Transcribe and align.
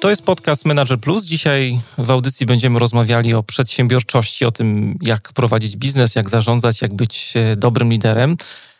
To 0.00 0.10
jest 0.10 0.24
podcast 0.24 0.66
Manager 0.66 0.98
Plus. 0.98 1.24
Dzisiaj 1.24 1.80
w 1.98 2.10
audycji 2.10 2.46
będziemy 2.46 2.78
rozmawiali 2.78 3.34
o 3.34 3.42
przedsiębiorczości, 3.42 4.44
o 4.44 4.50
tym, 4.50 4.98
jak 5.02 5.32
prowadzić 5.32 5.76
biznes, 5.76 6.14
jak 6.14 6.30
zarządzać, 6.30 6.82
jak 6.82 6.94
być 6.94 7.32
e, 7.36 7.56
dobrym 7.56 7.92
liderem. 7.92 8.36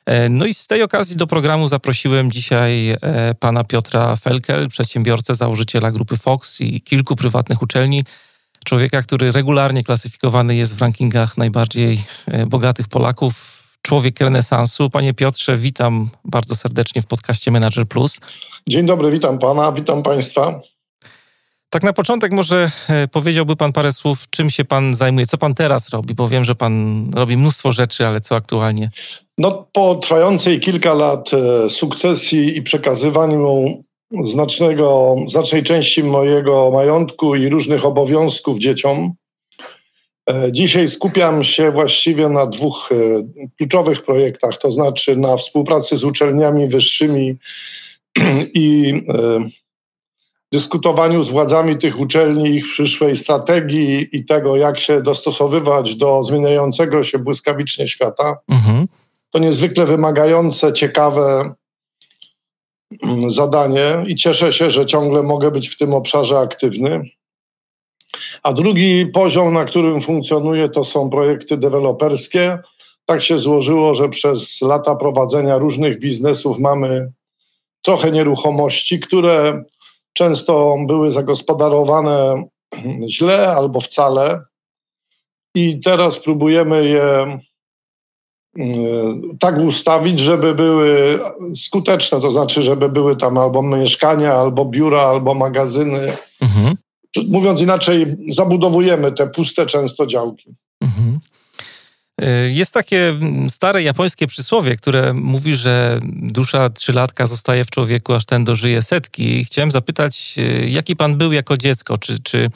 E, 0.06 0.28
no 0.28 0.46
i 0.46 0.54
z 0.54 0.66
tej 0.66 0.82
okazji 0.82 1.16
do 1.16 1.26
programu 1.26 1.68
zaprosiłem 1.68 2.30
dzisiaj 2.30 2.90
e, 2.90 2.98
pana 3.40 3.64
Piotra 3.64 4.16
Felkel, 4.16 4.68
przedsiębiorcę, 4.68 5.34
założyciela 5.34 5.90
grupy 5.90 6.16
Fox 6.16 6.60
i 6.60 6.80
kilku 6.80 7.16
prywatnych 7.16 7.62
uczelni. 7.62 8.04
Człowieka, 8.64 9.02
który 9.02 9.32
regularnie 9.32 9.84
klasyfikowany 9.84 10.54
jest 10.54 10.76
w 10.76 10.80
rankingach 10.80 11.38
najbardziej 11.38 12.02
bogatych 12.46 12.88
Polaków. 12.88 13.60
Człowiek 13.82 14.20
renesansu. 14.20 14.90
Panie 14.90 15.14
Piotrze, 15.14 15.56
witam 15.56 16.10
bardzo 16.24 16.54
serdecznie 16.54 17.02
w 17.02 17.06
podcaście 17.06 17.50
Manager 17.50 17.88
Plus. 17.88 18.20
Dzień 18.68 18.86
dobry, 18.86 19.10
witam 19.10 19.38
pana, 19.38 19.72
witam 19.72 20.02
państwa. 20.02 20.69
Tak 21.70 21.82
na 21.82 21.92
początek 21.92 22.32
może 22.32 22.70
e, 22.88 23.08
powiedziałby 23.08 23.56
Pan 23.56 23.72
parę 23.72 23.92
słów, 23.92 24.30
czym 24.30 24.50
się 24.50 24.64
Pan 24.64 24.94
zajmuje, 24.94 25.26
co 25.26 25.38
Pan 25.38 25.54
teraz 25.54 25.90
robi, 25.90 26.14
bo 26.14 26.28
wiem, 26.28 26.44
że 26.44 26.54
Pan 26.54 27.04
robi 27.14 27.36
mnóstwo 27.36 27.72
rzeczy, 27.72 28.06
ale 28.06 28.20
co 28.20 28.36
aktualnie? 28.36 28.90
No, 29.38 29.66
po 29.72 29.94
trwającej 29.94 30.60
kilka 30.60 30.94
lat 30.94 31.30
e, 31.34 31.70
sukcesji 31.70 32.56
i 32.56 32.62
przekazywaniu 32.62 33.82
znacznego, 34.24 35.16
znacznej 35.26 35.62
części 35.62 36.04
mojego 36.04 36.70
majątku 36.70 37.36
i 37.36 37.48
różnych 37.48 37.84
obowiązków 37.84 38.58
dzieciom, 38.58 39.12
e, 40.30 40.52
dzisiaj 40.52 40.88
skupiam 40.88 41.44
się 41.44 41.70
właściwie 41.70 42.28
na 42.28 42.46
dwóch 42.46 42.90
kluczowych 43.58 44.04
projektach, 44.04 44.58
to 44.58 44.72
znaczy 44.72 45.16
na 45.16 45.36
współpracy 45.36 45.96
z 45.96 46.04
uczelniami 46.04 46.68
wyższymi 46.68 47.36
i 48.54 48.94
dyskutowaniu 50.52 51.22
z 51.22 51.30
władzami 51.30 51.78
tych 51.78 52.00
uczelni 52.00 52.50
ich 52.50 52.64
przyszłej 52.72 53.16
strategii 53.16 54.08
i 54.12 54.24
tego, 54.24 54.56
jak 54.56 54.80
się 54.80 55.02
dostosowywać 55.02 55.96
do 55.96 56.24
zmieniającego 56.24 57.04
się 57.04 57.18
błyskawicznie 57.18 57.88
świata. 57.88 58.36
Mhm. 58.48 58.86
To 59.30 59.38
niezwykle 59.38 59.86
wymagające, 59.86 60.72
ciekawe 60.72 61.54
mm, 63.02 63.30
zadanie 63.30 64.04
i 64.06 64.16
cieszę 64.16 64.52
się, 64.52 64.70
że 64.70 64.86
ciągle 64.86 65.22
mogę 65.22 65.50
być 65.50 65.68
w 65.68 65.78
tym 65.78 65.94
obszarze 65.94 66.38
aktywny. 66.38 67.02
A 68.42 68.52
drugi 68.52 69.06
poziom, 69.06 69.52
na 69.52 69.64
którym 69.64 70.00
funkcjonuję, 70.00 70.68
to 70.68 70.84
są 70.84 71.10
projekty 71.10 71.56
deweloperskie. 71.56 72.58
Tak 73.06 73.22
się 73.22 73.38
złożyło, 73.38 73.94
że 73.94 74.08
przez 74.08 74.60
lata 74.60 74.94
prowadzenia 74.94 75.58
różnych 75.58 76.00
biznesów 76.00 76.58
mamy 76.58 77.12
trochę 77.82 78.10
nieruchomości, 78.10 79.00
które 79.00 79.64
często 80.12 80.76
były 80.86 81.12
zagospodarowane 81.12 82.44
źle 83.08 83.52
albo 83.52 83.80
wcale. 83.80 84.40
I 85.54 85.80
teraz 85.80 86.18
próbujemy 86.18 86.88
je 86.88 87.38
mm, 88.56 89.38
tak 89.40 89.58
ustawić, 89.58 90.20
żeby 90.20 90.54
były 90.54 91.20
skuteczne, 91.56 92.20
to 92.20 92.32
znaczy, 92.32 92.62
żeby 92.62 92.88
były 92.88 93.16
tam 93.16 93.38
albo 93.38 93.62
mieszkania, 93.62 94.34
albo 94.34 94.64
biura, 94.64 95.00
albo 95.00 95.34
magazyny. 95.34 96.16
Mhm. 96.40 96.74
Mówiąc 97.28 97.60
inaczej, 97.60 98.16
zabudowujemy 98.28 99.12
te 99.12 99.26
puste 99.26 99.66
często 99.66 100.06
działki. 100.06 100.54
Mhm. 100.82 101.20
Y, 102.22 102.50
jest 102.52 102.74
takie 102.74 103.08
mm, 103.08 103.50
stare 103.50 103.82
japońskie 103.82 104.26
przysłowie, 104.26 104.76
które 104.76 105.12
mówi, 105.12 105.54
że 105.54 106.00
dusza 106.04 106.70
trzylatka 106.70 107.26
zostaje 107.26 107.64
w 107.64 107.70
człowieku, 107.70 108.14
aż 108.14 108.26
ten 108.26 108.44
dożyje 108.44 108.82
setki. 108.82 109.44
Chciałem 109.44 109.70
zapytać, 109.70 110.34
y, 110.38 110.68
jaki 110.70 110.96
pan 110.96 111.16
był 111.16 111.32
jako 111.32 111.56
dziecko? 111.56 111.98
Czy, 111.98 112.18
czy 112.22 112.50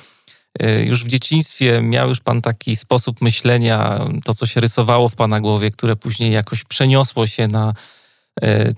y, 0.63 0.85
już 0.85 1.05
w 1.05 1.09
dzieciństwie 1.09 1.81
miał 1.81 2.09
już 2.09 2.21
pan 2.21 2.43
taki 2.43 2.77
sposób 2.77 3.21
myślenia, 3.21 4.07
to 4.25 4.35
co 4.35 4.47
się 4.47 4.61
rysowało 4.61 5.09
w 5.09 5.17
pana 5.17 5.41
głowie, 5.41 5.71
które 5.71 5.97
później 5.97 6.33
jakoś 6.33 6.65
przeniosło 6.65 7.27
się 7.27 7.49
na 7.49 7.75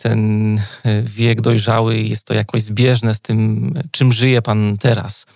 ten 0.02 0.60
wiek 1.02 1.40
dojrzały 1.40 1.96
i 1.98 2.08
jest 2.08 2.26
to 2.26 2.34
jakoś 2.34 2.62
zbieżne 2.62 3.14
z 3.14 3.20
tym, 3.20 3.74
czym 3.90 4.12
żyje 4.12 4.42
pan 4.42 4.76
teraz? 4.78 5.26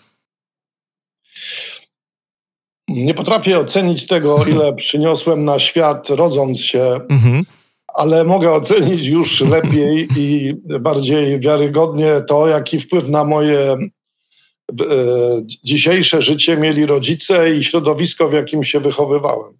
Nie 2.91 3.15
potrafię 3.15 3.59
ocenić 3.59 4.06
tego, 4.06 4.45
ile 4.53 4.73
przyniosłem 4.73 5.45
na 5.45 5.59
świat, 5.59 6.11
rodząc 6.11 6.61
się, 6.61 7.01
mhm. 7.11 7.45
ale 7.95 8.25
mogę 8.25 8.53
ocenić 8.53 9.06
już 9.06 9.41
lepiej 9.55 10.09
i 10.17 10.55
bardziej 10.81 11.41
wiarygodnie 11.41 12.23
to, 12.29 12.49
jaki 12.49 12.81
wpływ 12.81 13.09
na 13.09 13.25
moje 13.25 13.61
e, 13.71 13.79
dzisiejsze 15.65 16.23
życie 16.23 16.56
mieli 16.56 16.87
rodzice 16.87 17.55
i 17.55 17.65
środowisko, 17.65 18.29
w 18.29 18.33
jakim 18.33 18.65
się 18.65 18.81
wychowywałem. 18.81 19.53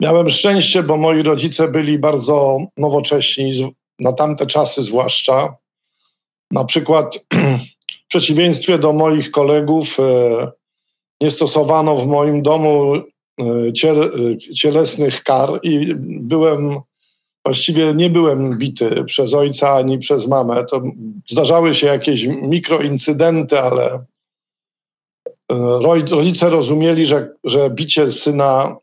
Miałem 0.00 0.30
szczęście, 0.30 0.82
bo 0.82 0.96
moi 0.96 1.22
rodzice 1.22 1.68
byli 1.68 1.98
bardzo 1.98 2.58
nowocześni, 2.76 3.74
na 3.98 4.12
tamte 4.12 4.46
czasy 4.46 4.82
zwłaszcza. 4.82 5.56
Na 6.50 6.64
przykład 6.64 7.18
w 8.04 8.08
przeciwieństwie 8.08 8.78
do 8.78 8.92
moich 8.92 9.30
kolegów, 9.30 10.00
e, 10.00 10.52
nie 11.20 11.30
stosowano 11.30 11.96
w 11.96 12.06
moim 12.06 12.42
domu 12.42 12.94
e, 12.94 13.02
e, 13.44 14.54
cielesnych 14.54 15.22
kar 15.22 15.60
i 15.62 15.94
byłem, 15.98 16.80
właściwie 17.44 17.94
nie 17.94 18.10
byłem 18.10 18.58
bity 18.58 19.04
przez 19.04 19.34
ojca 19.34 19.70
ani 19.70 19.98
przez 19.98 20.28
mamę. 20.28 20.64
To 20.70 20.82
zdarzały 21.28 21.74
się 21.74 21.86
jakieś 21.86 22.26
mikroincydenty, 22.26 23.60
ale 23.60 23.86
e, 23.94 24.04
rodzice 26.10 26.50
rozumieli, 26.50 27.06
że, 27.06 27.30
że 27.44 27.70
bicie 27.70 28.12
syna 28.12 28.76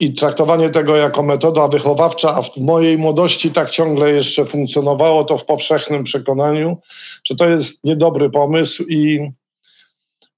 i 0.00 0.14
traktowanie 0.14 0.70
tego 0.70 0.96
jako 0.96 1.22
metoda 1.22 1.68
wychowawcza, 1.68 2.34
a 2.34 2.42
w 2.42 2.56
mojej 2.56 2.98
młodości 2.98 3.50
tak 3.50 3.70
ciągle 3.70 4.12
jeszcze 4.12 4.44
funkcjonowało 4.44 5.24
to 5.24 5.38
w 5.38 5.44
powszechnym 5.44 6.04
przekonaniu, 6.04 6.78
że 7.24 7.36
to 7.36 7.48
jest 7.48 7.84
niedobry 7.84 8.30
pomysł 8.30 8.84
i 8.88 9.30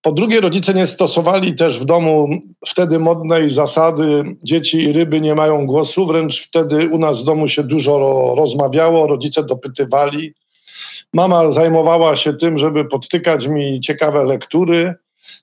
po 0.05 0.13
drugie, 0.13 0.41
rodzice 0.41 0.75
nie 0.75 0.87
stosowali 0.87 1.55
też 1.55 1.81
w 1.81 1.85
domu 1.85 2.29
wtedy 2.67 2.99
modnej 2.99 3.51
zasady 3.51 4.37
dzieci 4.43 4.83
i 4.83 4.93
ryby 4.93 5.21
nie 5.21 5.35
mają 5.35 5.67
głosu, 5.67 6.07
wręcz 6.07 6.47
wtedy 6.47 6.89
u 6.89 6.99
nas 6.99 7.23
w 7.23 7.25
domu 7.25 7.49
się 7.49 7.63
dużo 7.63 8.35
rozmawiało, 8.37 9.07
rodzice 9.07 9.45
dopytywali. 9.45 10.35
Mama 11.13 11.53
zajmowała 11.53 12.17
się 12.17 12.35
tym, 12.35 12.59
żeby 12.59 12.85
podtykać 12.85 13.47
mi 13.47 13.81
ciekawe 13.81 14.25
lektury. 14.25 14.95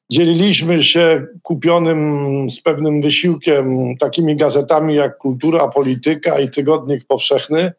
Dzieliliśmy 0.10 0.84
się 0.84 1.26
kupionym 1.42 2.50
z 2.50 2.62
pewnym 2.62 3.02
wysiłkiem 3.02 3.98
takimi 3.98 4.36
gazetami 4.36 4.96
jak 4.96 5.18
Kultura, 5.18 5.68
Polityka 5.68 6.40
i 6.40 6.52
Tygodnik 6.52 7.06
Powszechny 7.08 7.72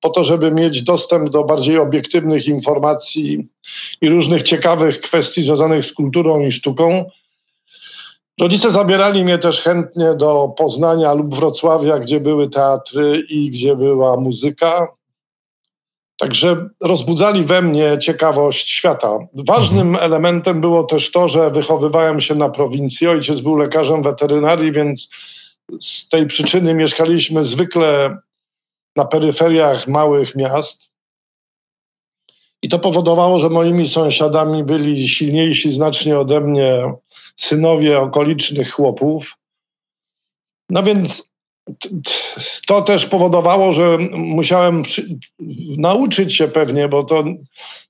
po 0.00 0.10
to, 0.10 0.24
żeby 0.24 0.50
mieć 0.50 0.82
dostęp 0.82 1.30
do 1.30 1.44
bardziej 1.44 1.78
obiektywnych 1.78 2.46
informacji 2.46 3.48
i 4.00 4.08
różnych 4.08 4.42
ciekawych 4.42 5.00
kwestii 5.00 5.42
związanych 5.42 5.84
z 5.84 5.92
kulturą 5.92 6.40
i 6.40 6.52
sztuką. 6.52 7.04
Rodzice 8.40 8.70
zabierali 8.70 9.24
mnie 9.24 9.38
też 9.38 9.60
chętnie 9.60 10.14
do 10.14 10.54
Poznania 10.58 11.14
lub 11.14 11.34
Wrocławia, 11.34 11.98
gdzie 11.98 12.20
były 12.20 12.50
teatry 12.50 13.24
i 13.28 13.50
gdzie 13.50 13.76
była 13.76 14.16
muzyka. 14.16 14.88
Także 16.18 16.68
rozbudzali 16.80 17.44
we 17.44 17.62
mnie 17.62 17.98
ciekawość 17.98 18.68
świata. 18.68 19.18
Ważnym 19.34 19.88
mhm. 19.88 20.04
elementem 20.04 20.60
było 20.60 20.84
też 20.84 21.10
to, 21.10 21.28
że 21.28 21.50
wychowywałem 21.50 22.20
się 22.20 22.34
na 22.34 22.48
prowincji. 22.48 23.08
Ojciec 23.08 23.40
był 23.40 23.56
lekarzem 23.56 24.02
weterynarii, 24.02 24.72
więc 24.72 25.10
z 25.80 26.08
tej 26.08 26.26
przyczyny 26.26 26.74
mieszkaliśmy 26.74 27.44
zwykle 27.44 28.18
na 28.96 29.04
peryferiach 29.04 29.88
małych 29.88 30.36
miast. 30.36 30.89
I 32.62 32.68
to 32.68 32.78
powodowało, 32.78 33.38
że 33.38 33.48
moimi 33.48 33.88
sąsiadami 33.88 34.64
byli 34.64 35.08
silniejsi 35.08 35.72
znacznie 35.72 36.18
ode 36.18 36.40
mnie 36.40 36.92
synowie 37.36 38.00
okolicznych 38.00 38.72
chłopów. 38.72 39.36
No 40.70 40.82
więc 40.82 41.30
to 42.66 42.82
też 42.82 43.06
powodowało, 43.06 43.72
że 43.72 43.98
musiałem 44.12 44.82
przy... 44.82 45.18
nauczyć 45.78 46.36
się 46.36 46.48
pewnie, 46.48 46.88
bo 46.88 47.04
to 47.04 47.24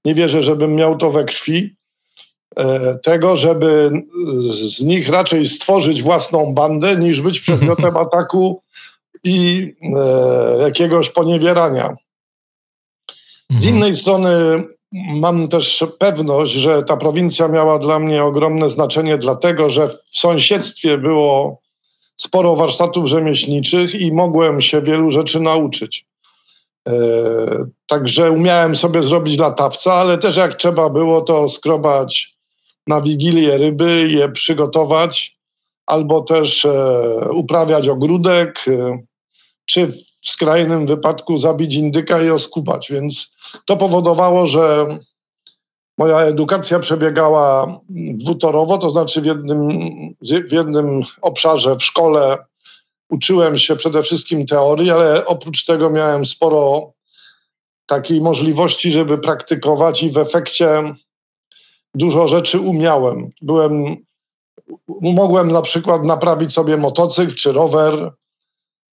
nie 0.04 0.14
wierzę, 0.14 0.42
żebym 0.42 0.74
miał 0.74 0.98
to 0.98 1.10
we 1.10 1.24
krwi, 1.24 1.76
e, 2.56 2.98
tego, 2.98 3.36
żeby 3.36 3.90
z 4.68 4.80
nich 4.80 5.08
raczej 5.08 5.48
stworzyć 5.48 6.02
własną 6.02 6.54
bandę, 6.54 6.96
niż 6.96 7.20
być 7.20 7.40
przedmiotem 7.40 7.96
ataku 8.06 8.62
i 9.24 9.72
e, 9.96 10.62
jakiegoś 10.62 11.10
poniewierania. 11.10 11.96
Z 13.50 13.54
mhm. 13.54 13.76
innej 13.76 13.96
strony 13.96 14.28
mam 14.92 15.48
też 15.48 15.84
pewność, 15.98 16.52
że 16.52 16.82
ta 16.82 16.96
prowincja 16.96 17.48
miała 17.48 17.78
dla 17.78 17.98
mnie 17.98 18.24
ogromne 18.24 18.70
znaczenie, 18.70 19.18
dlatego 19.18 19.70
że 19.70 19.88
w 19.88 20.18
sąsiedztwie 20.18 20.98
było 20.98 21.60
sporo 22.16 22.56
warsztatów 22.56 23.06
rzemieślniczych 23.06 23.94
i 23.94 24.12
mogłem 24.12 24.60
się 24.60 24.82
wielu 24.82 25.10
rzeczy 25.10 25.40
nauczyć. 25.40 26.06
E, 26.88 26.92
także 27.86 28.30
umiałem 28.30 28.76
sobie 28.76 29.02
zrobić 29.02 29.38
latawca, 29.38 29.92
ale 29.92 30.18
też 30.18 30.36
jak 30.36 30.54
trzeba 30.54 30.90
było 30.90 31.20
to 31.20 31.48
skrobać 31.48 32.34
na 32.86 33.00
wigilię 33.02 33.58
ryby, 33.58 34.08
je 34.08 34.28
przygotować, 34.28 35.36
albo 35.86 36.20
też 36.20 36.64
e, 36.64 37.28
uprawiać 37.32 37.88
ogródek, 37.88 38.64
e, 38.68 38.98
czy 39.70 39.86
w 39.86 40.30
skrajnym 40.30 40.86
wypadku 40.86 41.38
zabić 41.38 41.74
indyka 41.74 42.22
i 42.22 42.30
oskubać. 42.30 42.88
Więc 42.90 43.32
to 43.64 43.76
powodowało, 43.76 44.46
że 44.46 44.86
moja 45.98 46.20
edukacja 46.20 46.78
przebiegała 46.78 47.80
dwutorowo, 48.14 48.78
to 48.78 48.90
znaczy 48.90 49.20
w 49.20 49.24
jednym, 49.24 49.68
w 50.22 50.52
jednym 50.52 51.02
obszarze 51.22 51.76
w 51.76 51.84
szkole 51.84 52.38
uczyłem 53.10 53.58
się 53.58 53.76
przede 53.76 54.02
wszystkim 54.02 54.46
teorii, 54.46 54.90
ale 54.90 55.26
oprócz 55.26 55.64
tego 55.64 55.90
miałem 55.90 56.26
sporo 56.26 56.92
takiej 57.86 58.20
możliwości, 58.20 58.92
żeby 58.92 59.18
praktykować 59.18 60.02
i 60.02 60.10
w 60.10 60.18
efekcie 60.18 60.94
dużo 61.94 62.28
rzeczy 62.28 62.60
umiałem. 62.60 63.30
Byłem, 63.42 63.96
mogłem 65.00 65.52
na 65.52 65.62
przykład 65.62 66.04
naprawić 66.04 66.52
sobie 66.52 66.76
motocykl 66.76 67.34
czy 67.34 67.52
rower. 67.52 68.12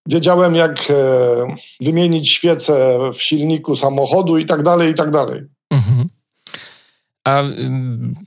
Wiedziałem, 0.06 0.54
jak 0.54 0.90
e, 0.90 0.94
wymienić 1.80 2.30
świecę 2.30 2.98
w 3.14 3.22
silniku 3.22 3.76
samochodu 3.76 4.38
i 4.38 4.46
tak 4.46 4.62
dalej, 4.62 4.92
i 4.92 4.94
tak 4.94 5.10
dalej. 5.10 5.42
Mhm. 5.70 6.08
A 7.24 7.42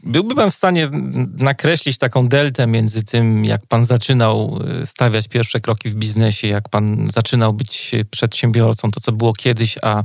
byłby 0.04 0.36
pan 0.36 0.52
w 0.52 0.56
stanie 0.56 0.90
nakreślić 1.38 1.98
taką 1.98 2.28
deltę 2.28 2.68
między 2.68 3.04
tym, 3.04 3.46
jak 3.46 3.68
pan 3.68 3.86
zaczynał 3.86 4.60
y, 4.82 4.86
stawiać 4.86 5.28
pierwsze 5.28 5.60
kroki 5.60 5.90
w 5.90 5.96
biznesie, 5.96 6.48
jak 6.48 6.70
pan 6.70 7.08
zaczynał 7.10 7.54
być 7.54 7.92
przedsiębiorcą, 8.12 8.92
to 8.92 9.00
co 9.00 9.12
było 9.12 9.34
kiedyś, 9.34 9.78
a 9.82 10.04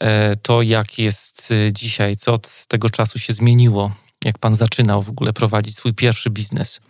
e, 0.00 0.36
to 0.36 0.62
jak 0.62 0.98
jest 0.98 1.50
y, 1.50 1.72
dzisiaj, 1.72 2.16
co 2.16 2.32
od 2.32 2.66
tego 2.66 2.90
czasu 2.90 3.18
się 3.18 3.32
zmieniło, 3.32 3.92
jak 4.24 4.38
pan 4.38 4.54
zaczynał 4.54 5.02
w 5.02 5.08
ogóle 5.08 5.32
prowadzić 5.32 5.76
swój 5.76 5.94
pierwszy 5.94 6.30
biznes? 6.30 6.80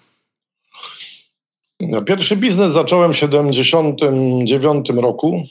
Pierwszy 2.07 2.37
biznes 2.37 2.73
zacząłem 2.73 3.13
w 3.13 3.15
1979 3.15 4.89
roku. 4.91 5.43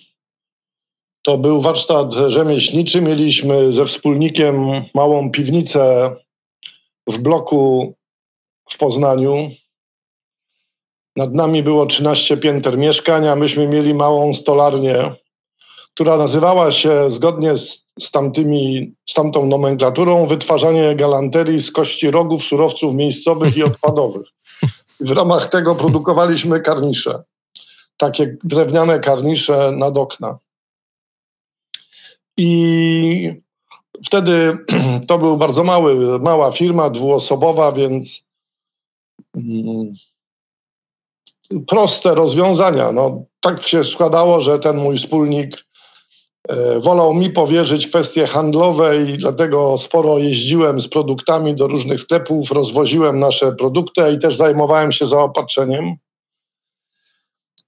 To 1.22 1.38
był 1.38 1.62
warsztat 1.62 2.14
rzemieślniczy. 2.28 3.02
Mieliśmy 3.02 3.72
ze 3.72 3.86
wspólnikiem 3.86 4.84
małą 4.94 5.32
piwnicę 5.32 6.16
w 7.08 7.18
bloku 7.18 7.94
w 8.70 8.78
Poznaniu. 8.78 9.52
Nad 11.16 11.34
nami 11.34 11.64
było 11.64 11.86
13 11.86 12.38
pięter 12.38 12.78
mieszkań, 12.78 13.28
a 13.28 13.36
myśmy 13.36 13.68
mieli 13.68 13.94
małą 13.94 14.34
stolarnię, 14.34 15.16
która 15.94 16.18
nazywała 16.18 16.72
się 16.72 17.12
zgodnie 17.12 17.58
z, 17.58 17.88
z, 18.00 18.12
tamtymi, 18.12 18.94
z 19.10 19.14
tamtą 19.14 19.46
nomenklaturą 19.46 20.28
wytwarzanie 20.28 20.96
galanterii 20.96 21.62
z 21.62 21.72
kości 21.72 22.12
rogów, 22.12 22.44
surowców 22.44 22.96
miejscowych 22.96 23.58
i 23.58 23.64
odpadowych. 23.72 24.28
W 25.02 25.12
ramach 25.12 25.50
tego 25.50 25.76
produkowaliśmy 25.76 26.62
karnisze, 26.62 27.24
takie 27.98 28.38
drewniane 28.44 29.00
karnisze 29.00 29.72
nad 29.72 29.98
okna. 29.98 30.38
I 32.38 33.42
wtedy 34.06 34.58
to 35.08 35.18
był 35.18 35.38
bardzo 35.38 35.64
mały, 35.64 36.20
mała 36.20 36.52
firma, 36.52 36.90
dwuosobowa, 36.90 37.72
więc 37.72 38.30
mm, 39.36 39.94
proste 41.68 42.16
rozwiązania. 42.16 42.92
No, 42.92 43.24
tak 43.40 43.68
się 43.68 43.84
składało, 43.84 44.42
że 44.42 44.60
ten 44.60 44.78
mój 44.78 44.98
wspólnik 44.98 45.66
wolał 46.80 47.14
mi 47.14 47.30
powierzyć 47.30 47.88
kwestie 47.88 48.28
handlowe 48.28 49.04
i 49.04 49.18
dlatego 49.18 49.78
sporo 49.78 50.18
jeździłem 50.18 50.82
z 50.82 50.88
produktami 50.88 51.56
do 51.56 51.68
różnych 51.68 52.02
sklepów, 52.02 52.52
rozwoziłem 52.52 53.20
nasze 53.20 53.52
produkty 53.52 54.02
i 54.16 54.20
też 54.20 54.36
zajmowałem 54.36 54.92
się 54.92 55.06
zaopatrzeniem. 55.06 55.96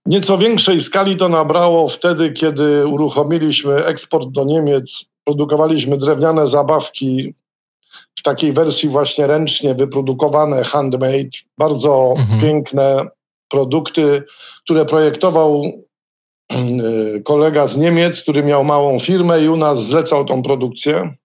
Nieco 0.05 0.37
większej 0.37 0.81
skali 0.81 1.17
to 1.17 1.29
nabrało 1.29 1.89
wtedy, 1.89 2.31
kiedy 2.31 2.87
uruchomiliśmy 2.87 3.85
eksport 3.85 4.29
do 4.29 4.43
Niemiec. 4.43 5.05
Produkowaliśmy 5.23 5.97
drewniane 5.97 6.47
zabawki 6.47 7.33
w 8.15 8.23
takiej 8.23 8.53
wersji 8.53 8.89
właśnie 8.89 9.27
ręcznie 9.27 9.75
wyprodukowane, 9.75 10.63
handmade, 10.63 11.29
bardzo 11.57 12.13
mhm. 12.17 12.41
piękne 12.41 13.05
produkty, 13.49 14.23
które 14.63 14.85
projektował 14.85 15.63
kolega 17.25 17.67
z 17.67 17.77
Niemiec, 17.77 18.21
który 18.21 18.43
miał 18.43 18.63
małą 18.63 18.99
firmę 18.99 19.43
i 19.43 19.49
u 19.49 19.55
nas 19.55 19.85
zlecał 19.85 20.25
tą 20.25 20.43
produkcję. 20.43 21.15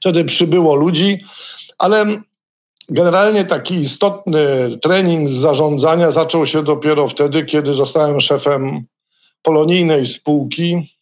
Wtedy 0.00 0.24
przybyło 0.24 0.74
ludzi, 0.74 1.24
ale 1.78 2.20
Generalnie 2.90 3.44
taki 3.44 3.74
istotny 3.74 4.78
trening 4.82 5.30
z 5.30 5.32
zarządzania 5.32 6.10
zaczął 6.10 6.46
się 6.46 6.62
dopiero 6.62 7.08
wtedy, 7.08 7.44
kiedy 7.44 7.74
zostałem 7.74 8.20
szefem 8.20 8.84
polonijnej 9.42 10.06
spółki 10.06 10.96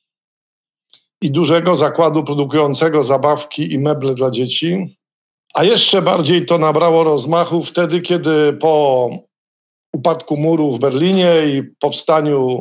i 1.20 1.31
dużego 1.31 1.76
zakładu 1.76 2.25
produkującego 2.25 3.05
zabawki 3.05 3.73
i 3.73 3.79
meble 3.79 4.14
dla 4.14 4.31
dzieci. 4.31 4.96
A 5.55 5.64
jeszcze 5.64 6.02
bardziej 6.02 6.46
to 6.46 6.58
nabrało 6.58 7.05
rozmachu 7.05 7.64
wtedy, 7.64 8.00
kiedy 8.00 8.52
po 8.52 9.11
upadku 9.98 10.36
muru 10.36 10.72
w 10.72 10.78
Berlinie 10.78 11.32
i 11.46 11.62
powstaniu 11.80 12.58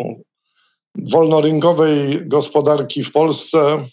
wolnorynkowej 0.96 2.28
gospodarki 2.28 3.04
w 3.04 3.12
Polsce 3.12 3.88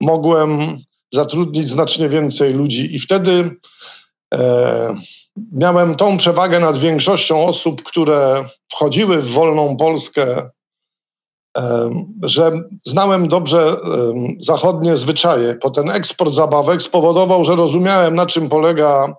mogłem 0.00 0.78
zatrudnić 1.12 1.70
znacznie 1.70 2.08
więcej 2.08 2.54
ludzi. 2.54 2.94
I 2.94 2.98
wtedy 2.98 3.50
e, 4.34 4.96
miałem 5.52 5.94
tą 5.94 6.16
przewagę 6.16 6.60
nad 6.60 6.78
większością 6.78 7.46
osób, 7.46 7.82
które 7.82 8.48
wchodziły 8.72 9.22
w 9.22 9.30
wolną 9.30 9.76
Polskę, 9.76 10.50
e, 11.56 11.90
że 12.22 12.52
znałem 12.86 13.28
dobrze 13.28 13.60
e, 13.60 13.76
zachodnie 14.40 14.96
zwyczaje. 14.96 15.58
Bo 15.62 15.70
ten 15.70 15.90
eksport 15.90 16.34
zabawek 16.34 16.82
spowodował, 16.82 17.44
że 17.44 17.56
rozumiałem, 17.56 18.14
na 18.14 18.26
czym 18.26 18.48
polega 18.48 19.14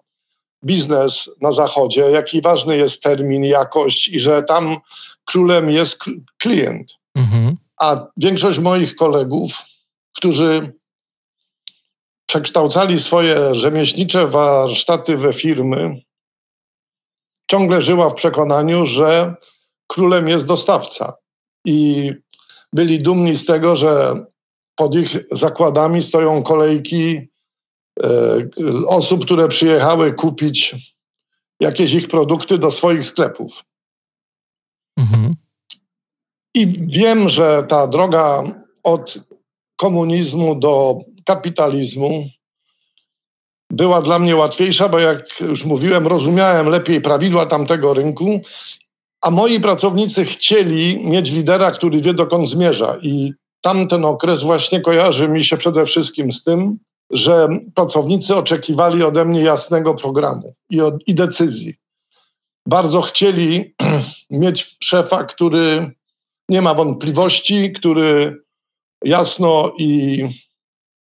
biznes 0.66 1.30
na 1.42 1.52
Zachodzie, 1.52 2.02
jaki 2.02 2.42
ważny 2.42 2.78
jest 2.78 3.04
termin, 3.04 3.44
jakość 3.44 4.08
i 4.08 4.20
że 4.20 4.44
tam 4.44 4.78
królem 5.26 5.70
jest 5.70 6.00
klient. 6.38 6.92
Mhm. 7.16 7.56
A 7.78 8.08
większość 8.18 8.60
moich 8.60 8.96
kolegów, 8.96 9.58
którzy 10.16 10.74
przekształcali 12.26 13.00
swoje 13.00 13.56
rzemieślnicze 13.56 14.28
warsztaty 14.28 15.18
we 15.18 15.34
firmy, 15.34 16.02
ciągle 17.52 17.82
żyła 17.82 18.10
w 18.10 18.16
przekonaniu, 18.16 18.86
że 18.86 19.36
królem 19.88 20.28
jest 20.28 20.46
dostawca. 20.46 21.14
I 21.66 22.12
byli 22.74 23.02
dumni 23.02 23.36
z 23.36 23.46
tego, 23.46 23.76
że 23.76 24.26
pod 24.76 24.96
ich 24.96 25.18
zakładami 25.32 26.04
stoją 26.04 26.44
kolejki 26.44 27.33
osób, 28.88 29.26
które 29.26 29.48
przyjechały 29.48 30.14
kupić 30.14 30.76
jakieś 31.60 31.94
ich 31.94 32.08
produkty 32.08 32.58
do 32.58 32.72
swoich 32.72 33.08
sklepów. 33.08 33.64
Mhm. 34.98 35.34
I 36.56 36.68
wiem, 36.88 37.30
że 37.30 37.66
ta 37.70 37.88
droga 37.88 38.44
od 38.84 39.18
komunizmu 39.76 40.56
do 40.56 41.00
kapitalizmu 41.26 42.30
była 43.70 44.02
dla 44.02 44.20
mnie 44.20 44.36
łatwiejsza, 44.36 44.90
bo 44.90 45.00
jak 45.00 45.40
już 45.40 45.66
mówiłem, 45.66 46.08
rozumiałem 46.08 46.68
lepiej 46.68 47.02
prawidła 47.02 47.46
tamtego 47.46 47.94
rynku, 47.94 48.42
a 49.22 49.32
moi 49.32 49.60
pracownicy 49.60 50.26
chcieli 50.26 51.06
mieć 51.06 51.32
lidera, 51.32 51.72
który 51.72 52.02
wie 52.02 52.14
dokąd 52.14 52.50
zmierza. 52.50 52.98
I 53.02 53.34
tamten 53.62 54.06
okres 54.06 54.44
właśnie 54.44 54.82
kojarzy 54.82 55.28
mi 55.30 55.44
się 55.44 55.58
przede 55.58 55.86
wszystkim 55.86 56.32
z 56.32 56.44
tym, 56.44 56.78
że 57.10 57.48
pracownicy 57.76 58.36
oczekiwali 58.36 59.04
ode 59.04 59.26
mnie 59.26 59.42
jasnego 59.42 59.94
programu 59.94 60.54
i, 60.70 60.82
od, 60.82 61.08
i 61.08 61.16
decyzji. 61.16 61.76
Bardzo 62.68 63.02
chcieli 63.02 63.76
mieć 64.30 64.78
szefa, 64.84 65.24
który 65.24 65.92
nie 66.50 66.62
ma 66.62 66.74
wątpliwości, 66.74 67.72
który 67.72 68.38
jasno 69.06 69.74
i 69.78 70.24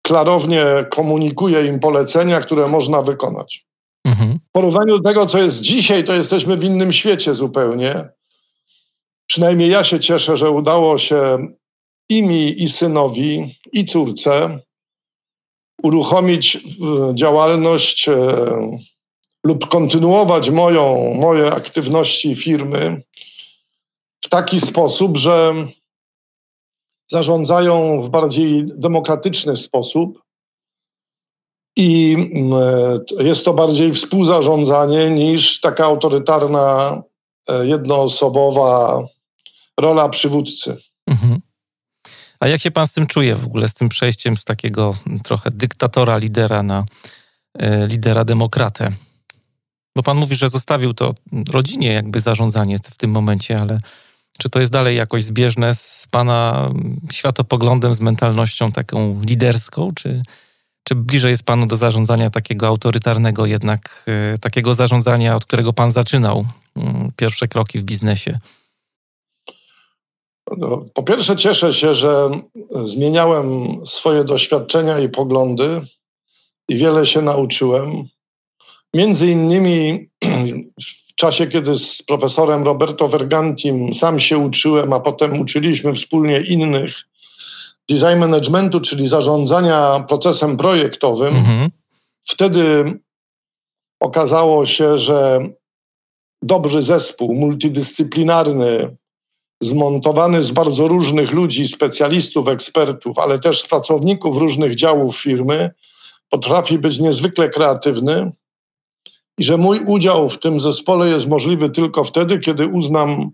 klarownie 0.01 0.65
komunikuje 0.91 1.65
im 1.65 1.79
polecenia, 1.79 2.41
które 2.41 2.67
można 2.67 3.01
wykonać. 3.01 3.65
Mhm. 4.05 4.33
W 4.33 4.51
porównaniu 4.51 4.98
do 5.00 5.10
tego, 5.10 5.25
co 5.25 5.38
jest 5.38 5.62
dzisiaj, 5.62 6.03
to 6.03 6.13
jesteśmy 6.13 6.57
w 6.57 6.63
innym 6.63 6.93
świecie 6.93 7.36
zupełnie. 7.36 8.10
przynajmniej 9.27 9.69
ja 9.69 9.83
się 9.83 10.00
cieszę, 10.00 10.38
że 10.38 10.51
udało 10.51 10.98
się 10.98 11.48
i 12.10 12.24
mi, 12.24 12.63
i 12.63 12.69
synowi, 12.69 13.60
i 13.72 13.86
córce 13.86 14.60
uruchomić 15.83 16.57
działalność 17.13 18.09
e, 18.09 18.15
lub 19.43 19.67
kontynuować 19.67 20.49
moją, 20.49 21.13
moje 21.13 21.51
aktywności 21.51 22.35
firmy 22.35 23.03
w 24.25 24.29
taki 24.29 24.61
sposób, 24.61 25.17
że 25.17 25.53
zarządzają 27.11 28.01
w 28.01 28.09
bardziej 28.09 28.65
demokratyczny 28.75 29.57
sposób 29.57 30.23
i 31.77 32.17
e, 33.19 33.23
jest 33.23 33.45
to 33.45 33.53
bardziej 33.53 33.93
współzarządzanie 33.93 35.09
niż 35.09 35.61
taka 35.61 35.85
autorytarna, 35.85 37.01
e, 37.49 37.67
jednoosobowa 37.67 39.03
rola 39.79 40.09
przywódcy. 40.09 40.77
A 42.43 42.47
jak 42.47 42.62
się 42.62 42.71
pan 42.71 42.88
z 42.88 42.93
tym 42.93 43.07
czuje 43.07 43.35
w 43.35 43.45
ogóle, 43.45 43.69
z 43.69 43.73
tym 43.73 43.89
przejściem 43.89 44.38
z 44.38 44.43
takiego 44.43 44.97
trochę 45.23 45.51
dyktatora, 45.51 46.17
lidera 46.17 46.63
na 46.63 46.85
e, 47.59 47.88
lidera 47.88 48.25
demokratę? 48.25 48.91
Bo 49.95 50.03
pan 50.03 50.17
mówi, 50.17 50.35
że 50.35 50.50
zostawił 50.50 50.93
to 50.93 51.15
rodzinie 51.51 51.93
jakby 51.93 52.21
zarządzanie 52.21 52.77
w 52.77 52.97
tym 52.97 53.12
momencie, 53.12 53.59
ale 53.59 53.79
czy 54.39 54.50
to 54.50 54.59
jest 54.59 54.71
dalej 54.71 54.97
jakoś 54.97 55.23
zbieżne 55.23 55.75
z 55.75 56.07
pana 56.12 56.69
światopoglądem, 57.12 57.93
z 57.93 58.00
mentalnością 58.00 58.71
taką 58.71 59.21
liderską, 59.21 59.91
czy, 59.95 60.21
czy 60.83 60.95
bliżej 60.95 61.31
jest 61.31 61.43
panu 61.43 61.67
do 61.67 61.77
zarządzania 61.77 62.29
takiego 62.29 62.67
autorytarnego 62.67 63.45
jednak, 63.45 64.05
e, 64.07 64.38
takiego 64.38 64.73
zarządzania, 64.73 65.35
od 65.35 65.45
którego 65.45 65.73
pan 65.73 65.91
zaczynał 65.91 66.45
mm, 66.81 67.12
pierwsze 67.15 67.47
kroki 67.47 67.79
w 67.79 67.83
biznesie? 67.83 68.39
No, 70.57 70.85
po 70.93 71.03
pierwsze, 71.03 71.35
cieszę 71.35 71.73
się, 71.73 71.95
że 71.95 72.29
zmieniałem 72.69 73.77
swoje 73.85 74.23
doświadczenia 74.23 75.00
i 75.00 75.09
poglądy 75.09 75.81
i 76.69 76.77
wiele 76.77 77.05
się 77.05 77.21
nauczyłem. 77.21 78.03
Między 78.93 79.27
innymi 79.27 80.09
w 81.13 81.15
czasie, 81.15 81.47
kiedy 81.47 81.75
z 81.75 82.01
profesorem 82.01 82.63
Roberto 82.63 83.07
Vergantim 83.07 83.93
sam 83.93 84.19
się 84.19 84.38
uczyłem, 84.38 84.93
a 84.93 85.00
potem 85.00 85.41
uczyliśmy 85.41 85.93
wspólnie 85.95 86.41
innych 86.41 86.95
design 87.89 88.17
managementu, 88.17 88.81
czyli 88.81 89.07
zarządzania 89.07 90.05
procesem 90.09 90.57
projektowym, 90.57 91.35
mhm. 91.35 91.69
wtedy 92.27 92.93
okazało 94.00 94.65
się, 94.65 94.97
że 94.97 95.47
dobry 96.41 96.81
zespół 96.81 97.35
multidyscyplinarny, 97.35 98.95
zmontowany 99.63 100.43
z 100.43 100.51
bardzo 100.51 100.88
różnych 100.88 101.32
ludzi, 101.32 101.67
specjalistów, 101.67 102.48
ekspertów, 102.48 103.20
ale 103.20 103.39
też 103.39 103.62
z 103.62 103.67
pracowników 103.67 104.38
różnych 104.38 104.75
działów 104.75 105.17
firmy, 105.17 105.72
potrafi 106.29 106.77
być 106.77 107.00
niezwykle 107.00 107.50
kreatywny 107.50 108.32
i 109.38 109.43
że 109.43 109.58
mój 109.58 109.79
udział 109.79 110.29
w 110.29 110.39
tym 110.39 110.60
zespole 110.60 111.10
jest 111.10 111.27
możliwy 111.27 111.70
tylko 111.70 112.03
wtedy, 112.03 112.39
kiedy 112.39 112.67
uznam, 112.67 113.32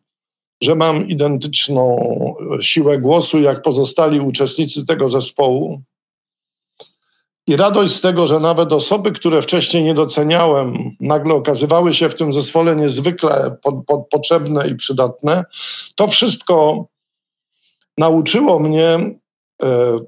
że 0.61 0.75
mam 0.75 1.07
identyczną 1.07 1.97
siłę 2.61 2.99
głosu 2.99 3.39
jak 3.39 3.61
pozostali 3.61 4.19
uczestnicy 4.19 4.85
tego 4.85 5.09
zespołu. 5.09 5.81
I 7.49 7.55
radość 7.55 7.95
z 7.95 8.01
tego, 8.01 8.27
że 8.27 8.39
nawet 8.39 8.73
osoby, 8.73 9.11
które 9.11 9.41
wcześniej 9.41 9.83
nie 9.83 9.93
doceniałem, 9.93 10.95
nagle 10.99 11.33
okazywały 11.33 11.93
się 11.93 12.09
w 12.09 12.15
tym 12.15 12.33
zespole 12.33 12.75
niezwykle 12.75 13.55
po, 13.63 13.73
po, 13.73 14.03
potrzebne 14.11 14.67
i 14.67 14.75
przydatne, 14.75 15.45
to 15.95 16.07
wszystko 16.07 16.85
nauczyło 17.97 18.59
mnie 18.59 18.85
e, 18.85 19.15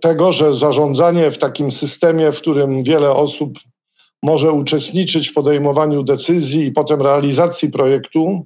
tego, 0.01 0.33
że 0.33 0.55
zarządzanie 0.55 1.31
w 1.31 1.37
takim 1.37 1.71
systemie, 1.71 2.31
w 2.31 2.41
którym 2.41 2.83
wiele 2.83 3.11
osób 3.11 3.59
może 4.23 4.51
uczestniczyć 4.51 5.29
w 5.29 5.33
podejmowaniu 5.33 6.03
decyzji 6.03 6.65
i 6.65 6.71
potem 6.71 7.01
realizacji 7.01 7.71
projektu, 7.71 8.45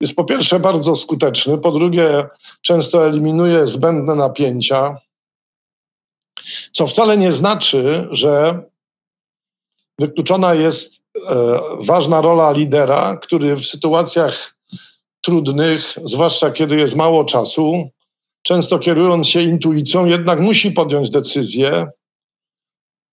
jest 0.00 0.16
po 0.16 0.24
pierwsze 0.24 0.60
bardzo 0.60 0.96
skuteczny, 0.96 1.58
po 1.58 1.72
drugie 1.72 2.26
często 2.62 3.06
eliminuje 3.06 3.66
zbędne 3.66 4.14
napięcia, 4.14 4.98
co 6.72 6.86
wcale 6.86 7.16
nie 7.16 7.32
znaczy, 7.32 8.08
że 8.10 8.62
wykluczona 9.98 10.54
jest 10.54 10.94
e, 11.28 11.60
ważna 11.80 12.20
rola 12.20 12.52
lidera, 12.52 13.16
który 13.16 13.56
w 13.56 13.64
sytuacjach 13.64 14.54
trudnych, 15.20 15.98
zwłaszcza 16.04 16.50
kiedy 16.50 16.76
jest 16.76 16.96
mało 16.96 17.24
czasu, 17.24 17.90
często 18.42 18.78
kierując 18.78 19.28
się 19.28 19.42
intuicją, 19.42 20.06
jednak 20.06 20.40
musi 20.40 20.70
podjąć 20.72 21.10
decyzję, 21.10 21.86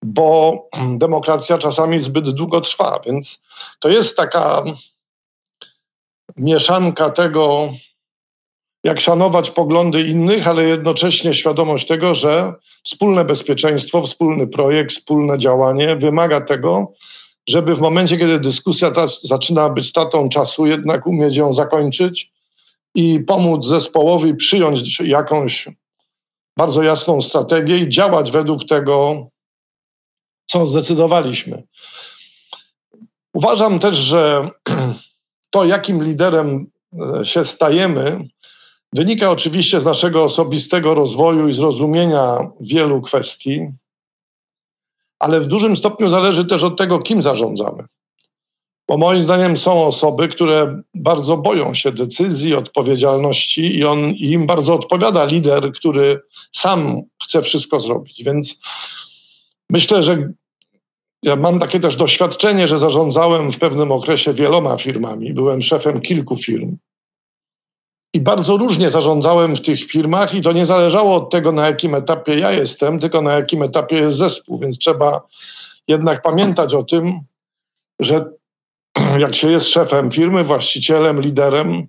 bo 0.03 0.57
demokracja 0.97 1.57
czasami 1.57 2.03
zbyt 2.03 2.29
długo 2.29 2.61
trwa. 2.61 2.99
Więc 3.05 3.43
to 3.79 3.89
jest 3.89 4.17
taka 4.17 4.63
mieszanka 6.37 7.09
tego, 7.09 7.73
jak 8.83 9.01
szanować 9.01 9.51
poglądy 9.51 10.01
innych, 10.01 10.47
ale 10.47 10.63
jednocześnie 10.63 11.33
świadomość 11.33 11.87
tego, 11.87 12.15
że 12.15 12.53
wspólne 12.83 13.25
bezpieczeństwo, 13.25 14.01
wspólny 14.07 14.47
projekt, 14.47 14.91
wspólne 14.91 15.39
działanie 15.39 15.95
wymaga 15.95 16.41
tego, 16.41 16.93
żeby 17.47 17.75
w 17.75 17.79
momencie, 17.79 18.17
kiedy 18.17 18.39
dyskusja 18.39 18.91
ta 18.91 19.07
zaczyna 19.23 19.69
być 19.69 19.89
statą 19.89 20.29
czasu, 20.29 20.65
jednak 20.65 21.07
umieć 21.07 21.35
ją 21.35 21.53
zakończyć 21.53 22.31
i 22.95 23.19
pomóc 23.19 23.65
zespołowi 23.65 24.35
przyjąć 24.35 24.99
jakąś 24.99 25.69
bardzo 26.57 26.83
jasną 26.83 27.21
strategię 27.21 27.77
i 27.77 27.89
działać 27.89 28.31
według 28.31 28.65
tego, 28.65 29.27
co 30.47 30.67
zdecydowaliśmy. 30.67 31.63
Uważam 33.33 33.79
też, 33.79 33.97
że 33.97 34.49
to, 35.49 35.65
jakim 35.65 36.03
liderem 36.03 36.67
e, 37.19 37.25
się 37.25 37.45
stajemy, 37.45 38.27
wynika 38.93 39.31
oczywiście 39.31 39.81
z 39.81 39.85
naszego 39.85 40.23
osobistego 40.23 40.93
rozwoju 40.93 41.47
i 41.47 41.53
zrozumienia 41.53 42.51
wielu 42.59 43.01
kwestii, 43.01 43.67
ale 45.19 45.39
w 45.39 45.47
dużym 45.47 45.77
stopniu 45.77 46.09
zależy 46.09 46.45
też 46.45 46.63
od 46.63 46.77
tego, 46.77 46.99
kim 46.99 47.21
zarządzamy. 47.21 47.83
Bo 48.87 48.97
moim 48.97 49.23
zdaniem 49.23 49.57
są 49.57 49.85
osoby, 49.85 50.27
które 50.27 50.81
bardzo 50.93 51.37
boją 51.37 51.73
się 51.73 51.91
decyzji, 51.91 52.55
odpowiedzialności 52.55 53.75
i, 53.75 53.85
on, 53.85 54.11
im 54.11 54.47
bardzo 54.47 54.73
odpowiada 54.73 55.25
lider, 55.25 55.73
który 55.73 56.21
sam 56.51 57.01
chce 57.23 57.41
wszystko 57.41 57.79
zrobić. 57.79 58.23
Więc 58.23 58.59
myślę, 59.69 60.03
że 60.03 60.33
ja 61.23 61.35
mam 61.35 61.59
takie 61.59 61.79
też 61.79 61.95
doświadczenie, 61.95 62.67
że 62.67 62.79
zarządzałem 62.79 63.51
w 63.51 63.59
pewnym 63.59 63.91
okresie 63.91 64.33
wieloma 64.33 64.77
firmami. 64.77 65.33
Byłem 65.33 65.61
szefem 65.61 66.01
kilku 66.01 66.37
firm. 66.37 66.77
I 68.13 68.21
bardzo 68.21 68.57
różnie 68.57 68.89
zarządzałem 68.89 69.55
w 69.55 69.61
tych 69.61 69.79
firmach, 69.79 70.33
i 70.33 70.41
to 70.41 70.51
nie 70.51 70.65
zależało 70.65 71.15
od 71.15 71.29
tego, 71.29 71.51
na 71.51 71.67
jakim 71.67 71.95
etapie 71.95 72.39
ja 72.39 72.51
jestem, 72.51 72.99
tylko 72.99 73.21
na 73.21 73.33
jakim 73.33 73.63
etapie 73.63 73.95
jest 73.95 74.17
zespół. 74.17 74.59
Więc 74.59 74.79
trzeba 74.79 75.21
jednak 75.87 76.21
pamiętać 76.21 76.73
o 76.73 76.83
tym, 76.83 77.19
że 77.99 78.25
jak 79.19 79.35
się 79.35 79.51
jest 79.51 79.67
szefem 79.67 80.11
firmy, 80.11 80.43
właścicielem, 80.43 81.21
liderem, 81.21 81.87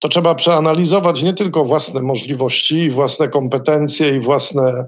to 0.00 0.08
trzeba 0.08 0.34
przeanalizować 0.34 1.22
nie 1.22 1.34
tylko 1.34 1.64
własne 1.64 2.02
możliwości, 2.02 2.90
własne 2.90 3.28
kompetencje 3.28 4.16
i 4.16 4.20
własne 4.20 4.86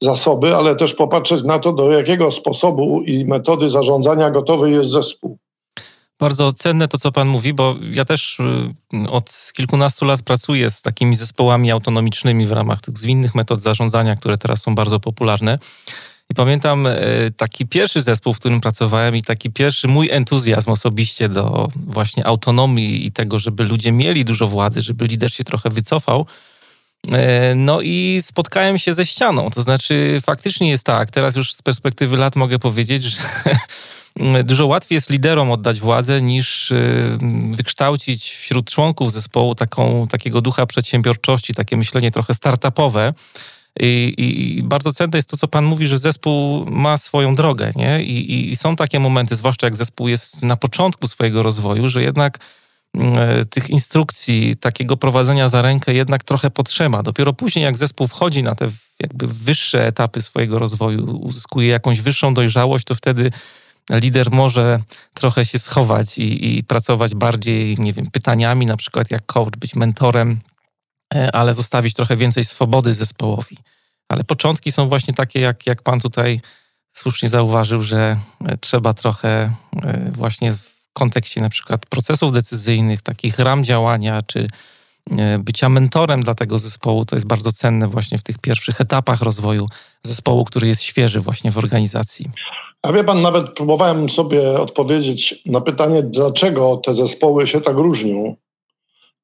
zasoby, 0.00 0.56
ale 0.56 0.76
też 0.76 0.94
popatrzeć 0.94 1.44
na 1.44 1.58
to, 1.58 1.72
do 1.72 1.92
jakiego 1.92 2.30
sposobu 2.30 3.02
i 3.02 3.24
metody 3.24 3.70
zarządzania 3.70 4.30
gotowy 4.30 4.70
jest 4.70 4.90
zespół. 4.90 5.38
Bardzo 6.18 6.52
cenne 6.52 6.88
to, 6.88 6.98
co 6.98 7.12
Pan 7.12 7.28
mówi, 7.28 7.54
bo 7.54 7.76
ja 7.90 8.04
też 8.04 8.40
y, 8.40 9.10
od 9.10 9.52
kilkunastu 9.54 10.04
lat 10.04 10.22
pracuję 10.22 10.70
z 10.70 10.82
takimi 10.82 11.16
zespołami 11.16 11.70
autonomicznymi 11.70 12.46
w 12.46 12.52
ramach 12.52 12.80
tych 12.80 12.98
zwinnych 12.98 13.34
metod 13.34 13.60
zarządzania, 13.60 14.16
które 14.16 14.38
teraz 14.38 14.62
są 14.62 14.74
bardzo 14.74 15.00
popularne. 15.00 15.58
I 16.30 16.34
pamiętam 16.34 16.86
e, 16.86 16.96
taki 17.36 17.66
pierwszy 17.66 18.02
zespół, 18.02 18.34
w 18.34 18.38
którym 18.38 18.60
pracowałem 18.60 19.16
i 19.16 19.22
taki 19.22 19.50
pierwszy 19.50 19.88
mój 19.88 20.10
entuzjazm 20.10 20.70
osobiście 20.70 21.28
do 21.28 21.68
właśnie 21.76 22.26
autonomii 22.26 23.06
i 23.06 23.12
tego, 23.12 23.38
żeby 23.38 23.64
ludzie 23.64 23.92
mieli 23.92 24.24
dużo 24.24 24.48
władzy, 24.48 24.82
żeby 24.82 25.06
lider 25.06 25.32
się 25.32 25.44
trochę 25.44 25.70
wycofał. 25.70 26.26
E, 27.12 27.54
no 27.54 27.80
i 27.80 28.20
spotkałem 28.22 28.78
się 28.78 28.94
ze 28.94 29.06
ścianą. 29.06 29.50
To 29.50 29.62
znaczy, 29.62 30.18
faktycznie 30.26 30.70
jest 30.70 30.84
tak, 30.84 31.10
teraz 31.10 31.36
już 31.36 31.52
z 31.52 31.62
perspektywy 31.62 32.16
lat 32.16 32.36
mogę 32.36 32.58
powiedzieć, 32.58 33.02
że 33.02 33.22
dużo 34.44 34.66
łatwiej 34.66 34.96
jest 34.96 35.10
liderom 35.10 35.50
oddać 35.50 35.80
władzę 35.80 36.22
niż 36.22 36.72
e, 36.72 36.76
wykształcić 37.50 38.30
wśród 38.30 38.70
członków 38.70 39.12
zespołu 39.12 39.54
taką, 39.54 40.06
takiego 40.08 40.40
ducha 40.40 40.66
przedsiębiorczości, 40.66 41.54
takie 41.54 41.76
myślenie 41.76 42.10
trochę 42.10 42.34
startupowe 42.34 43.12
i, 43.80 44.14
I, 44.58 44.62
bardzo 44.62 44.92
cenne 44.92 45.18
jest 45.18 45.28
to, 45.28 45.36
co 45.36 45.48
Pan 45.48 45.64
mówi, 45.64 45.86
że 45.86 45.98
zespół 45.98 46.66
ma 46.70 46.98
swoją 46.98 47.34
drogę, 47.34 47.70
nie? 47.76 48.02
I, 48.02 48.50
I, 48.52 48.56
są 48.56 48.76
takie 48.76 49.00
momenty, 49.00 49.36
zwłaszcza 49.36 49.66
jak 49.66 49.76
zespół 49.76 50.08
jest 50.08 50.42
na 50.42 50.56
początku 50.56 51.08
swojego 51.08 51.42
rozwoju, 51.42 51.88
że 51.88 52.02
jednak 52.02 52.38
e, 52.98 53.44
tych 53.44 53.70
instrukcji, 53.70 54.56
takiego 54.56 54.96
prowadzenia 54.96 55.48
za 55.48 55.62
rękę 55.62 55.94
jednak 55.94 56.24
trochę 56.24 56.50
potrzeba. 56.50 57.02
Dopiero 57.02 57.32
później, 57.32 57.64
jak 57.64 57.76
zespół 57.76 58.06
wchodzi 58.06 58.42
na 58.42 58.54
te 58.54 58.68
jakby 59.00 59.26
wyższe 59.26 59.86
etapy 59.86 60.22
swojego 60.22 60.58
rozwoju, 60.58 61.20
uzyskuje 61.20 61.68
jakąś 61.68 62.00
wyższą 62.00 62.34
dojrzałość, 62.34 62.84
to 62.84 62.94
wtedy 62.94 63.30
lider 63.90 64.30
może 64.30 64.80
trochę 65.14 65.44
się 65.44 65.58
schować 65.58 66.18
i, 66.18 66.58
i 66.58 66.64
pracować 66.64 67.14
bardziej, 67.14 67.78
nie 67.78 67.92
wiem, 67.92 68.06
pytaniami, 68.10 68.66
na 68.66 68.76
przykład 68.76 69.10
jak 69.10 69.26
coach, 69.26 69.56
być 69.58 69.74
mentorem, 69.74 70.40
e, 71.14 71.36
ale 71.36 71.52
zostawić 71.52 71.94
trochę 71.94 72.16
więcej 72.16 72.44
swobody 72.44 72.92
zespołowi. 72.92 73.56
Ale 74.08 74.24
początki 74.24 74.72
są 74.72 74.88
właśnie 74.88 75.14
takie, 75.14 75.40
jak, 75.40 75.66
jak 75.66 75.82
pan 75.82 76.00
tutaj 76.00 76.40
słusznie 76.92 77.28
zauważył, 77.28 77.82
że 77.82 78.16
e, 78.44 78.58
trzeba 78.58 78.94
trochę 78.94 79.28
e, 79.82 80.10
właśnie 80.12 80.52
w 80.52 80.74
kontekście 80.92 81.40
na 81.40 81.50
przykład 81.50 81.86
procesów 81.86 82.32
decyzyjnych, 82.32 83.02
takich 83.02 83.38
ram 83.38 83.64
działania, 83.64 84.22
czy 84.22 84.46
bycia 85.38 85.68
mentorem 85.68 86.22
dla 86.22 86.34
tego 86.34 86.58
zespołu, 86.58 87.04
to 87.04 87.16
jest 87.16 87.26
bardzo 87.26 87.52
cenne 87.52 87.86
właśnie 87.86 88.18
w 88.18 88.22
tych 88.22 88.38
pierwszych 88.38 88.80
etapach 88.80 89.22
rozwoju 89.22 89.66
zespołu, 90.02 90.44
który 90.44 90.68
jest 90.68 90.82
świeży 90.82 91.20
właśnie 91.20 91.52
w 91.52 91.58
organizacji. 91.58 92.30
A 92.84 92.92
wie 92.92 93.04
pan, 93.04 93.22
nawet 93.22 93.54
próbowałem 93.54 94.10
sobie 94.10 94.60
odpowiedzieć 94.60 95.42
na 95.46 95.60
pytanie, 95.60 96.02
dlaczego 96.02 96.76
te 96.76 96.94
zespoły 96.94 97.46
się 97.46 97.60
tak 97.60 97.76
różnią. 97.76 98.36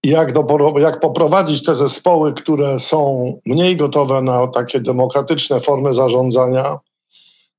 Jak, 0.04 0.32
do, 0.32 0.74
jak 0.78 1.00
poprowadzić 1.00 1.62
te 1.62 1.76
zespoły, 1.76 2.34
które 2.34 2.80
są 2.80 3.32
mniej 3.46 3.76
gotowe 3.76 4.22
na 4.22 4.46
takie 4.46 4.80
demokratyczne 4.80 5.60
formy 5.60 5.94
zarządzania 5.94 6.78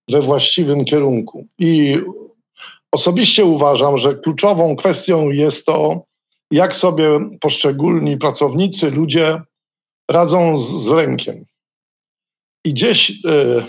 we 0.09 0.21
właściwym 0.21 0.85
kierunku. 0.85 1.45
I 1.59 1.97
osobiście 2.91 3.45
uważam, 3.45 3.97
że 3.97 4.15
kluczową 4.15 4.75
kwestią 4.75 5.29
jest 5.29 5.65
to, 5.65 6.01
jak 6.51 6.75
sobie 6.75 7.29
poszczególni 7.41 8.17
pracownicy, 8.17 8.91
ludzie 8.91 9.41
radzą 10.11 10.59
z, 10.59 10.83
z 10.83 10.87
rękiem. 10.87 11.45
I 12.65 12.73
gdzieś 12.73 13.09
y, 13.09 13.63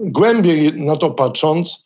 głębiej 0.00 0.72
na 0.72 0.96
to 0.96 1.10
patrząc, 1.10 1.84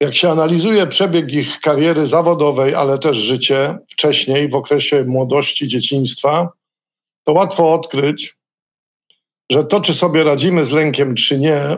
jak 0.00 0.16
się 0.16 0.30
analizuje 0.30 0.86
przebieg 0.86 1.32
ich 1.32 1.60
kariery 1.60 2.06
zawodowej, 2.06 2.74
ale 2.74 2.98
też 2.98 3.16
życie 3.16 3.78
wcześniej, 3.90 4.48
w 4.48 4.54
okresie 4.54 5.04
młodości, 5.04 5.68
dzieciństwa, 5.68 6.48
to 7.24 7.32
łatwo 7.32 7.74
odkryć, 7.74 8.36
że 9.50 9.64
to, 9.64 9.80
czy 9.80 9.94
sobie 9.94 10.24
radzimy 10.24 10.66
z 10.66 10.70
lękiem, 10.70 11.14
czy 11.14 11.38
nie, 11.38 11.76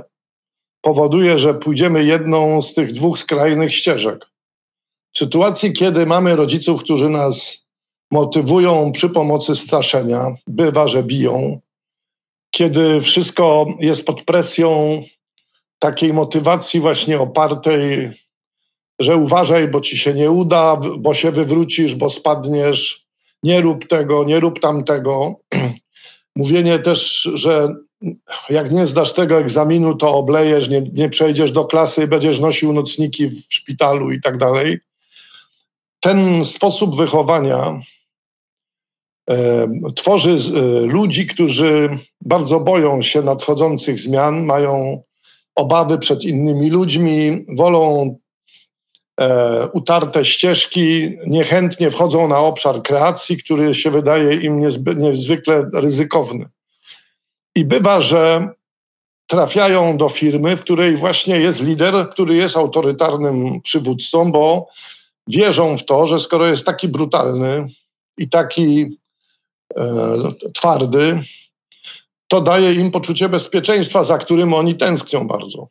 powoduje, 0.81 1.39
że 1.39 1.55
pójdziemy 1.55 2.05
jedną 2.05 2.63
z 2.63 2.75
tych 2.75 2.93
dwóch 2.93 3.19
skrajnych 3.19 3.75
ścieżek. 3.75 4.27
W 5.15 5.19
sytuacji, 5.19 5.73
kiedy 5.73 6.07
mamy 6.07 6.37
rodziców, 6.37 6.83
którzy 6.83 7.09
nas 7.09 7.67
motywują 8.11 8.93
przy 8.93 9.09
pomocy 9.09 9.57
straszenia, 9.57 10.35
bywa, 10.47 10.89
że 10.89 11.03
biją, 11.03 11.61
kiedy 12.51 13.01
wszystko 13.01 13.67
jest 13.81 14.07
pod 14.07 14.23
presją 14.23 15.03
takiej 15.79 16.13
motywacji 16.13 16.81
właśnie 16.81 17.21
opartej, 17.21 18.11
że 18.99 19.17
uważaj, 19.17 19.69
bo 19.69 19.81
ci 19.81 19.99
się 19.99 20.15
nie 20.15 20.31
uda, 20.31 20.77
bo 20.99 21.15
się 21.15 21.31
wywrócisz, 21.31 21.95
bo 21.95 22.11
spadniesz, 22.11 23.07
nie 23.43 23.61
rób 23.61 23.89
tego, 23.89 24.25
nie 24.25 24.41
rób 24.41 24.61
tamtego. 24.61 25.35
Mówienie 26.37 26.79
też, 26.79 27.29
że 27.35 27.75
jak 28.51 28.73
nie 28.73 28.87
zdasz 28.87 29.13
tego 29.13 29.39
egzaminu, 29.39 29.95
to 29.95 30.15
oblejesz, 30.15 30.69
nie, 30.69 30.81
nie 30.81 31.11
przejdziesz 31.11 31.53
do 31.53 31.65
klasy 31.65 32.05
i 32.05 32.07
będziesz 32.07 32.41
nosił 32.41 32.73
nocniki 32.73 33.29
w 33.29 33.43
szpitalu 33.49 34.13
i 34.13 34.21
tak 34.21 34.39
dalej. 34.39 34.79
Ten 36.01 36.45
sposób 36.45 36.97
wychowania 36.97 37.81
e, 39.31 39.69
tworzy 39.97 40.31
e, 40.31 40.61
ludzi, 40.81 41.27
którzy 41.27 41.99
bardzo 42.21 42.61
boją 42.61 43.03
się 43.03 43.23
nadchodzących 43.23 44.01
zmian, 44.01 44.45
mają 44.45 45.03
obawy 45.55 45.99
przed 45.99 46.25
innymi 46.25 46.71
ludźmi, 46.71 47.45
wolą 47.57 48.17
e, 49.21 49.69
utarte 49.73 50.25
ścieżki, 50.25 51.17
niechętnie 51.27 51.91
wchodzą 51.91 52.29
na 52.29 52.39
obszar 52.39 52.83
kreacji, 52.83 53.37
który 53.37 53.75
się 53.75 53.91
wydaje 53.91 54.35
im 54.35 54.61
niezby, 54.61 54.97
niezwykle 54.97 55.71
ryzykowny. 55.75 56.49
I 57.55 57.65
bywa, 57.65 58.01
że 58.01 58.49
trafiają 59.27 59.97
do 59.97 60.09
firmy, 60.09 60.57
w 60.57 60.61
której 60.61 60.97
właśnie 60.97 61.41
jest 61.41 61.61
lider, 61.61 62.11
który 62.11 62.35
jest 62.35 62.57
autorytarnym 62.57 63.61
przywódcą, 63.61 64.33
bo 64.33 64.69
wierzą 65.27 65.79
w 65.79 65.85
to, 65.85 66.07
że 66.07 66.21
skoro 66.21 66.47
jest 66.47 66.67
taki 66.67 66.89
brutalny 66.89 67.67
i 68.19 68.29
taki 68.29 68.99
e, 69.77 70.17
twardy, 70.55 71.23
to 72.35 72.41
daje 72.41 72.75
im 72.75 72.91
poczucie 72.91 73.29
bezpieczeństwa, 73.29 74.05
za 74.05 74.19
którym 74.19 74.55
oni 74.55 74.75
tęsknią 74.75 75.29
bardzo. 75.29 75.69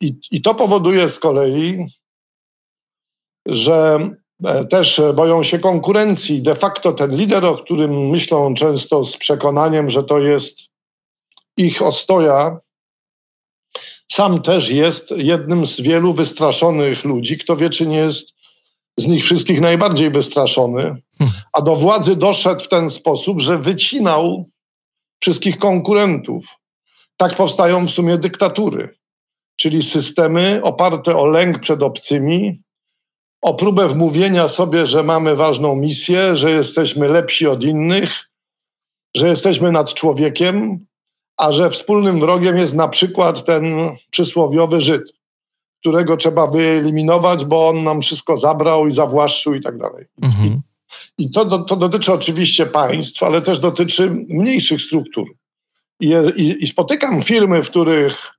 I, 0.00 0.14
i 0.30 0.42
to 0.42 0.54
powoduje 0.54 1.08
z 1.08 1.18
kolei, 1.18 1.86
że 3.46 4.10
e, 4.44 4.64
też 4.64 5.00
boją 5.14 5.42
się 5.42 5.58
konkurencji. 5.58 6.42
De 6.42 6.54
facto 6.54 6.92
ten 6.92 7.10
lider, 7.10 7.44
o 7.44 7.58
którym 7.58 8.08
myślą 8.08 8.54
często 8.54 9.04
z 9.04 9.16
przekonaniem, 9.16 9.90
że 9.90 10.04
to 10.04 10.18
jest 10.18 10.58
ich 11.56 11.82
ostoja, 11.82 12.58
sam 14.12 14.42
też 14.42 14.70
jest 14.70 15.10
jednym 15.10 15.66
z 15.66 15.80
wielu 15.80 16.14
wystraszonych 16.14 17.04
ludzi. 17.04 17.38
Kto 17.38 17.56
wie, 17.56 17.70
czy 17.70 17.86
nie 17.86 17.98
jest 17.98 18.34
z 18.96 19.06
nich 19.06 19.24
wszystkich 19.24 19.60
najbardziej 19.60 20.10
wystraszony. 20.10 20.82
Hmm. 21.18 21.36
A 21.52 21.62
do 21.62 21.76
władzy 21.76 22.16
doszedł 22.16 22.64
w 22.64 22.68
ten 22.68 22.90
sposób, 22.90 23.40
że 23.40 23.58
wycinał 23.58 24.49
wszystkich 25.20 25.58
konkurentów. 25.58 26.44
Tak 27.16 27.36
powstają 27.36 27.86
w 27.86 27.90
sumie 27.90 28.18
dyktatury, 28.18 28.96
czyli 29.56 29.82
systemy 29.82 30.60
oparte 30.62 31.16
o 31.16 31.26
lęk 31.26 31.58
przed 31.58 31.82
obcymi, 31.82 32.62
o 33.42 33.54
próbę 33.54 33.88
wmówienia 33.88 34.48
sobie, 34.48 34.86
że 34.86 35.02
mamy 35.02 35.36
ważną 35.36 35.76
misję, 35.76 36.36
że 36.36 36.50
jesteśmy 36.50 37.08
lepsi 37.08 37.46
od 37.46 37.64
innych, 37.64 38.10
że 39.16 39.28
jesteśmy 39.28 39.72
nad 39.72 39.94
człowiekiem, 39.94 40.86
a 41.36 41.52
że 41.52 41.70
wspólnym 41.70 42.20
wrogiem 42.20 42.58
jest 42.58 42.74
na 42.74 42.88
przykład 42.88 43.44
ten 43.44 43.64
przysłowiowy 44.10 44.82
Żyd, 44.82 45.02
którego 45.80 46.16
trzeba 46.16 46.46
wyeliminować, 46.46 47.44
bo 47.44 47.68
on 47.68 47.84
nam 47.84 48.00
wszystko 48.00 48.38
zabrał 48.38 48.88
i 48.88 48.92
zawłaszczył 48.92 49.54
i 49.54 49.62
tak 49.62 49.78
dalej. 49.78 50.04
Mhm. 50.22 50.60
I 51.20 51.30
to, 51.30 51.58
to 51.58 51.76
dotyczy 51.76 52.12
oczywiście 52.12 52.66
państw, 52.66 53.22
ale 53.22 53.42
też 53.42 53.60
dotyczy 53.60 54.10
mniejszych 54.28 54.82
struktur. 54.82 55.26
I, 56.00 56.14
i, 56.36 56.64
I 56.64 56.68
spotykam 56.68 57.22
firmy, 57.22 57.62
w 57.62 57.70
których 57.70 58.34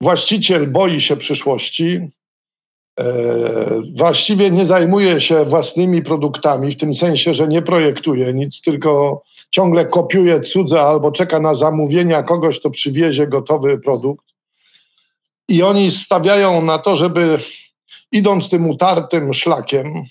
właściciel 0.00 0.66
boi 0.66 1.00
się 1.00 1.16
przyszłości, 1.16 2.00
e, 3.00 3.04
właściwie 3.94 4.50
nie 4.50 4.66
zajmuje 4.66 5.20
się 5.20 5.44
własnymi 5.44 6.02
produktami, 6.02 6.72
w 6.72 6.76
tym 6.76 6.94
sensie, 6.94 7.34
że 7.34 7.48
nie 7.48 7.62
projektuje 7.62 8.34
nic, 8.34 8.60
tylko 8.60 9.22
ciągle 9.50 9.86
kopiuje 9.86 10.40
cudze 10.40 10.82
albo 10.82 11.12
czeka 11.12 11.40
na 11.40 11.54
zamówienia 11.54 12.22
kogoś, 12.22 12.60
kto 12.60 12.70
przywiezie 12.70 13.26
gotowy 13.26 13.78
produkt. 13.78 14.24
I 15.48 15.62
oni 15.62 15.90
stawiają 15.90 16.62
na 16.62 16.78
to, 16.78 16.96
żeby 16.96 17.38
idąc 18.12 18.50
tym 18.50 18.70
utartym 18.70 19.34
szlakiem, 19.34 20.04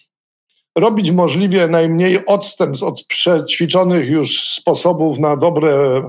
robić 0.76 1.12
możliwie 1.12 1.68
najmniej 1.68 2.26
odstępstw 2.26 2.84
od 2.84 3.04
przećwiczonych 3.04 4.10
już 4.10 4.54
sposobów 4.54 5.20
na 5.20 5.38
dobre 5.38 6.04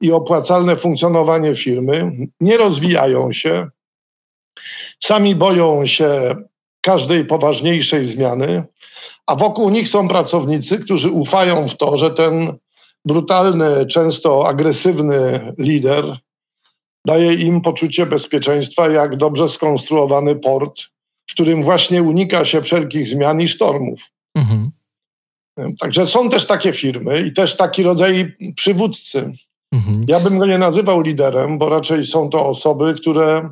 i 0.00 0.12
opłacalne 0.12 0.76
funkcjonowanie 0.76 1.56
firmy, 1.56 2.12
nie 2.40 2.56
rozwijają 2.56 3.32
się, 3.32 3.68
sami 5.04 5.34
boją 5.34 5.86
się 5.86 6.36
każdej 6.80 7.24
poważniejszej 7.24 8.06
zmiany, 8.06 8.64
a 9.26 9.36
wokół 9.36 9.70
nich 9.70 9.88
są 9.88 10.08
pracownicy, 10.08 10.78
którzy 10.78 11.10
ufają 11.10 11.68
w 11.68 11.76
to, 11.76 11.98
że 11.98 12.10
ten 12.10 12.58
brutalny, 13.04 13.86
często 13.86 14.48
agresywny 14.48 15.52
lider 15.58 16.18
daje 17.04 17.34
im 17.34 17.60
poczucie 17.60 18.06
bezpieczeństwa, 18.06 18.88
jak 18.88 19.16
dobrze 19.16 19.48
skonstruowany 19.48 20.36
port, 20.36 20.82
w 21.26 21.32
którym 21.32 21.62
właśnie 21.62 22.02
unika 22.02 22.44
się 22.44 22.62
wszelkich 22.62 23.08
zmian 23.08 23.40
i 23.40 23.48
sztormów. 23.48 24.00
Mhm. 24.34 24.70
Także 25.80 26.08
są 26.08 26.30
też 26.30 26.46
takie 26.46 26.72
firmy 26.72 27.26
i 27.26 27.32
też 27.32 27.56
taki 27.56 27.82
rodzaj 27.82 28.36
przywódcy. 28.56 29.32
Mhm. 29.72 30.04
Ja 30.08 30.20
bym 30.20 30.38
go 30.38 30.46
nie 30.46 30.58
nazywał 30.58 31.00
liderem, 31.00 31.58
bo 31.58 31.68
raczej 31.68 32.06
są 32.06 32.30
to 32.30 32.46
osoby, 32.46 32.94
które 32.94 33.50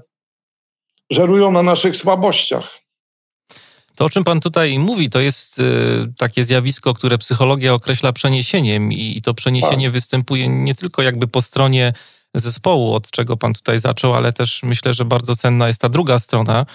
żerują 1.11 1.53
na 1.53 1.63
naszych 1.63 1.97
słabościach. 1.97 2.85
To, 3.95 4.05
o 4.05 4.11
czym 4.11 4.25
Pan 4.25 4.41
tutaj 4.41 4.79
mówi, 4.79 5.11
to 5.11 5.21
jest 5.21 5.59
y, 5.59 5.63
takie 6.19 6.45
zjawisko, 6.45 6.95
które 6.95 7.19
psychologia 7.19 7.75
określa 7.75 8.13
przeniesieniem, 8.13 8.93
i 8.93 9.23
to 9.23 9.35
przeniesienie 9.35 9.87
tak. 9.87 9.93
występuje 9.93 10.49
nie 10.49 10.75
tylko 10.75 11.03
jakby 11.03 11.29
po 11.29 11.43
stronie 11.43 11.93
zespołu, 12.35 12.95
od 12.95 13.11
czego 13.11 13.37
Pan 13.37 13.55
tutaj 13.55 13.79
zaczął, 13.79 14.15
ale 14.15 14.33
też 14.33 14.63
myślę, 14.63 14.95
że 14.95 15.05
bardzo 15.05 15.37
cenna 15.37 15.69
jest 15.69 15.81
ta 15.81 15.89
druga 15.89 16.19
strona, 16.19 16.67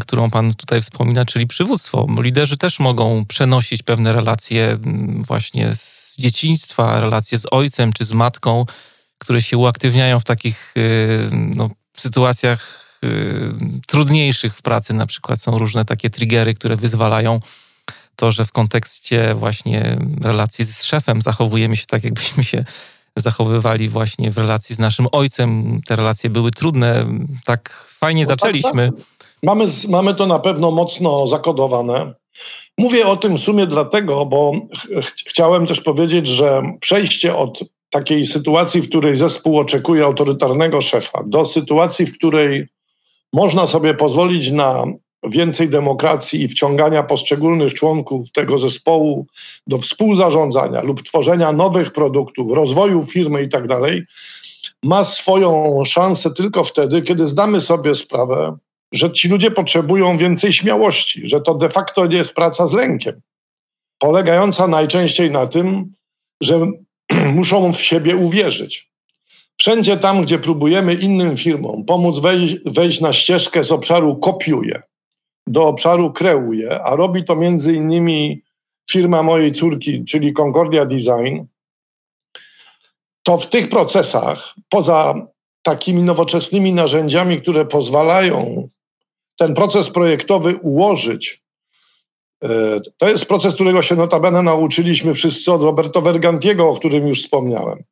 którą 0.00 0.30
Pan 0.30 0.54
tutaj 0.54 0.82
wspomina, 0.82 1.24
czyli 1.24 1.46
przywództwo. 1.46 2.06
Liderzy 2.20 2.56
też 2.56 2.78
mogą 2.78 3.24
przenosić 3.24 3.82
pewne 3.82 4.12
relacje 4.12 4.66
mm, 4.70 5.22
właśnie 5.22 5.74
z 5.74 6.16
dzieciństwa, 6.18 7.00
relacje 7.00 7.38
z 7.38 7.46
ojcem 7.50 7.92
czy 7.92 8.04
z 8.04 8.12
matką, 8.12 8.66
które 9.18 9.42
się 9.42 9.56
uaktywniają 9.56 10.20
w 10.20 10.24
takich 10.24 10.74
y, 10.76 11.28
no, 11.56 11.70
sytuacjach 11.96 12.92
y, 13.04 13.52
trudniejszych 13.86 14.56
w 14.56 14.62
pracy. 14.62 14.94
Na 14.94 15.06
przykład 15.06 15.42
są 15.42 15.58
różne 15.58 15.84
takie 15.84 16.10
triggery, 16.10 16.54
które 16.54 16.76
wyzwalają 16.76 17.40
to, 18.16 18.30
że 18.30 18.44
w 18.44 18.52
kontekście 18.52 19.34
właśnie 19.34 19.98
relacji 20.22 20.64
z 20.64 20.82
szefem 20.82 21.22
zachowujemy 21.22 21.76
się 21.76 21.86
tak, 21.86 22.04
jakbyśmy 22.04 22.44
się 22.44 22.64
zachowywali 23.16 23.88
właśnie 23.88 24.30
w 24.30 24.38
relacji 24.38 24.74
z 24.74 24.78
naszym 24.78 25.06
ojcem. 25.12 25.80
Te 25.86 25.96
relacje 25.96 26.30
były 26.30 26.50
trudne, 26.50 27.06
tak 27.44 27.88
fajnie 27.98 28.22
no 28.22 28.28
zaczęliśmy. 28.28 28.86
Tak, 28.86 28.96
tak. 28.96 29.06
Mamy, 29.42 29.64
mamy 29.88 30.14
to 30.14 30.26
na 30.26 30.38
pewno 30.38 30.70
mocno 30.70 31.26
zakodowane. 31.26 32.14
Mówię 32.78 33.06
o 33.06 33.16
tym 33.16 33.36
w 33.38 33.40
sumie 33.40 33.66
dlatego, 33.66 34.26
bo 34.26 34.52
ch 35.02 35.14
chciałem 35.28 35.66
też 35.66 35.80
powiedzieć, 35.80 36.26
że 36.26 36.62
przejście 36.80 37.36
od 37.36 37.64
takiej 37.90 38.26
sytuacji, 38.26 38.80
w 38.80 38.88
której 38.88 39.16
zespół 39.16 39.58
oczekuje 39.58 40.04
autorytarnego 40.04 40.82
szefa, 40.82 41.22
do 41.26 41.46
sytuacji, 41.46 42.06
w 42.06 42.18
której 42.18 42.66
można 43.32 43.66
sobie 43.66 43.94
pozwolić 43.94 44.50
na 44.50 44.84
więcej 45.30 45.68
demokracji 45.68 46.42
i 46.42 46.48
wciągania 46.48 47.02
poszczególnych 47.02 47.74
członków 47.74 48.32
tego 48.32 48.58
zespołu 48.58 49.26
do 49.66 49.78
współzarządzania 49.78 50.82
lub 50.82 51.02
tworzenia 51.02 51.52
nowych 51.52 51.92
produktów, 51.92 52.52
rozwoju 52.52 53.02
firmy 53.02 53.42
i 53.42 53.48
tak 53.48 53.64
ma 54.82 55.04
swoją 55.04 55.82
szansę 55.84 56.30
tylko 56.30 56.64
wtedy, 56.64 57.02
kiedy 57.02 57.28
zdamy 57.28 57.60
sobie 57.60 57.94
sprawę, 57.94 58.56
że 58.92 59.12
ci 59.12 59.28
ludzie 59.28 59.50
potrzebują 59.50 60.18
więcej 60.18 60.52
śmiałości, 60.52 61.28
że 61.28 61.40
to 61.40 61.54
de 61.54 61.68
facto 61.68 62.06
nie 62.06 62.16
jest 62.16 62.34
praca 62.34 62.68
z 62.68 62.72
lękiem, 62.72 63.20
polegająca 63.98 64.68
najczęściej 64.68 65.30
na 65.30 65.46
tym, 65.46 65.92
że 66.40 66.66
muszą 67.34 67.72
w 67.72 67.82
siebie 67.82 68.16
uwierzyć. 68.16 68.90
Wszędzie 69.58 69.96
tam, 69.96 70.22
gdzie 70.22 70.38
próbujemy 70.38 70.94
innym 70.94 71.36
firmom 71.36 71.84
pomóc 71.84 72.18
wejść, 72.18 72.56
wejść 72.66 73.00
na 73.00 73.12
ścieżkę 73.12 73.64
z 73.64 73.72
obszaru 73.72 74.16
kopiuje, 74.16 74.82
do 75.46 75.66
obszaru 75.66 76.12
kreuje, 76.12 76.82
a 76.82 76.96
robi 76.96 77.24
to 77.24 77.36
między 77.36 77.74
innymi 77.74 78.42
firma 78.90 79.22
mojej 79.22 79.52
córki, 79.52 80.04
czyli 80.04 80.32
Concordia 80.32 80.86
Design, 80.86 81.44
to 83.22 83.38
w 83.38 83.48
tych 83.48 83.68
procesach, 83.68 84.54
poza 84.68 85.14
takimi 85.62 86.02
nowoczesnymi 86.02 86.72
narzędziami, 86.72 87.42
które 87.42 87.64
pozwalają 87.64 88.68
ten 89.36 89.54
proces 89.54 89.90
projektowy 89.90 90.56
ułożyć, 90.56 91.42
e, 92.44 92.80
to 92.96 93.08
jest 93.08 93.26
proces, 93.26 93.54
którego 93.54 93.82
się 93.82 93.96
notabene 93.96 94.42
nauczyliśmy 94.42 95.14
wszyscy 95.14 95.52
od 95.52 95.62
Roberto 95.62 96.02
Vergantiego, 96.02 96.70
o 96.70 96.76
którym 96.76 97.08
już 97.08 97.22
wspomniałem. 97.22 97.84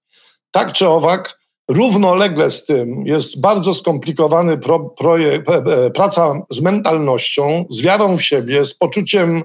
Tak 0.51 0.73
czy 0.73 0.89
owak, 0.89 1.39
Równolegle 1.69 2.51
z 2.51 2.65
tym 2.65 3.07
jest 3.07 3.41
bardzo 3.41 3.75
skomplikowany 3.75 4.59
pro, 4.59 4.81
projekt, 4.81 5.47
praca 5.95 6.43
z 6.51 6.61
mentalnością, 6.61 7.65
z 7.71 7.83
wiarą 7.83 8.17
w 8.17 8.23
siebie, 8.23 8.67
z 8.67 8.75
poczuciem 8.75 9.43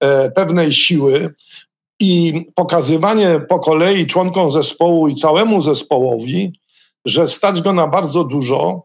e, 0.00 0.30
pewnej 0.30 0.72
siły 0.72 1.34
i 2.00 2.44
pokazywanie 2.54 3.40
po 3.48 3.58
kolei 3.58 4.06
członkom 4.06 4.52
zespołu 4.52 5.08
i 5.08 5.14
całemu 5.14 5.62
zespołowi, 5.62 6.60
że 7.04 7.28
stać 7.28 7.60
go 7.60 7.72
na 7.72 7.86
bardzo 7.86 8.24
dużo 8.24 8.82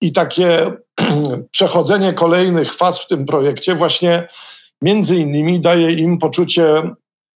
i 0.00 0.12
takie 0.12 0.72
przechodzenie 1.50 2.12
kolejnych 2.12 2.74
faz 2.74 3.04
w 3.04 3.06
tym 3.06 3.26
projekcie 3.26 3.74
właśnie 3.74 4.28
między 4.82 5.16
innymi 5.16 5.60
daje 5.60 5.92
im 5.92 6.18
poczucie 6.18 6.82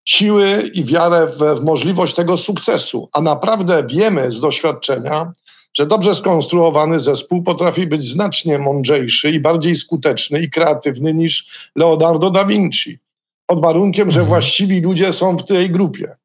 siły 0.09 0.71
i 0.75 0.85
wiarę 0.85 1.27
w, 1.27 1.61
w 1.61 1.65
możliwość 1.65 2.15
tego 2.15 2.39
sukcesu. 2.39 3.09
A 3.13 3.21
naprawdę 3.21 3.87
wiemy 3.87 4.33
z 4.33 4.41
doświadczenia, 4.41 5.33
że 5.75 5.87
dobrze 5.87 6.15
skonstruowany 6.15 7.01
zespół 7.01 7.43
potrafi 7.43 7.87
być 7.87 8.11
znacznie 8.11 8.59
mądrzejszy 8.59 9.31
i 9.31 9.41
bardziej 9.41 9.77
skuteczny 9.77 10.41
i 10.41 10.51
kreatywny 10.51 11.15
niż 11.15 11.47
Leonardo 11.77 12.31
da 12.31 12.45
Vinci. 12.45 12.99
Pod 13.47 13.61
warunkiem, 13.61 14.11
że 14.11 14.23
właściwi 14.23 14.81
ludzie 14.81 15.13
są 15.13 15.37
w 15.37 15.47
tej 15.47 15.71
grupie. 15.71 16.17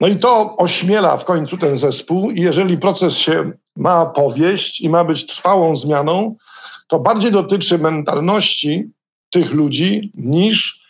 No 0.00 0.08
i 0.08 0.16
to 0.16 0.56
ośmiela 0.56 1.16
w 1.16 1.24
końcu 1.24 1.56
ten 1.56 1.78
zespół, 1.78 2.30
i 2.30 2.40
jeżeli 2.40 2.78
proces 2.78 3.16
się 3.16 3.52
ma 3.76 4.06
powieść 4.06 4.80
i 4.80 4.88
ma 4.88 5.04
być 5.04 5.26
trwałą 5.26 5.76
zmianą, 5.76 6.36
to 6.88 6.98
bardziej 6.98 7.32
dotyczy 7.32 7.78
mentalności 7.78 8.90
tych 9.30 9.50
ludzi 9.52 10.12
niż 10.14 10.83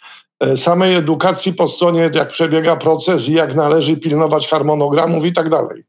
samej 0.56 0.94
edukacji 0.94 1.52
po 1.52 1.68
stronie, 1.68 2.10
jak 2.14 2.28
przebiega 2.28 2.76
proces 2.76 3.28
i 3.28 3.32
jak 3.32 3.54
należy 3.54 3.96
pilnować 3.96 4.48
harmonogramów 4.48 5.26
i 5.26 5.32
tak 5.32 5.50
dalej. 5.50 5.84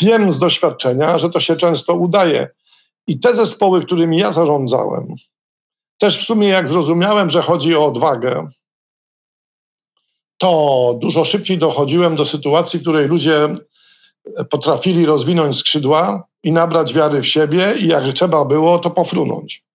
Wiem 0.00 0.32
z 0.32 0.38
doświadczenia, 0.38 1.18
że 1.18 1.30
to 1.30 1.40
się 1.40 1.56
często 1.56 1.94
udaje. 1.94 2.48
I 3.06 3.20
te 3.20 3.34
zespoły, 3.34 3.84
którymi 3.84 4.18
ja 4.18 4.32
zarządzałem, 4.32 5.14
też 5.98 6.22
w 6.22 6.26
sumie 6.26 6.48
jak 6.48 6.68
zrozumiałem, 6.68 7.30
że 7.30 7.42
chodzi 7.42 7.76
o 7.76 7.86
odwagę, 7.86 8.48
to 10.38 10.94
dużo 11.00 11.24
szybciej 11.24 11.58
dochodziłem 11.58 12.16
do 12.16 12.24
sytuacji, 12.24 12.78
w 12.78 12.82
której 12.82 13.08
ludzie 13.08 13.48
potrafili 14.50 15.06
rozwinąć 15.06 15.58
skrzydła 15.58 16.24
i 16.42 16.52
nabrać 16.52 16.94
wiary 16.94 17.22
w 17.22 17.26
siebie 17.26 17.74
i 17.80 17.86
jak 17.86 18.14
trzeba 18.14 18.44
było, 18.44 18.78
to 18.78 18.90
pofrunąć. 18.90 19.67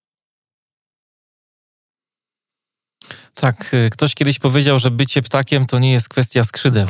Tak, 3.43 3.73
y, 3.73 3.89
ktoś 3.89 4.15
kiedyś 4.15 4.39
powiedział, 4.39 4.79
że 4.79 4.91
bycie 4.91 5.21
ptakiem 5.21 5.65
to 5.65 5.79
nie 5.79 5.91
jest 5.91 6.10
kwestia 6.10 6.43
skrzydeł. 6.43 6.88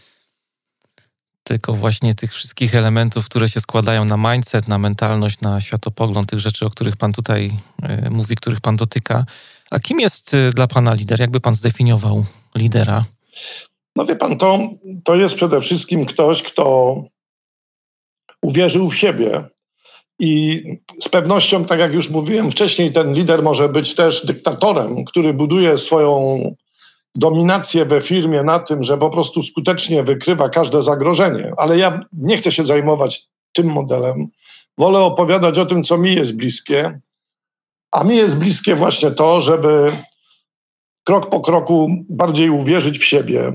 Tylko 1.48 1.74
właśnie 1.74 2.14
tych 2.14 2.32
wszystkich 2.32 2.74
elementów, 2.74 3.24
które 3.24 3.48
się 3.48 3.60
składają 3.60 4.04
na 4.04 4.16
mindset, 4.16 4.68
na 4.68 4.78
mentalność, 4.78 5.40
na 5.40 5.60
światopogląd, 5.60 6.30
tych 6.30 6.38
rzeczy, 6.38 6.66
o 6.66 6.70
których 6.70 6.96
Pan 6.96 7.12
tutaj 7.12 7.50
y, 8.06 8.10
mówi, 8.10 8.36
których 8.36 8.60
Pan 8.60 8.76
dotyka. 8.76 9.24
A 9.70 9.78
kim 9.78 10.00
jest 10.00 10.34
y, 10.34 10.50
dla 10.50 10.66
Pana 10.66 10.94
lider? 10.94 11.20
Jakby 11.20 11.40
Pan 11.40 11.54
zdefiniował 11.54 12.24
lidera? 12.54 13.04
No 13.96 14.06
wie 14.06 14.16
Pan, 14.16 14.38
to, 14.38 14.58
to 15.04 15.16
jest 15.16 15.34
przede 15.34 15.60
wszystkim 15.60 16.06
ktoś, 16.06 16.42
kto 16.42 16.94
uwierzył 18.42 18.90
w 18.90 18.96
siebie, 18.96 19.44
i 20.20 20.62
z 21.02 21.08
pewnością, 21.08 21.64
tak 21.64 21.80
jak 21.80 21.92
już 21.92 22.10
mówiłem 22.10 22.50
wcześniej, 22.50 22.92
ten 22.92 23.14
lider 23.14 23.42
może 23.42 23.68
być 23.68 23.94
też 23.94 24.26
dyktatorem, 24.26 25.04
który 25.04 25.34
buduje 25.34 25.78
swoją 25.78 26.40
dominację 27.14 27.84
we 27.84 28.02
firmie 28.02 28.42
na 28.42 28.58
tym, 28.58 28.84
że 28.84 28.98
po 28.98 29.10
prostu 29.10 29.42
skutecznie 29.42 30.02
wykrywa 30.02 30.48
każde 30.48 30.82
zagrożenie. 30.82 31.52
Ale 31.56 31.78
ja 31.78 32.00
nie 32.12 32.38
chcę 32.38 32.52
się 32.52 32.64
zajmować 32.64 33.28
tym 33.52 33.66
modelem. 33.66 34.28
Wolę 34.78 34.98
opowiadać 34.98 35.58
o 35.58 35.66
tym, 35.66 35.82
co 35.82 35.98
mi 35.98 36.14
jest 36.14 36.36
bliskie. 36.36 37.00
A 37.90 38.04
mi 38.04 38.16
jest 38.16 38.38
bliskie 38.38 38.74
właśnie 38.74 39.10
to, 39.10 39.40
żeby 39.40 39.92
krok 41.04 41.30
po 41.30 41.40
kroku 41.40 41.90
bardziej 42.08 42.50
uwierzyć 42.50 42.98
w 42.98 43.04
siebie. 43.04 43.52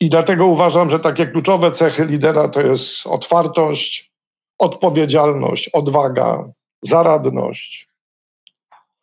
I 0.00 0.08
dlatego 0.08 0.46
uważam, 0.46 0.90
że 0.90 1.00
takie 1.00 1.26
kluczowe 1.26 1.72
cechy 1.72 2.04
lidera 2.04 2.48
to 2.48 2.60
jest 2.60 3.06
otwartość, 3.06 4.15
odpowiedzialność, 4.58 5.68
odwaga, 5.68 6.48
zaradność, 6.82 7.88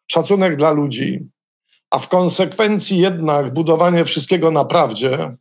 szacunek 0.07 0.57
dla 0.57 0.71
ludzi, 0.71 1.29
a 1.89 1.99
w 1.99 2.09
konsekwencji 2.09 2.97
jednak 2.97 3.53
budowanie 3.53 4.05
wszystkiego 4.05 4.51
na 4.51 4.65
prawdzie, 4.65 5.35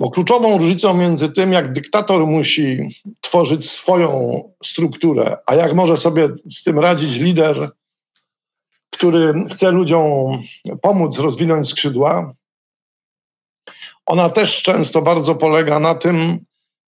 bo 0.00 0.10
kluczową 0.10 0.58
różnicą 0.58 0.94
między 0.94 1.28
tym, 1.28 1.52
jak 1.52 1.72
dyktator 1.72 2.26
musi 2.26 2.88
tworzyć 3.20 3.70
swoją 3.70 4.42
strukturę, 4.64 5.36
a 5.46 5.54
jak 5.54 5.74
może 5.74 5.96
sobie 5.96 6.28
z 6.50 6.62
tym 6.62 6.78
radzić 6.78 7.16
lider, 7.16 7.70
który 8.90 9.34
chce 9.54 9.70
ludziom 9.70 10.42
pomóc 10.82 11.18
rozwinąć 11.18 11.68
skrzydła, 11.68 12.34
ona 14.06 14.30
też 14.30 14.62
często 14.62 15.02
bardzo 15.02 15.34
polega 15.34 15.80
na 15.80 15.94
tym, 15.94 16.44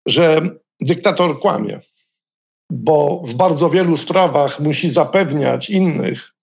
że 0.07 0.43
dyktator 0.81 1.41
kłamie 1.41 1.81
bo 2.71 3.23
w 3.27 3.35
bardzo 3.35 3.71
wielu 3.71 3.97
sprawach 3.97 4.61
musi 4.61 4.91
zapewniać 4.91 5.71
innych, 5.71 6.35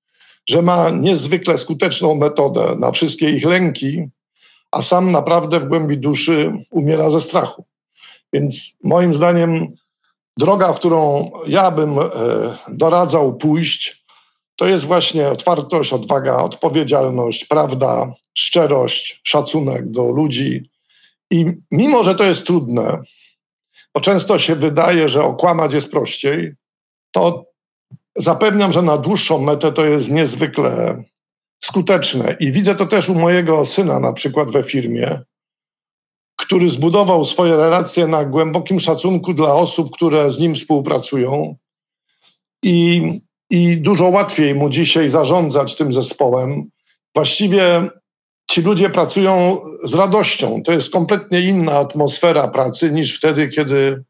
że 0.49 0.61
ma 0.61 0.89
niezwykle 0.89 1.57
skuteczną 1.57 2.15
metodę 2.15 2.75
na 2.79 2.91
wszystkie 2.91 3.29
ich 3.29 3.45
lęki, 3.45 4.07
a 4.71 4.81
sam 4.81 5.11
naprawdę 5.11 5.59
w 5.59 5.67
głębi 5.67 5.97
duszy 5.97 6.53
umiera 6.69 7.09
ze 7.09 7.21
strachu. 7.21 7.65
Więc 8.33 8.77
moim 8.83 9.13
zdaniem 9.13 9.67
droga, 10.37 10.73
którą 10.73 11.31
ja 11.47 11.71
bym 11.71 11.99
e, 11.99 12.03
doradzał 12.67 13.37
pójść, 13.37 14.05
to 14.55 14.67
jest 14.67 14.85
właśnie 14.85 15.29
otwartość, 15.29 15.93
odwaga, 15.93 16.37
odpowiedzialność, 16.43 17.45
prawda, 17.45 18.13
szczerość, 18.33 19.21
szacunek 19.23 19.91
do 19.91 20.11
ludzi. 20.11 20.69
I 21.31 21.45
mimo, 21.71 22.03
że 22.03 22.15
to 22.15 22.23
jest 22.23 22.45
trudne, 22.45 23.01
bo 23.95 24.01
często 24.01 24.39
się 24.39 24.55
wydaje, 24.55 25.09
że 25.09 25.23
okłamać 25.23 25.73
jest 25.73 25.91
prościej, 25.91 26.53
to 27.11 27.45
zapewniam, 28.15 28.71
że 28.71 28.81
na 28.81 28.97
dłuższą 28.97 29.39
metę 29.39 29.71
to 29.71 29.85
jest 29.85 30.11
niezwykle 30.11 31.03
skuteczne. 31.63 32.37
I 32.39 32.51
widzę 32.51 32.75
to 32.75 32.85
też 32.85 33.09
u 33.09 33.15
mojego 33.15 33.65
syna, 33.65 33.99
na 33.99 34.13
przykład 34.13 34.51
we 34.51 34.63
firmie, 34.63 35.21
który 36.37 36.69
zbudował 36.69 37.25
swoje 37.25 37.57
relacje 37.57 38.07
na 38.07 38.25
głębokim 38.25 38.79
szacunku 38.79 39.33
dla 39.33 39.53
osób, 39.53 39.91
które 39.91 40.31
z 40.31 40.39
nim 40.39 40.55
współpracują. 40.55 41.55
I, 42.63 43.01
i 43.49 43.77
dużo 43.77 44.09
łatwiej 44.09 44.55
mu 44.55 44.69
dzisiaj 44.69 45.09
zarządzać 45.09 45.75
tym 45.75 45.93
zespołem. 45.93 46.69
Właściwie 47.15 47.89
ci 48.51 48.61
ludzie 48.61 48.89
pracują 48.89 49.61
z 49.83 49.93
radością. 49.93 50.63
To 50.63 50.71
jest 50.71 50.93
kompletnie 50.93 51.41
inna 51.41 51.71
atmosfera 51.71 52.47
pracy 52.47 52.91
niż 52.91 53.17
wtedy, 53.17 53.47
kiedy 53.47 54.03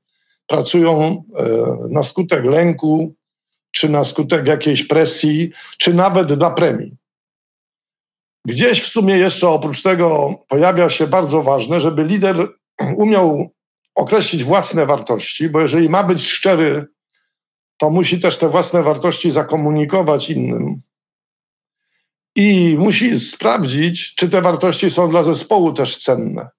pracują 0.48 1.24
e, 1.36 1.44
na 1.90 2.04
skutek 2.04 2.46
lęku, 2.46 3.16
czy 3.72 3.90
na 3.90 4.04
skutek 4.04 4.48
jakiejś 4.48 4.84
presji, 4.84 5.52
czy 5.78 5.94
nawet 5.94 6.34
dla 6.34 6.52
premii. 6.52 6.96
Gdzieś 8.46 8.84
w 8.84 8.88
sumie 8.88 9.18
jeszcze 9.18 9.50
oprócz 9.50 9.82
tego 9.82 10.36
pojawia 10.48 10.90
się 10.90 11.08
bardzo 11.08 11.44
ważne, 11.44 11.82
żeby 11.82 12.04
lider 12.04 12.48
umiał 12.98 13.50
określić 13.96 14.44
własne 14.44 14.86
wartości, 14.86 15.50
bo 15.50 15.62
jeżeli 15.62 15.90
ma 15.90 16.04
być 16.04 16.28
szczery, 16.28 16.86
to 17.78 17.90
musi 17.90 18.20
też 18.20 18.38
te 18.38 18.50
własne 18.50 18.84
wartości 18.84 19.32
zakomunikować 19.32 20.30
innym. 20.30 20.82
I 22.36 22.76
musi 22.80 23.20
sprawdzić, 23.20 24.16
czy 24.16 24.30
te 24.30 24.42
wartości 24.42 24.92
są 24.92 25.10
dla 25.10 25.24
zespołu 25.24 25.74
też 25.74 25.98
cenne. 25.98 26.50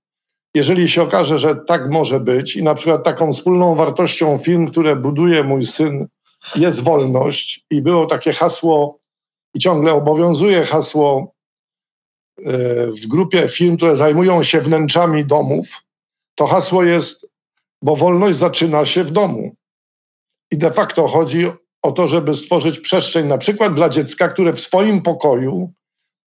Jeżeli 0.55 0.89
się 0.89 1.03
okaże, 1.03 1.39
że 1.39 1.57
tak 1.57 1.91
może 1.91 2.21
być, 2.21 2.57
i 2.57 2.63
na 2.63 2.75
przykład 2.75 3.05
taką 3.05 3.33
wspólną 3.33 3.75
wartością 3.75 4.39
firm, 4.39 4.71
które 4.71 4.97
buduje 4.97 5.45
mój 5.45 5.67
syn, 5.67 6.07
jest 6.57 6.81
wolność, 6.81 7.65
i 7.71 7.83
było 7.83 8.07
takie 8.07 8.33
hasło, 8.33 8.99
i 9.55 9.59
ciągle 9.59 9.93
obowiązuje 9.93 10.67
hasło 10.67 11.35
w 12.89 13.07
grupie 13.07 13.49
firm, 13.49 13.77
które 13.77 13.97
zajmują 13.97 14.43
się 14.43 14.61
wnętrzami 14.61 15.25
domów, 15.25 15.83
to 16.35 16.47
hasło 16.47 16.85
jest, 16.85 17.31
bo 17.83 17.97
wolność 17.97 18.39
zaczyna 18.39 18.87
się 18.87 19.05
w 19.05 19.11
domu. 19.11 19.55
I 20.51 20.59
de 20.59 20.71
facto 20.71 21.09
chodzi 21.09 21.47
o 21.87 21.93
to, 21.93 22.09
żeby 22.09 22.37
stworzyć 22.37 22.81
przestrzeń 22.81 23.27
na 23.27 23.39
przykład 23.39 23.75
dla 23.75 23.89
dziecka, 23.89 24.29
które 24.29 24.53
w 24.53 24.61
swoim 24.61 25.03
pokoju 25.03 25.73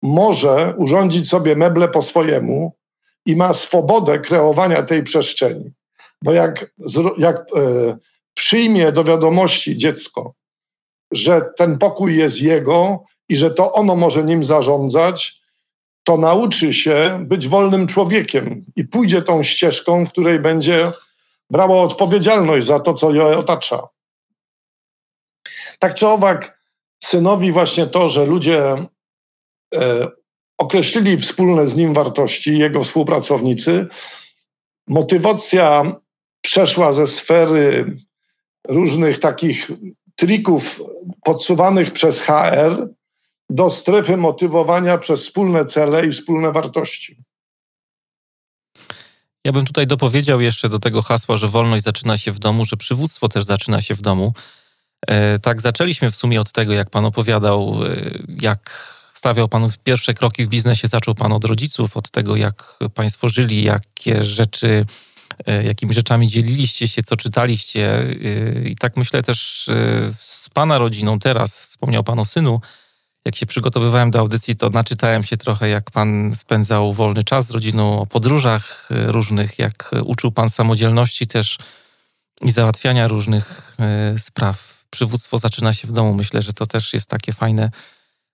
może 0.01 0.73
urządzić 0.77 1.29
sobie 1.29 1.55
meble 1.55 1.87
po 1.87 2.01
swojemu 2.01 2.75
i 3.25 3.35
ma 3.35 3.53
swobodę 3.53 4.19
kreowania 4.19 4.83
tej 4.83 5.03
przestrzeni. 5.03 5.71
Bo 6.23 6.33
jak, 6.33 6.71
jak 7.17 7.35
e, 7.37 7.97
przyjmie 8.33 8.91
do 8.91 9.03
wiadomości 9.03 9.77
dziecko, 9.77 10.33
że 11.11 11.41
ten 11.57 11.77
pokój 11.77 12.17
jest 12.17 12.41
jego 12.41 13.03
i 13.29 13.37
że 13.37 13.51
to 13.51 13.73
ono 13.73 13.95
może 13.95 14.23
nim 14.23 14.45
zarządzać, 14.45 15.41
to 16.03 16.17
nauczy 16.17 16.73
się 16.73 17.25
być 17.27 17.47
wolnym 17.47 17.87
człowiekiem 17.87 18.65
i 18.75 18.83
pójdzie 18.83 19.21
tą 19.21 19.43
ścieżką, 19.43 20.05
w 20.05 20.09
której 20.09 20.39
będzie 20.39 20.83
brało 21.49 21.83
odpowiedzialność 21.83 22.65
za 22.65 22.79
to, 22.79 22.93
co 22.93 23.13
ją 23.13 23.37
otacza. 23.37 23.87
Tak 25.79 25.95
czy 25.95 26.07
owak, 26.07 26.59
synowi 27.03 27.51
właśnie 27.51 27.87
to, 27.87 28.09
że 28.09 28.25
ludzie 28.25 28.85
e, 29.75 30.07
określili 30.57 31.17
wspólne 31.17 31.67
z 31.67 31.75
nim 31.75 31.93
wartości, 31.93 32.57
jego 32.57 32.83
współpracownicy, 32.83 33.87
motywacja 34.87 35.95
przeszła 36.41 36.93
ze 36.93 37.07
sfery 37.07 37.97
różnych 38.67 39.19
takich 39.19 39.71
trików 40.15 40.81
podsuwanych 41.23 41.93
przez 41.93 42.21
HR 42.21 42.89
do 43.49 43.69
strefy 43.69 44.17
motywowania 44.17 44.97
przez 44.97 45.23
wspólne 45.23 45.65
cele 45.65 46.07
i 46.07 46.11
wspólne 46.11 46.51
wartości. 46.51 47.23
Ja 49.45 49.51
bym 49.51 49.65
tutaj 49.65 49.87
dopowiedział 49.87 50.41
jeszcze 50.41 50.69
do 50.69 50.79
tego 50.79 51.01
hasła, 51.01 51.37
że 51.37 51.47
wolność 51.47 51.83
zaczyna 51.83 52.17
się 52.17 52.31
w 52.31 52.39
domu, 52.39 52.65
że 52.65 52.77
przywództwo 52.77 53.27
też 53.27 53.43
zaczyna 53.43 53.81
się 53.81 53.95
w 53.95 54.01
domu. 54.01 54.33
E, 55.07 55.39
tak, 55.39 55.61
zaczęliśmy 55.61 56.11
w 56.11 56.15
sumie 56.15 56.41
od 56.41 56.51
tego, 56.51 56.73
jak 56.73 56.89
Pan 56.89 57.05
opowiadał, 57.05 57.79
e, 57.85 57.95
jak 58.41 58.89
stawiał 59.13 59.47
Pan 59.47 59.67
pierwsze 59.83 60.13
kroki 60.13 60.45
w 60.45 60.47
biznesie, 60.47 60.87
zaczął 60.87 61.15
Pan 61.15 61.31
od 61.31 61.45
rodziców, 61.45 61.97
od 61.97 62.11
tego, 62.11 62.35
jak 62.35 62.77
Państwo 62.93 63.29
żyli, 63.29 63.63
jakie 63.63 64.23
rzeczy, 64.23 64.85
e, 65.45 65.63
jakimi 65.63 65.93
rzeczami 65.93 66.27
dzieliliście 66.27 66.87
się, 66.87 67.03
co 67.03 67.17
czytaliście. 67.17 68.05
I 68.65 68.75
tak 68.75 68.97
myślę 68.97 69.23
też 69.23 69.69
z 70.17 70.49
Pana 70.49 70.77
rodziną 70.77 71.19
teraz, 71.19 71.67
wspomniał 71.67 72.03
Pan 72.03 72.19
o 72.19 72.25
synu, 72.25 72.61
jak 73.25 73.35
się 73.35 73.45
przygotowywałem 73.45 74.11
do 74.11 74.19
audycji, 74.19 74.55
to 74.55 74.69
naczytałem 74.69 75.23
się 75.23 75.37
trochę, 75.37 75.69
jak 75.69 75.91
pan 75.91 76.35
spędzał 76.35 76.93
wolny 76.93 77.23
czas 77.23 77.47
z 77.47 77.51
rodziną, 77.51 78.01
o 78.01 78.05
podróżach 78.05 78.89
różnych, 78.89 79.59
jak 79.59 79.91
uczył 80.05 80.31
pan 80.31 80.49
samodzielności 80.49 81.27
też 81.27 81.57
i 82.41 82.51
załatwiania 82.51 83.07
różnych 83.07 83.77
spraw. 84.17 84.78
Przywództwo 84.89 85.37
zaczyna 85.37 85.73
się 85.73 85.87
w 85.87 85.91
domu. 85.91 86.13
Myślę, 86.13 86.41
że 86.41 86.53
to 86.53 86.65
też 86.65 86.93
jest 86.93 87.09
takie 87.09 87.33
fajne 87.33 87.71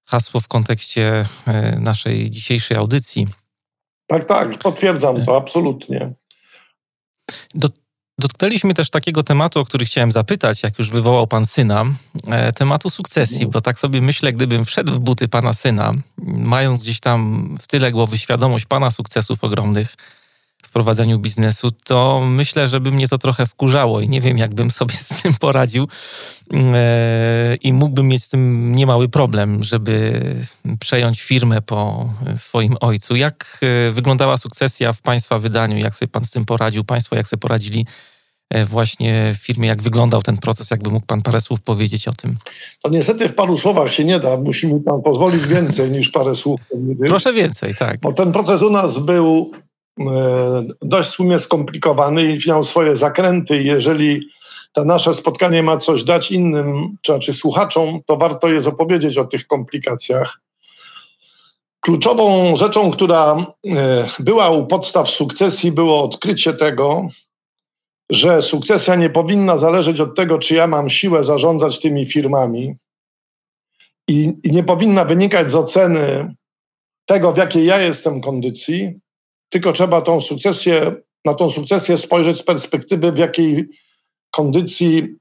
hasło 0.06 0.39
w 0.39 0.48
kontekście 0.48 1.26
e, 1.48 1.80
naszej 1.80 2.30
dzisiejszej 2.30 2.78
audycji. 2.78 3.28
Tak, 4.08 4.28
tak, 4.28 4.58
potwierdzam 4.58 5.26
to 5.26 5.38
absolutnie. 5.38 6.13
Do 7.56 7.70
Dotknęliśmy 8.20 8.74
też 8.74 8.89
takiego 8.89 9.24
tematu, 9.24 9.60
o 9.60 9.65
który 9.65 9.86
chciałem 9.86 10.12
zapytać, 10.12 10.63
jak 10.63 10.80
już 10.80 10.89
wywołał 10.89 11.28
pan 11.28 11.46
syna, 11.46 11.86
e, 12.28 12.54
tematu 12.54 12.89
sukcesji, 12.89 13.36
mhm. 13.36 13.52
bo 13.52 13.62
tak 13.62 13.80
sobie 13.80 14.02
myślę, 14.02 14.34
gdybym 14.34 14.65
wszedł 14.65 14.94
w 14.94 15.00
buty 15.00 15.28
pana 15.28 15.54
syna, 15.54 15.91
mając 16.28 16.82
gdzieś 16.82 17.00
tam 17.00 17.50
w 17.62 17.68
tyle 17.68 17.91
głowy 17.91 18.18
świadomość 18.18 18.65
pana 18.65 18.91
sukcesów 18.91 19.44
ogromnych 19.44 19.96
prowadzeniu 20.76 21.20
biznesu, 21.20 21.72
to 21.72 22.22
myślę, 22.26 22.68
że 22.68 22.80
by 22.80 22.92
mnie 22.92 23.08
to 23.08 23.18
trochę 23.18 23.46
wkurzało 23.46 24.02
i 24.02 24.10
nie 24.10 24.22
wiem, 24.22 24.38
jakbym 24.38 24.72
sobie 24.72 24.94
z 24.94 25.22
tym 25.22 25.34
poradził 25.34 25.88
e, 26.54 27.56
i 27.62 27.74
mógłbym 27.74 28.08
mieć 28.08 28.24
z 28.24 28.30
tym 28.30 28.72
niemały 28.72 29.10
problem, 29.10 29.64
żeby 29.64 30.22
przejąć 30.80 31.22
firmę 31.22 31.62
po 31.62 32.10
swoim 32.38 32.76
ojcu. 32.82 33.16
Jak 33.16 33.60
e, 33.62 33.92
wyglądała 33.92 34.38
sukcesja 34.38 34.94
w 34.94 35.02
państwa 35.02 35.40
wydaniu? 35.40 35.78
Jak 35.78 35.96
sobie 35.96 36.10
pan 36.10 36.26
z 36.26 36.32
tym 36.32 36.46
poradził? 36.46 36.84
Państwo 36.84 37.16
jak 37.16 37.28
sobie 37.28 37.42
poradzili? 37.42 37.86
E, 38.50 38.66
właśnie 38.66 39.34
w 39.34 39.38
firmie, 39.38 39.68
jak 39.68 39.82
wyglądał 39.82 40.22
ten 40.22 40.38
proces, 40.38 40.72
jakby 40.72 40.90
mógł 40.90 41.06
Pan 41.06 41.22
parę 41.22 41.42
słów 41.42 41.62
powiedzieć 41.62 42.08
o 42.08 42.14
tym? 42.14 42.38
To 42.84 42.90
niestety 42.90 43.30
w 43.30 43.36
paru 43.36 43.58
słowach 43.58 43.94
się 43.94 44.06
nie 44.06 44.20
da. 44.20 44.38
Musimy 44.38 44.80
Pan 44.80 45.02
pozwolić 45.02 45.48
więcej 45.48 45.92
niż 45.92 46.10
parę 46.10 46.36
słów. 46.36 46.62
Proszę 47.08 47.34
więcej, 47.34 47.76
tak. 47.76 48.00
Bo 48.00 48.14
ten 48.14 48.32
proces 48.32 48.62
u 48.62 48.70
nas 48.70 49.00
był 49.00 49.52
dość 50.82 51.10
w 51.10 51.14
sumie 51.14 51.40
skomplikowany 51.40 52.36
i 52.36 52.40
miał 52.48 52.64
swoje 52.64 52.96
zakręty. 52.96 53.64
Jeżeli 53.64 54.28
to 54.74 54.86
nasze 54.86 55.14
spotkanie 55.14 55.64
ma 55.64 55.78
coś 55.78 56.04
dać 56.04 56.32
innym, 56.32 56.98
czy 57.02 57.12
znaczy 57.12 57.34
słuchaczom, 57.34 58.00
to 58.06 58.18
warto 58.18 58.48
jest 58.48 58.68
opowiedzieć 58.68 59.18
o 59.18 59.26
tych 59.26 59.48
komplikacjach. 59.48 60.42
Kluczową 61.80 62.56
rzeczą, 62.56 62.92
która 62.92 63.46
e, 63.68 64.08
była 64.20 64.50
u 64.50 64.68
podstaw 64.68 65.10
sukcesji, 65.10 65.72
było 65.72 66.04
odkrycie 66.04 66.54
tego, 66.54 67.08
że 68.10 68.42
sukcesja 68.42 68.96
nie 68.96 69.10
powinna 69.10 69.58
zależeć 69.58 70.00
od 70.00 70.16
tego, 70.16 70.40
czy 70.40 70.56
ja 70.56 70.68
mam 70.68 70.90
siłę 70.90 71.24
zarządzać 71.24 71.80
tymi 71.80 72.06
firmami 72.06 72.76
i, 74.08 74.34
i 74.44 74.52
nie 74.52 74.64
powinna 74.64 75.06
wynikać 75.06 75.52
z 75.52 75.56
oceny 75.56 76.36
tego, 77.06 77.34
w 77.34 77.38
jakiej 77.38 77.66
ja 77.66 77.80
jestem 77.80 78.22
kondycji, 78.22 79.00
tylko 79.56 79.74
trzeba 79.74 80.02
tą 80.02 80.22
sukcesję, 80.22 80.96
na 81.26 81.34
tą 81.34 81.50
sukcesję 81.50 81.98
spojrzeć 81.98 82.38
z 82.38 82.44
perspektywy, 82.44 83.12
w 83.12 83.18
jakiej 83.18 83.70
kondycji 84.32 85.15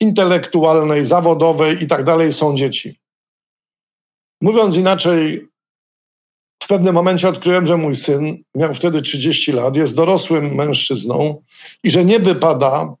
intelektualnej, 0.00 1.06
zawodowej 1.06 1.82
i 1.82 1.88
tak 1.88 2.04
dalej 2.04 2.32
są 2.32 2.56
dzieci. 2.56 3.00
Mówiąc 4.40 4.76
inaczej, 4.76 5.46
w 6.62 6.66
pewnym 6.66 6.94
momencie 6.94 7.28
odkryłem, 7.28 7.66
że 7.66 7.76
mój 7.76 7.96
syn 7.96 8.42
miał 8.54 8.74
wtedy 8.74 9.02
30 9.02 9.52
lat, 9.52 9.76
jest 9.76 9.94
dorosłym 9.94 10.54
mężczyzną 10.54 11.42
i 11.82 11.90
że 11.90 12.04
nie 12.04 12.18
wypada 12.18 12.94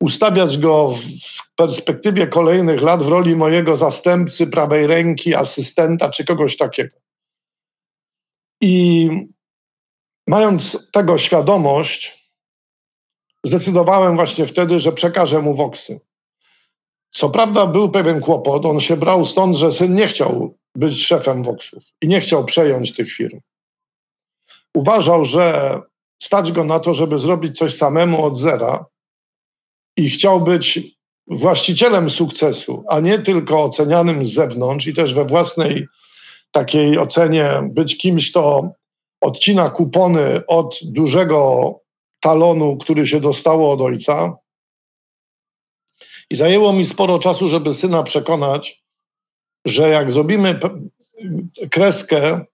ustawiać 0.00 0.58
go 0.58 0.98
w 1.22 1.54
perspektywie 1.56 2.26
kolejnych 2.26 2.82
lat 2.82 3.02
w 3.02 3.08
roli 3.08 3.36
mojego 3.36 3.76
zastępcy, 3.76 4.46
prawej 4.46 4.86
ręki, 4.86 5.34
asystenta 5.34 6.10
czy 6.10 6.24
kogoś 6.24 6.56
takiego. 6.56 6.96
I 8.60 9.10
mając 10.26 10.90
tego 10.90 11.18
świadomość, 11.18 12.28
zdecydowałem 13.44 14.16
właśnie 14.16 14.46
wtedy, 14.46 14.80
że 14.80 14.92
przekażę 14.92 15.42
mu 15.42 15.54
Voxy. 15.54 16.00
Co 17.10 17.30
prawda 17.30 17.66
był 17.66 17.90
pewien 17.90 18.20
kłopot, 18.20 18.66
on 18.66 18.80
się 18.80 18.96
brał 18.96 19.24
stąd, 19.24 19.56
że 19.56 19.72
syn 19.72 19.94
nie 19.94 20.08
chciał 20.08 20.54
być 20.74 21.06
szefem 21.06 21.42
Voxów 21.42 21.82
i 22.02 22.08
nie 22.08 22.20
chciał 22.20 22.44
przejąć 22.44 22.94
tych 22.94 23.12
firm. 23.12 23.40
Uważał, 24.74 25.24
że 25.24 25.80
stać 26.22 26.52
go 26.52 26.64
na 26.64 26.80
to, 26.80 26.94
żeby 26.94 27.18
zrobić 27.18 27.58
coś 27.58 27.74
samemu 27.74 28.24
od 28.24 28.38
zera 28.38 28.86
i 29.96 30.10
chciał 30.10 30.40
być 30.40 30.80
właścicielem 31.26 32.10
sukcesu, 32.10 32.84
a 32.88 33.00
nie 33.00 33.18
tylko 33.18 33.64
ocenianym 33.64 34.26
z 34.26 34.32
zewnątrz 34.32 34.86
i 34.86 34.94
też 34.94 35.14
we 35.14 35.24
własnej 35.24 35.86
takiej 36.50 36.98
ocenie 36.98 37.48
być 37.62 37.98
kimś, 37.98 38.30
kto 38.30 38.72
odcina 39.24 39.70
kupony 39.70 40.46
od 40.46 40.78
dużego 40.82 41.80
talonu, 42.20 42.76
który 42.76 43.06
się 43.06 43.20
dostało 43.20 43.72
od 43.72 43.80
ojca. 43.80 44.36
I 46.30 46.36
zajęło 46.36 46.72
mi 46.72 46.84
sporo 46.84 47.18
czasu, 47.18 47.48
żeby 47.48 47.74
syna 47.74 48.02
przekonać, 48.02 48.82
że 49.64 49.88
jak 49.88 50.12
zrobimy 50.12 50.60
kreskę 51.70 52.44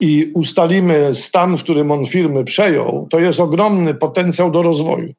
i 0.00 0.32
ustalimy 0.34 1.14
stan, 1.14 1.56
w 1.56 1.62
którym 1.62 1.90
on 1.90 2.06
firmy 2.06 2.44
przejął, 2.44 3.08
to 3.10 3.18
jest 3.18 3.40
ogromny 3.40 3.94
potencjał 3.94 4.50
do 4.50 4.62
rozwoju. 4.62 5.12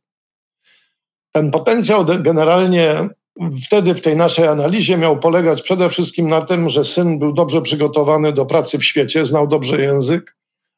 Ten 1.32 1.52
potencjał 1.52 2.06
generalnie 2.06 3.10
wtedy 3.66 3.96
w 3.96 4.02
tej 4.02 4.16
naszej 4.16 4.48
analizie 4.48 4.98
miał 4.98 5.20
polegać 5.20 5.62
przede 5.62 5.90
wszystkim 5.90 6.30
na 6.30 6.42
tym, 6.42 6.70
że 6.70 6.86
syn 6.86 7.20
był 7.20 7.34
dobrze 7.34 7.62
przygotowany 7.62 8.34
do 8.34 8.46
pracy 8.46 8.78
w 8.78 8.86
świecie, 8.86 9.26
znał 9.26 9.48
dobrze 9.48 9.82
język 9.82 10.36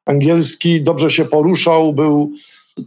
angielski, 0.09 0.81
dobrze 0.81 1.11
się 1.11 1.25
poruszał, 1.25 1.93
był 1.93 2.31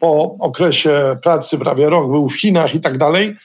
po 0.01 0.35
okresie 0.41 1.17
pracy 1.23 1.59
prawie 1.59 1.91
rok, 1.91 2.11
był 2.11 2.29
w 2.29 2.41
Chinach 2.41 2.75
i 2.75 2.81
tak 2.81 2.99
dalej. 2.99 3.37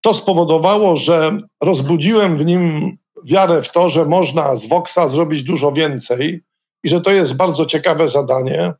To 0.00 0.14
spowodowało, 0.14 0.96
że 0.96 1.38
rozbudziłem 1.62 2.36
w 2.36 2.44
nim 2.44 2.96
wiarę 3.24 3.62
w 3.62 3.72
to, 3.72 3.90
że 3.90 4.04
można 4.04 4.56
z 4.56 4.66
Voxa 4.66 5.08
zrobić 5.08 5.42
dużo 5.42 5.72
więcej 5.72 6.42
i 6.84 6.88
że 6.88 7.00
to 7.00 7.10
jest 7.10 7.34
bardzo 7.34 7.66
ciekawe 7.66 8.08
zadanie 8.08 8.72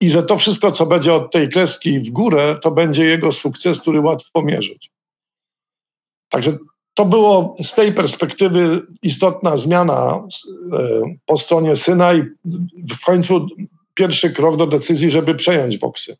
i 0.00 0.10
że 0.10 0.22
to 0.22 0.38
wszystko, 0.38 0.72
co 0.72 0.86
będzie 0.86 1.14
od 1.14 1.32
tej 1.32 1.48
kreski 1.48 2.00
w 2.00 2.10
górę, 2.10 2.56
to 2.62 2.70
będzie 2.70 3.04
jego 3.04 3.32
sukces, 3.32 3.80
który 3.80 4.00
łatwo 4.00 4.42
mierzyć. 4.42 4.90
Także 6.28 6.56
to 6.94 7.04
było 7.04 7.56
z 7.62 7.74
tej 7.74 7.92
perspektywy 7.92 8.82
istotna 9.02 9.56
zmiana 9.56 10.22
e, 10.72 11.14
po 11.26 11.38
stronie 11.38 11.76
syna 11.76 12.14
i 12.14 12.22
w 12.94 13.04
końcu 13.06 13.46
pierwszy 13.94 14.30
krok 14.30 14.56
do 14.56 14.66
decyzji, 14.66 15.10
żeby 15.10 15.34
przejąć 15.34 15.78
boksy. 15.78 16.16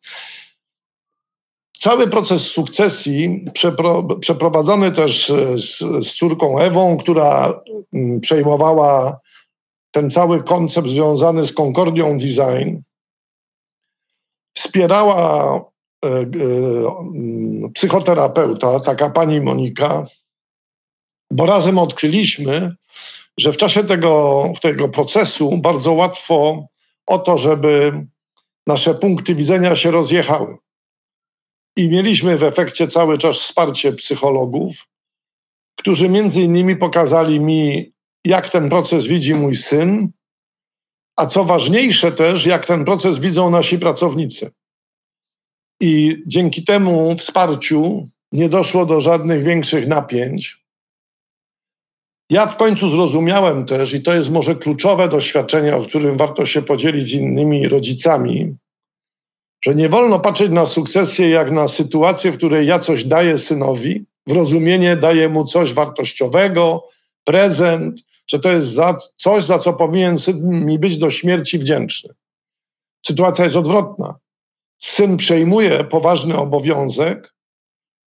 Cały 1.81 2.09
proces 2.09 2.43
sukcesji 2.43 3.45
przepro, 3.55 4.03
przeprowadzony 4.03 4.93
też 4.93 5.33
z, 5.57 5.79
z 6.07 6.15
córką 6.15 6.59
Ewą, 6.59 6.97
która 6.97 7.61
mm, 7.93 8.21
przejmowała 8.21 9.21
ten 9.91 10.11
cały 10.11 10.43
koncept 10.43 10.89
związany 10.89 11.47
z 11.47 11.55
Concordią 11.55 12.19
Design, 12.19 12.77
wspierała 14.57 15.55
e, 16.05 16.09
e, 16.09 16.27
psychoterapeuta, 17.75 18.81
taka 18.81 19.11
pani 19.11 19.41
Monika, 19.41 20.07
bo 21.31 21.47
razem 21.47 21.79
odkryliśmy, 21.79 22.75
że 23.39 23.53
w 23.53 23.57
czasie 23.57 23.85
tego, 23.85 24.45
tego 24.63 24.89
procesu 24.89 25.59
bardzo 25.59 25.93
łatwo 25.93 26.67
o 27.07 27.19
to, 27.19 27.39
żeby 27.39 28.07
nasze 28.67 28.95
punkty 28.95 29.35
widzenia 29.35 29.77
się 29.77 29.91
rozjechały. 29.91 30.57
I 31.77 31.89
mieliśmy 31.89 32.39
w 32.39 32.43
efekcie 32.43 32.89
cały 32.89 33.19
czas 33.19 33.39
wsparcie 33.39 33.93
psychologów, 33.93 34.89
którzy 35.79 36.09
między 36.09 36.43
innymi 36.43 36.77
pokazali 36.77 37.41
mi, 37.41 37.93
jak 38.25 38.51
ten 38.51 38.69
proces 38.69 39.07
widzi 39.07 39.35
mój 39.35 39.57
syn, 39.57 40.11
a 41.17 41.27
co 41.27 41.45
ważniejsze 41.45 42.13
też, 42.13 42.47
jak 42.47 42.67
ten 42.67 42.85
proces 42.85 43.19
widzą 43.19 43.51
nasi 43.51 43.79
pracownicy. 43.79 44.51
I 45.81 46.23
dzięki 46.27 46.65
temu 46.65 47.17
wsparciu 47.19 48.09
nie 48.33 48.49
doszło 48.49 48.87
do 48.87 49.01
żadnych 49.01 49.45
większych 49.45 49.87
napięć. 49.87 50.64
Ja 52.31 52.47
w 52.47 52.57
końcu 52.57 52.91
zrozumiałem 52.91 53.67
też, 53.67 53.95
i 53.95 54.03
to 54.03 54.15
jest 54.15 54.31
może 54.31 54.55
kluczowe 54.55 55.09
doświadczenie, 55.09 55.77
o 55.77 55.85
którym 55.85 56.17
warto 56.17 56.47
się 56.47 56.63
podzielić 56.63 57.09
z 57.09 57.13
innymi 57.13 57.69
rodzicami, 57.69 58.57
że 59.65 59.75
nie 59.75 59.89
wolno 59.89 60.21
patrzeć 60.21 60.51
na 60.51 60.67
sukcesję 60.67 61.31
jak 61.31 61.51
na 61.51 61.69
sytuację, 61.69 62.33
w 62.33 62.37
której 62.37 62.67
ja 62.67 62.79
coś 62.79 63.05
daję 63.05 63.39
synowi, 63.39 64.05
w 64.27 64.33
rozumienie 64.33 64.97
daję 64.97 65.29
mu 65.29 65.45
coś 65.45 65.73
wartościowego, 65.73 66.89
prezent, 67.25 68.01
że 68.27 68.39
to 68.39 68.53
jest 68.53 68.69
za 68.69 68.99
coś, 69.17 69.45
za 69.45 69.59
co 69.59 69.73
powinien 69.73 70.19
syn 70.19 70.67
mi 70.67 70.79
być 70.79 70.99
do 70.99 71.11
śmierci 71.11 71.59
wdzięczny. 71.59 72.15
Sytuacja 73.07 73.45
jest 73.45 73.57
odwrotna. 73.57 74.15
Syn 74.83 75.17
przejmuje 75.17 75.85
poważny 75.85 76.37
obowiązek. 76.37 77.34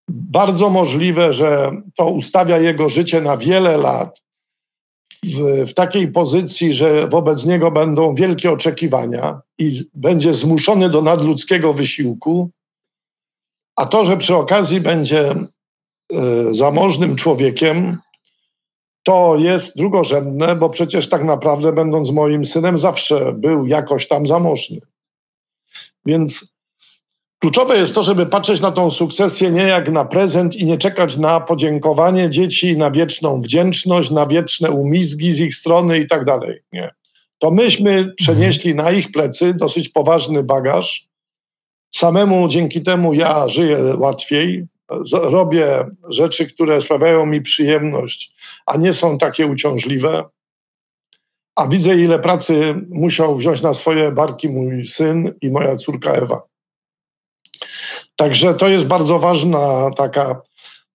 Bardzo 0.08 0.70
możliwe, 0.70 1.32
że 1.32 1.72
to 1.96 2.10
ustawia 2.10 2.58
jego 2.58 2.88
życie 2.88 3.20
na 3.20 3.36
wiele 3.36 3.76
lat 3.76 4.20
w, 5.24 5.70
w, 5.70 5.74
takiej 5.74 6.08
pozycji, 6.08 6.74
że 6.74 7.08
wobec 7.08 7.44
niego 7.44 7.70
będą 7.70 8.14
wielkie 8.14 8.52
oczekiwania 8.52 9.40
i 9.58 9.84
będzie 9.94 10.34
zmuszony 10.34 10.90
do 10.90 11.02
nadludzkiego 11.02 11.72
wysiłku, 11.72 12.50
a 13.76 13.86
to, 13.86 14.06
że 14.06 14.16
przy 14.16 14.36
okazji 14.36 14.80
będzie 14.80 15.34
y, 16.12 16.54
zamożnym 16.54 17.16
człowiekiem, 17.16 17.98
to 19.02 19.36
jest 19.36 19.76
drugorzędne, 19.76 20.56
bo 20.56 20.70
przecież 20.70 21.08
tak 21.08 21.24
naprawdę, 21.24 21.72
będąc 21.72 22.10
moim 22.10 22.44
synem, 22.44 22.78
zawsze 22.78 23.32
był 23.32 23.66
jakoś 23.66 24.08
tam 24.08 24.26
zamożny. 24.26 24.80
Więc 26.06 26.55
kluczowe 27.38 27.76
jest 27.76 27.94
to, 27.94 28.02
żeby 28.02 28.26
patrzeć 28.26 28.60
na 28.60 28.72
tą 28.72 28.90
sukcesję 28.90 29.50
nie 29.50 29.62
jak 29.62 29.90
na 29.90 30.04
prezent 30.04 30.56
i 30.56 30.64
nie 30.64 30.78
czekać 30.78 31.16
na 31.16 31.40
podziękowanie 31.40 32.30
dzieci, 32.30 32.78
na 32.78 32.90
wieczną 32.90 33.40
wdzięczność, 33.40 34.10
na 34.10 34.26
wieczne 34.26 34.70
umizgi 34.70 35.32
z 35.32 35.40
ich 35.40 35.54
strony 35.54 35.98
i 35.98 36.08
tak 36.08 36.24
dalej. 36.24 36.60
Nie. 36.72 36.94
To 37.38 37.50
myśmy 37.50 38.14
przenieśli 38.16 38.74
na 38.74 38.92
ich 38.92 39.12
plecy 39.12 39.54
dosyć 39.54 39.88
poważny 39.88 40.42
bagaż. 40.42 41.08
Samemu 41.94 42.48
dzięki 42.48 42.82
temu 42.82 43.14
ja 43.14 43.48
żyję 43.48 43.78
łatwiej, 43.98 44.66
robię 45.12 45.86
rzeczy, 46.08 46.46
które 46.46 46.82
sprawiają 46.82 47.26
mi 47.26 47.42
przyjemność, 47.42 48.32
a 48.66 48.76
nie 48.76 48.92
są 48.92 49.18
takie 49.18 49.46
uciążliwe. 49.46 50.24
A 51.56 51.66
widzę, 51.68 51.96
ile 51.96 52.18
pracy 52.18 52.74
musiał 52.88 53.36
wziąć 53.36 53.62
na 53.62 53.74
swoje 53.74 54.12
barki 54.12 54.48
mój 54.48 54.88
syn 54.88 55.34
i 55.40 55.50
moja 55.50 55.76
córka 55.76 56.12
Ewa. 56.12 56.42
Także 58.16 58.54
to 58.54 58.68
jest 58.68 58.86
bardzo 58.86 59.18
ważna 59.18 59.90
taka. 59.96 60.42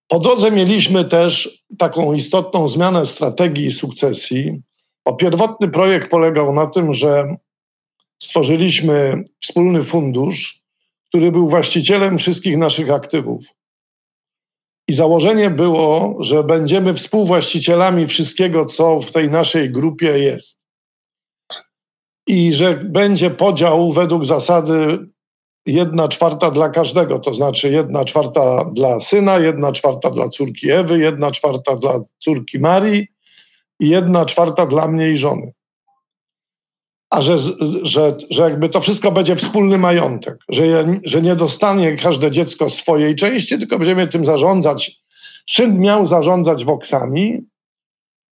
Po 0.08 0.18
drodze 0.18 0.50
mieliśmy 0.50 1.04
też 1.04 1.62
taką 1.78 2.12
istotną 2.12 2.68
zmianę 2.68 3.06
strategii 3.06 3.72
sukcesji. 3.72 4.62
O 5.04 5.14
pierwotny 5.14 5.68
projekt 5.68 6.10
polegał 6.10 6.54
na 6.54 6.66
tym, 6.66 6.94
że 6.94 7.36
stworzyliśmy 8.22 9.24
wspólny 9.42 9.84
fundusz, 9.84 10.62
który 11.08 11.32
był 11.32 11.48
właścicielem 11.48 12.18
wszystkich 12.18 12.58
naszych 12.58 12.90
aktywów. 12.90 13.44
I 14.88 14.94
założenie 14.94 15.50
było, 15.50 16.16
że 16.20 16.44
będziemy 16.44 16.94
współwłaścicielami 16.94 18.06
wszystkiego, 18.06 18.66
co 18.66 19.00
w 19.00 19.12
tej 19.12 19.30
naszej 19.30 19.70
grupie 19.70 20.18
jest. 20.18 20.60
I 22.26 22.52
że 22.52 22.74
będzie 22.74 23.30
podział 23.30 23.92
według 23.92 24.26
zasady 24.26 24.98
jedna 25.66 26.08
czwarta 26.08 26.50
dla 26.50 26.68
każdego, 26.68 27.18
to 27.18 27.34
znaczy 27.34 27.70
jedna 27.70 28.04
czwarta 28.04 28.64
dla 28.64 29.00
syna, 29.00 29.38
jedna 29.38 29.72
czwarta 29.72 30.10
dla 30.10 30.28
córki 30.28 30.70
Ewy, 30.70 30.98
jedna 30.98 31.30
czwarta 31.30 31.76
dla 31.76 32.00
córki 32.18 32.58
Marii 32.58 33.06
i 33.80 33.88
jedna 33.88 34.26
czwarta 34.26 34.66
dla 34.66 34.88
mnie 34.88 35.10
i 35.10 35.16
żony 35.16 35.52
a 37.12 37.22
że, 37.22 37.38
że, 37.82 38.16
że 38.30 38.42
jakby 38.42 38.68
to 38.68 38.80
wszystko 38.80 39.12
będzie 39.12 39.36
wspólny 39.36 39.78
majątek, 39.78 40.38
że, 40.48 40.64
że 41.04 41.22
nie 41.22 41.36
dostanie 41.36 41.96
każde 41.96 42.30
dziecko 42.30 42.70
swojej 42.70 43.16
części, 43.16 43.58
tylko 43.58 43.78
będziemy 43.78 44.08
tym 44.08 44.26
zarządzać. 44.26 45.02
Syn 45.50 45.80
miał 45.80 46.06
zarządzać 46.06 46.64
Voksami, 46.64 47.38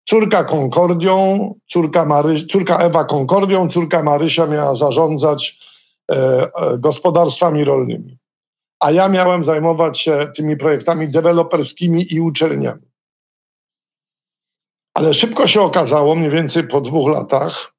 córka 0.05 0.45
Konkordią, 0.45 1.55
córka, 1.67 2.05
Mary, 2.05 2.47
córka 2.47 2.79
Ewa 2.79 3.05
Konkordią, 3.05 3.69
córka 3.69 4.03
Marysia 4.03 4.47
miała 4.47 4.75
zarządzać 4.75 5.59
gospodarstwami 6.79 7.65
rolnymi. 7.65 8.19
A 8.81 8.91
ja 8.91 9.09
miałem 9.09 9.45
zajmować 9.45 10.01
się 10.01 10.33
tymi 10.37 10.57
projektami 10.57 11.09
deweloperskimi 11.09 12.15
i 12.15 12.21
uczelniami. 12.21 12.91
Ale 14.95 15.15
szybko 15.15 15.47
się 15.47 15.61
okazało, 15.61 16.15
mniej 16.15 16.31
więcej 16.31 16.69
po 16.69 16.81
dwóch 16.81 17.11
latach, 17.11 17.75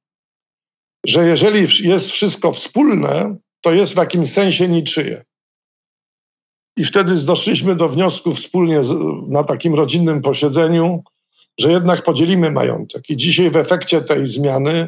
że 1.05 1.27
jeżeli 1.27 1.87
jest 1.89 2.09
wszystko 2.09 2.53
wspólne, 2.53 3.35
to 3.61 3.73
jest 3.73 3.93
w 3.93 3.97
jakimś 3.97 4.31
sensie 4.31 4.67
niczyje. 4.67 5.25
I 6.77 6.85
wtedy 6.85 7.15
doszliśmy 7.15 7.75
do 7.75 7.89
wniosku 7.89 8.35
wspólnie 8.35 8.81
na 9.27 9.43
takim 9.43 9.75
rodzinnym 9.75 10.21
posiedzeniu, 10.21 11.03
że 11.59 11.71
jednak 11.71 12.03
podzielimy 12.03 12.51
majątek. 12.51 13.09
I 13.09 13.17
dzisiaj 13.17 13.51
w 13.51 13.55
efekcie 13.55 14.01
tej 14.01 14.27
zmiany 14.27 14.87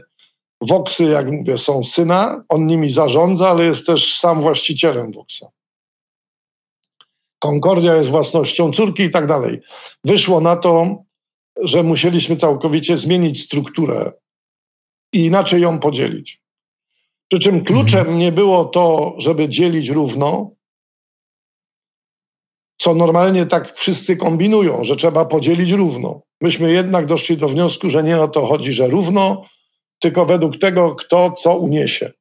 Voxy, 0.66 1.03
jak 1.03 1.32
mówię, 1.32 1.57
są 1.57 1.84
syna, 1.84 2.43
on 2.49 2.68
nimi 2.68 2.91
zarządza, 2.91 3.49
ale 3.49 3.66
jest 3.66 3.86
też 3.86 4.20
sam 4.20 4.41
właścicielem 4.41 5.11
Voxa. 5.11 5.45
Concordia 7.39 7.95
jest 7.95 8.09
własnością 8.09 8.72
córki 8.72 9.03
i 9.03 9.11
tak 9.11 9.28
dalej. 9.28 9.59
Wyszło 10.03 10.41
na 10.41 10.55
to, 10.55 11.03
że 11.61 11.84
musieliśmy 11.84 12.38
całkowicie 12.38 12.97
zmienić 12.97 13.43
strukturę 13.43 14.11
i 15.14 15.26
inaczej 15.26 15.61
ją 15.61 15.80
podzielić. 15.80 16.41
Przy 17.28 17.39
czym 17.39 17.66
kluczem 17.66 17.99
mhm. 17.99 18.18
nie 18.18 18.32
było 18.32 18.66
to, 18.66 19.16
żeby 19.18 19.49
dzielić 19.49 19.89
równo, 19.89 20.51
co 22.78 22.95
normalnie 22.95 23.45
tak 23.45 23.78
wszyscy 23.78 24.18
kombinują, 24.18 24.84
że 24.84 24.95
trzeba 24.95 25.26
podzielić 25.26 25.72
równo. 25.72 26.22
Myśmy 26.41 26.72
jednak 26.72 27.05
doszli 27.05 27.38
do 27.38 27.49
wniosku, 27.49 27.89
że 27.89 28.03
nie 28.03 28.22
o 28.22 28.28
to 28.28 28.47
chodzi, 28.47 28.74
że 28.74 28.88
równo, 28.88 29.45
tylko 30.03 30.25
według 30.25 30.59
tego, 30.59 30.95
kto 30.95 31.31
co 31.31 31.57
uniesie. 31.57 32.11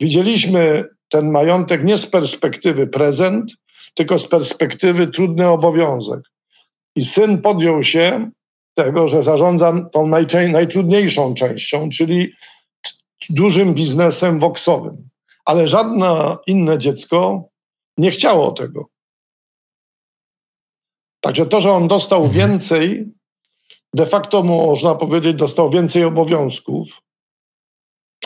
Widzieliśmy 0.00 0.84
ten 1.08 1.30
majątek 1.30 1.84
nie 1.84 1.98
z 1.98 2.06
perspektywy 2.06 2.86
prezent, 2.86 3.52
tylko 3.94 4.18
z 4.18 4.28
perspektywy 4.28 5.06
trudny 5.08 5.48
obowiązek. 5.48 6.20
I 6.96 7.04
syn 7.04 7.42
podjął 7.42 7.84
się 7.84 8.30
tego, 8.74 9.08
że 9.08 9.22
zarządza 9.22 9.90
tą 9.92 10.06
najtrudniejszą 10.52 11.34
częścią, 11.34 11.88
czyli 11.90 12.32
dużym 13.30 13.74
biznesem 13.74 14.40
woksowym. 14.40 15.08
Ale 15.44 15.68
żadne 15.68 16.36
inne 16.46 16.78
dziecko 16.78 17.48
nie 17.98 18.10
chciało 18.10 18.52
tego. 18.52 18.88
Także 21.20 21.46
to, 21.46 21.60
że 21.60 21.72
on 21.72 21.88
dostał 21.88 22.24
mhm. 22.24 22.50
więcej, 22.50 23.06
de 23.94 24.06
facto 24.06 24.42
można 24.42 24.94
powiedzieć, 24.94 25.36
dostał 25.36 25.70
więcej 25.70 26.04
obowiązków, 26.04 26.88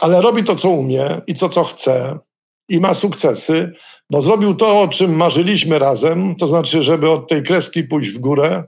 ale 0.00 0.20
robi 0.20 0.44
to, 0.44 0.56
co 0.56 0.68
umie 0.68 1.20
i 1.26 1.34
to, 1.34 1.48
co 1.48 1.64
chce 1.64 2.18
i 2.68 2.80
ma 2.80 2.94
sukcesy, 2.94 3.72
bo 4.10 4.22
zrobił 4.22 4.54
to, 4.54 4.80
o 4.80 4.88
czym 4.88 5.16
marzyliśmy 5.16 5.78
razem, 5.78 6.36
to 6.36 6.46
znaczy, 6.46 6.82
żeby 6.82 7.10
od 7.10 7.28
tej 7.28 7.42
kreski 7.42 7.84
pójść 7.84 8.10
w 8.10 8.18
górę 8.18 8.64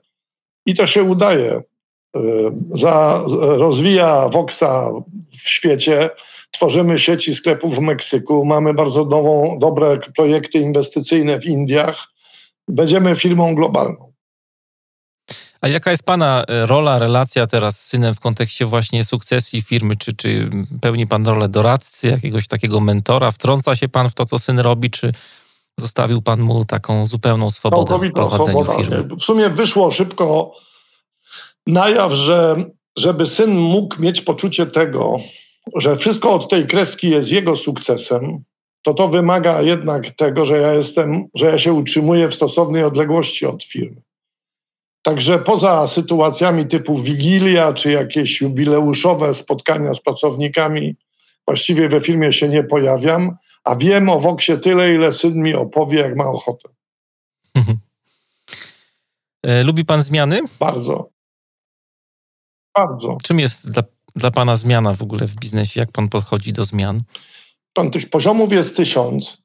i 0.66 0.74
to 0.74 0.86
się 0.86 1.02
udaje. 1.02 1.52
E, 1.52 1.62
za, 2.74 3.24
rozwija 3.40 4.28
Voxa 4.28 4.90
w 5.30 5.48
świecie, 5.48 6.10
tworzymy 6.50 6.98
sieci 6.98 7.34
sklepów 7.34 7.76
w 7.76 7.80
Meksyku, 7.80 8.44
mamy 8.44 8.74
bardzo 8.74 9.04
nową, 9.04 9.58
dobre 9.58 9.98
projekty 10.16 10.58
inwestycyjne 10.58 11.40
w 11.40 11.44
Indiach. 11.44 12.08
Będziemy 12.68 13.16
firmą 13.16 13.54
globalną. 13.54 14.12
A 15.60 15.68
jaka 15.68 15.90
jest 15.90 16.02
Pana 16.02 16.44
e, 16.48 16.66
rola, 16.66 16.98
relacja 16.98 17.46
teraz 17.46 17.80
z 17.80 17.86
synem 17.86 18.14
w 18.14 18.20
kontekście 18.20 18.66
właśnie 18.66 19.04
sukcesji 19.04 19.62
firmy? 19.62 19.96
Czy, 19.96 20.16
czy 20.16 20.50
pełni 20.80 21.06
Pan 21.06 21.26
rolę 21.26 21.48
doradcy, 21.48 22.08
jakiegoś 22.08 22.48
takiego 22.48 22.80
mentora? 22.80 23.30
Wtrąca 23.30 23.76
się 23.76 23.88
Pan 23.88 24.08
w 24.08 24.14
to, 24.14 24.24
co 24.24 24.38
syn 24.38 24.58
robi, 24.58 24.90
czy 24.90 25.12
zostawił 25.80 26.22
Pan 26.22 26.40
mu 26.40 26.64
taką 26.64 27.06
zupełną 27.06 27.50
swobodę 27.50 28.08
w 28.08 28.12
prowadzeniu 28.12 28.64
swoboda. 28.64 28.78
firmy? 28.78 29.16
W 29.16 29.22
sumie 29.22 29.50
wyszło 29.50 29.92
szybko 29.92 30.52
na 31.66 31.88
jaw, 31.88 32.12
że 32.12 32.64
żeby 32.96 33.26
syn 33.26 33.56
mógł 33.56 34.02
mieć 34.02 34.20
poczucie 34.20 34.66
tego, 34.66 35.18
że 35.76 35.96
wszystko 35.96 36.32
od 36.32 36.50
tej 36.50 36.66
kreski 36.66 37.10
jest 37.10 37.30
jego 37.30 37.56
sukcesem, 37.56 38.44
to 38.82 38.94
to 38.94 39.08
wymaga 39.08 39.62
jednak 39.62 40.16
tego, 40.16 40.46
że 40.46 40.58
ja 40.58 40.72
jestem, 40.72 41.24
że 41.34 41.46
ja 41.46 41.58
się 41.58 41.72
utrzymuję 41.72 42.28
w 42.28 42.34
stosownej 42.34 42.84
odległości 42.84 43.46
od 43.46 43.64
firmy. 43.64 44.05
Także 45.06 45.38
poza 45.38 45.88
sytuacjami 45.88 46.66
typu 46.66 47.02
wigilia 47.02 47.72
czy 47.72 47.90
jakieś 47.90 48.40
jubileuszowe 48.40 49.34
spotkania 49.34 49.94
z 49.94 50.02
pracownikami, 50.02 50.96
właściwie 51.46 51.88
we 51.88 52.00
firmie 52.00 52.32
się 52.32 52.48
nie 52.48 52.64
pojawiam, 52.64 53.36
a 53.64 53.76
wiem 53.76 54.08
o 54.08 54.20
Woksie 54.20 54.58
tyle, 54.58 54.94
ile 54.94 55.12
syn 55.12 55.42
mi 55.42 55.54
opowie, 55.54 55.98
jak 55.98 56.16
ma 56.16 56.24
ochotę. 56.24 56.68
E, 59.42 59.62
lubi 59.62 59.84
pan 59.84 60.02
zmiany? 60.02 60.40
Bardzo. 60.60 61.10
Bardzo. 62.74 63.18
Czym 63.22 63.40
jest 63.40 63.72
dla, 63.72 63.82
dla 64.16 64.30
pana 64.30 64.56
zmiana 64.56 64.92
w 64.92 65.02
ogóle 65.02 65.26
w 65.26 65.34
biznesie? 65.34 65.80
Jak 65.80 65.92
pan 65.92 66.08
podchodzi 66.08 66.52
do 66.52 66.64
zmian? 66.64 67.02
Pan, 67.72 67.90
tych 67.90 68.10
poziomów 68.10 68.52
jest 68.52 68.76
tysiąc 68.76 69.38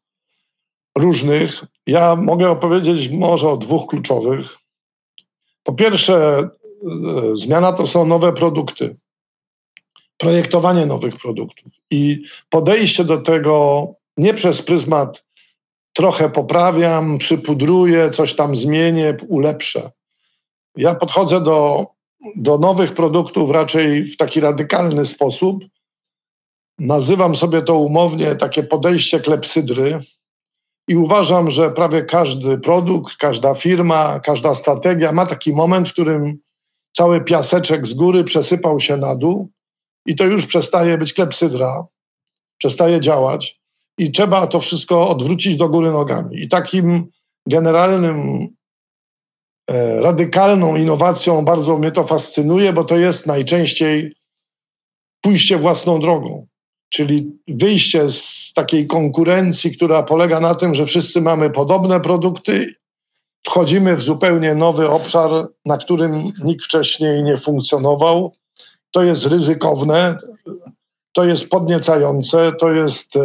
różnych. 0.97 1.64
Ja 1.88 2.16
mogę 2.16 2.49
opowiedzieć 2.49 3.12
może 3.12 3.49
o 3.49 3.57
dwóch 3.57 3.89
kluczowych. 3.89 4.61
Po 5.64 5.74
pierwsze, 5.74 6.38
e, 6.38 6.49
zmiana 7.36 7.74
to 7.74 7.88
są 7.88 8.05
nowe 8.05 8.34
produkty, 8.34 8.95
projektowanie 10.18 10.86
nowych 10.86 11.18
produktów 11.18 11.74
i 11.91 12.24
podejście 12.49 13.03
do 13.03 13.18
tego 13.18 13.88
nie 14.18 14.34
przez 14.34 14.62
pryzmat 14.62 15.24
trochę 15.93 16.30
poprawiam, 16.30 17.18
przypudruję, 17.18 18.12
coś 18.12 18.36
tam 18.36 18.55
zmienię, 18.55 19.18
ulepszę. 19.28 19.91
Ja 20.76 20.95
podchodzę 20.95 21.43
do, 21.43 21.88
do 22.36 22.57
nowych 22.57 22.93
produktów 22.93 23.51
raczej 23.51 24.05
w 24.05 24.18
taki 24.18 24.39
radykalny 24.39 25.05
sposób. 25.05 25.64
Nazywam 26.80 27.36
sobie 27.36 27.62
to 27.62 27.76
umownie 27.78 28.36
takie 28.36 28.64
podejście 28.64 29.20
klepsydry, 29.20 29.99
i 30.88 30.96
uważam, 30.96 31.52
że 31.52 31.72
prawie 31.72 32.06
każdy 32.06 32.58
produkt, 32.58 33.16
każda 33.18 33.56
firma, 33.56 34.20
każda 34.20 34.56
strategia 34.56 35.12
ma 35.12 35.26
taki 35.26 35.54
moment, 35.54 35.90
w 35.90 35.94
którym 35.94 36.38
cały 36.96 37.22
piaseczek 37.22 37.88
z 37.88 37.94
góry 37.94 38.24
przesypał 38.24 38.80
się 38.80 38.98
na 38.98 39.16
dół 39.16 39.50
i 40.06 40.16
to 40.16 40.26
już 40.26 40.46
przestaje 40.46 40.98
być 40.98 41.14
klepsydra, 41.14 41.86
przestaje 42.58 43.02
działać 43.02 43.62
i 43.98 44.12
trzeba 44.12 44.48
to 44.48 44.60
wszystko 44.60 45.10
odwrócić 45.10 45.58
do 45.58 45.70
góry 45.70 45.92
nogami. 45.92 46.44
I 46.44 46.50
takim 46.50 47.12
generalnym, 47.48 48.48
e, 49.70 50.02
radykalną 50.02 50.76
innowacją 50.76 51.46
bardzo 51.46 51.78
mnie 51.78 51.92
to 51.92 52.08
fascynuje, 52.08 52.74
bo 52.74 52.84
to 52.84 52.98
jest 52.98 53.28
najczęściej 53.28 54.16
pójście 55.22 55.58
własną 55.58 56.00
drogą 56.00 56.48
czyli 56.92 57.39
wyjście 57.48 58.12
z 58.12 58.52
takiej 58.56 58.88
konkurencji, 58.88 59.76
która 59.76 60.04
polega 60.04 60.39
na 60.39 60.56
tym, 60.56 60.76
że 60.76 60.86
wszyscy 60.86 61.22
mamy 61.22 61.50
podobne 61.50 62.00
produkty, 62.00 62.76
wchodzimy 63.46 63.98
w 63.98 64.04
zupełnie 64.04 64.56
nowy 64.56 64.89
obszar, 64.89 65.48
na 65.66 65.78
którym 65.78 66.32
nikt 66.44 66.66
wcześniej 66.66 67.24
nie 67.24 67.38
funkcjonował. 67.38 68.34
To 68.92 69.04
jest 69.04 69.26
ryzykowne, 69.26 70.18
to 71.14 71.26
jest 71.26 71.50
podniecające, 71.50 72.52
to 72.60 72.72
jest 72.72 73.16
e, 73.16 73.22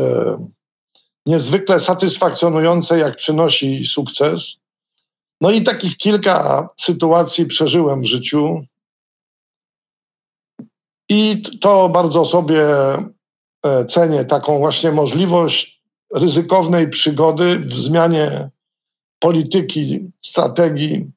niezwykle 1.26 1.80
satysfakcjonujące, 1.80 2.98
jak 2.98 3.16
przynosi 3.16 3.86
sukces. 3.86 4.56
No 5.40 5.50
i 5.50 5.62
takich 5.62 5.96
kilka 5.96 6.68
sytuacji 6.80 7.46
przeżyłem 7.46 8.00
w 8.02 8.06
życiu. 8.06 8.64
I 11.08 11.42
to 11.60 11.88
bardzo 11.88 12.24
sobie 12.24 12.64
cenię 13.88 14.24
taką 14.24 14.58
właśnie 14.58 14.92
możliwość 14.92 15.82
ryzykownej 16.14 16.90
przygody 16.90 17.58
w 17.58 17.74
zmianie 17.74 18.50
polityki, 19.18 20.10
strategii. 20.24 21.10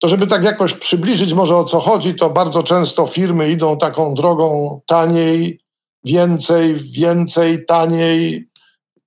To, 0.00 0.08
żeby 0.08 0.26
tak 0.26 0.44
jakoś 0.44 0.74
przybliżyć 0.74 1.32
może 1.32 1.56
o 1.56 1.64
co 1.64 1.80
chodzi, 1.80 2.14
to 2.14 2.30
bardzo 2.30 2.62
często 2.62 3.06
firmy 3.06 3.50
idą 3.50 3.78
taką 3.78 4.14
drogą 4.14 4.80
taniej, 4.86 5.60
więcej, 6.04 6.74
więcej, 6.74 7.66
taniej, 7.66 8.48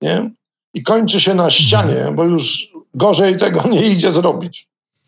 nie? 0.02 0.32
I 0.74 0.84
kończy 0.84 1.22
się 1.22 1.34
na 1.34 1.52
ścianie, 1.52 2.14
bo 2.16 2.24
już 2.24 2.72
gorzej 2.94 3.38
tego 3.38 3.68
nie 3.68 3.82
idzie 3.82 4.14
zrobić. 4.14 4.68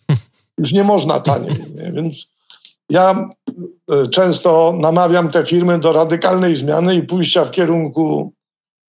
Już 0.57 0.71
nie 0.71 0.83
można 0.83 1.19
taniej. 1.19 1.55
Nie? 1.75 1.91
Więc 1.91 2.32
ja 2.89 3.29
e, 3.91 4.07
często 4.07 4.73
namawiam 4.79 5.31
te 5.31 5.45
firmy 5.45 5.79
do 5.79 5.93
radykalnej 5.93 6.55
zmiany 6.55 6.95
i 6.95 7.03
pójścia 7.03 7.45
w 7.45 7.51
kierunku 7.51 8.33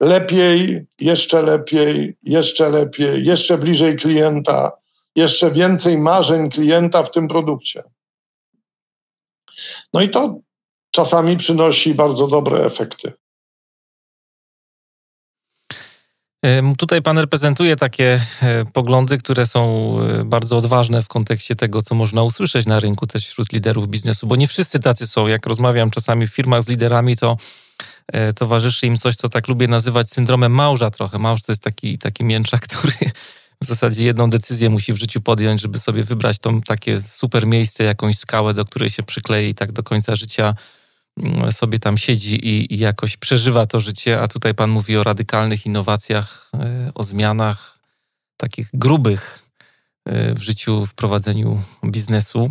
lepiej, 0.01 0.87
jeszcze 1.01 1.43
lepiej, 1.43 2.17
jeszcze 2.23 2.71
lepiej, 2.71 3.25
jeszcze 3.25 3.59
bliżej 3.59 3.97
klienta, 3.97 4.73
jeszcze 5.17 5.51
więcej 5.51 5.99
marzeń 5.99 6.51
klienta 6.51 7.03
w 7.03 7.11
tym 7.11 7.29
produkcie. 7.29 7.83
No 9.93 10.01
i 10.01 10.09
to 10.09 10.39
czasami 10.91 11.37
przynosi 11.37 11.95
bardzo 11.95 12.29
dobre 12.29 12.65
efekty. 12.65 13.13
Tutaj 16.79 17.03
pan 17.03 17.19
reprezentuje 17.19 17.77
takie 17.77 18.21
e, 18.43 18.65
poglądy, 18.65 19.19
które 19.19 19.47
są 19.47 19.95
e, 20.01 20.25
bardzo 20.25 20.57
odważne 20.57 21.03
w 21.03 21.09
kontekście 21.09 21.57
tego, 21.57 21.83
co 21.83 21.95
można 21.95 22.23
usłyszeć 22.23 22.67
na 22.67 22.81
rynku 22.81 23.07
też 23.07 23.27
wśród 23.29 23.53
liderów 23.53 23.89
biznesu, 23.89 24.27
bo 24.27 24.37
nie 24.37 24.47
wszyscy 24.47 24.81
tacy 24.81 25.07
są. 25.07 25.27
Jak 25.27 25.47
rozmawiam 25.47 25.91
czasami 25.91 26.27
w 26.27 26.31
firmach 26.35 26.63
z 26.63 26.69
liderami, 26.69 27.17
to 27.17 27.37
e, 28.07 28.33
towarzyszy 28.33 28.87
im 28.87 28.99
coś, 28.99 29.17
co 29.17 29.29
tak 29.29 29.49
lubię 29.49 29.69
nazywać 29.69 30.11
syndromem 30.11 30.53
małża 30.53 30.91
trochę. 30.91 31.19
Małż 31.19 31.43
to 31.43 31.53
jest 31.53 31.63
taki, 31.63 31.99
taki 31.99 32.25
mięczak, 32.25 32.61
który 32.69 33.13
w 33.63 33.67
zasadzie 33.67 34.05
jedną 34.05 34.31
decyzję 34.31 34.71
musi 34.71 34.93
w 34.93 34.97
życiu 34.97 35.21
podjąć, 35.21 35.61
żeby 35.61 35.79
sobie 35.79 36.03
wybrać 36.03 36.39
to 36.39 36.53
takie 36.67 37.01
super 37.01 37.47
miejsce, 37.47 37.85
jakąś 37.85 38.19
skałę, 38.19 38.55
do 38.55 38.65
której 38.65 38.91
się 38.91 39.03
przyklei 39.03 39.49
i 39.49 39.55
tak 39.55 39.73
do 39.73 39.83
końca 39.83 40.17
życia 40.17 40.55
sobie 41.51 41.79
tam 41.79 41.99
siedzi 41.99 42.49
i, 42.49 42.75
i, 42.75 42.79
jakoś 42.79 43.17
przeżywa 43.17 43.67
to 43.67 43.81
życie, 43.81 44.21
a 44.21 44.29
tutaj 44.29 44.55
Pan 44.55 44.71
mówi 44.71 44.97
o 44.97 45.03
radykalnych 45.03 45.67
innowacjach, 45.67 46.51
e, 46.55 46.91
o 46.95 47.03
zmianach 47.03 47.79
takich 48.37 48.71
grubych, 48.73 49.45
w 50.07 50.43
życiu, 50.43 50.87
w 50.87 50.95
prowadzeniu 50.95 51.63
biznesu. 51.85 52.51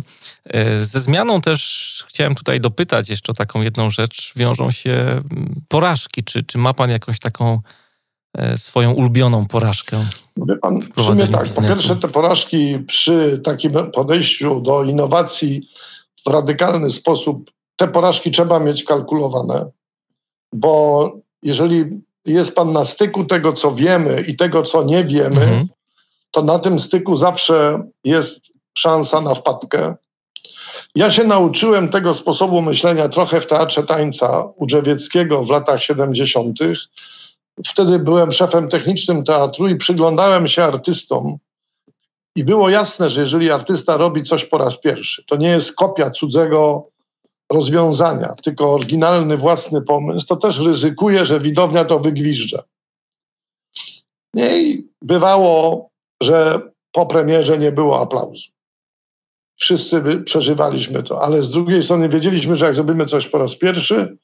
Ze 0.80 1.00
zmianą 1.00 1.40
też 1.40 2.04
chciałem 2.08 2.34
tutaj 2.34 2.60
dopytać 2.60 3.08
jeszcze 3.08 3.32
o 3.32 3.34
taką 3.34 3.62
jedną 3.62 3.90
rzecz. 3.90 4.32
Wiążą 4.36 4.70
się 4.70 4.92
mm, 4.92 5.22
porażki. 5.68 6.24
Czy, 6.24 6.42
czy 6.42 6.58
ma 6.58 6.74
Pan 6.74 6.90
jakąś 6.90 7.18
taką 7.18 7.60
swoją 8.56 8.92
ulubioną 8.92 9.46
porażkę? 9.46 10.06
Wie 10.36 10.56
pan, 10.56 10.78
w 10.96 11.04
sumie 11.04 11.28
tak. 11.28 11.42
Biznesu? 11.44 11.62
Po 11.62 11.62
pierwsze, 11.62 11.96
te 11.96 12.08
porażki 12.08 12.78
przy 12.86 13.40
takim 13.44 13.72
podejściu 13.94 14.60
do 14.60 14.84
innowacji 14.84 15.68
w 16.26 16.30
radykalny 16.30 16.90
sposób, 16.90 17.50
te 17.76 17.88
porażki 17.88 18.30
trzeba 18.30 18.60
mieć 18.60 18.84
kalkulowane, 18.84 19.70
bo 20.52 21.12
jeżeli 21.42 21.84
jest 22.26 22.54
pan 22.54 22.72
na 22.72 22.84
styku 22.84 23.24
tego, 23.24 23.52
co 23.52 23.74
wiemy 23.74 24.24
i 24.28 24.36
tego, 24.36 24.62
co 24.62 24.84
nie 24.84 25.04
wiemy, 25.04 25.42
mhm. 25.42 25.68
to 26.30 26.42
na 26.42 26.58
tym 26.58 26.78
styku 26.78 27.16
zawsze 27.16 27.82
jest 28.04 28.40
szansa 28.78 29.20
na 29.20 29.34
wpadkę. 29.34 29.94
Ja 30.94 31.12
się 31.12 31.24
nauczyłem 31.24 31.88
tego 31.88 32.14
sposobu 32.14 32.62
myślenia 32.62 33.08
trochę 33.08 33.40
w 33.40 33.46
teatrze 33.46 33.82
tańca 33.82 34.44
Udrzewieckiego 34.56 35.44
w 35.44 35.50
latach 35.50 35.82
70. 35.82 36.58
Wtedy 37.66 37.98
byłem 37.98 38.32
szefem 38.32 38.68
technicznym 38.68 39.24
teatru 39.24 39.68
i 39.68 39.76
przyglądałem 39.76 40.48
się 40.48 40.64
artystom. 40.64 41.38
I 42.36 42.44
było 42.44 42.70
jasne, 42.70 43.10
że 43.10 43.20
jeżeli 43.20 43.50
artysta 43.50 43.96
robi 43.96 44.22
coś 44.22 44.44
po 44.44 44.58
raz 44.58 44.80
pierwszy, 44.80 45.24
to 45.26 45.36
nie 45.36 45.48
jest 45.48 45.76
kopia 45.76 46.10
cudzego 46.10 46.82
rozwiązania, 47.52 48.34
tylko 48.42 48.74
oryginalny 48.74 49.36
własny 49.36 49.82
pomysł, 49.82 50.26
to 50.26 50.36
też 50.36 50.58
ryzykuje, 50.58 51.26
że 51.26 51.40
widownia 51.40 51.84
to 51.84 51.98
wygwiżdża. 52.00 52.62
I 54.36 54.84
bywało, 55.02 55.88
że 56.22 56.60
po 56.92 57.06
premierze 57.06 57.58
nie 57.58 57.72
było 57.72 58.00
aplauzu. 58.00 58.50
Wszyscy 59.56 60.02
przeżywaliśmy 60.24 61.02
to, 61.02 61.22
ale 61.22 61.42
z 61.42 61.50
drugiej 61.50 61.82
strony 61.82 62.08
wiedzieliśmy, 62.08 62.56
że 62.56 62.64
jak 62.64 62.74
zrobimy 62.74 63.06
coś 63.06 63.28
po 63.28 63.38
raz 63.38 63.56
pierwszy 63.56 64.16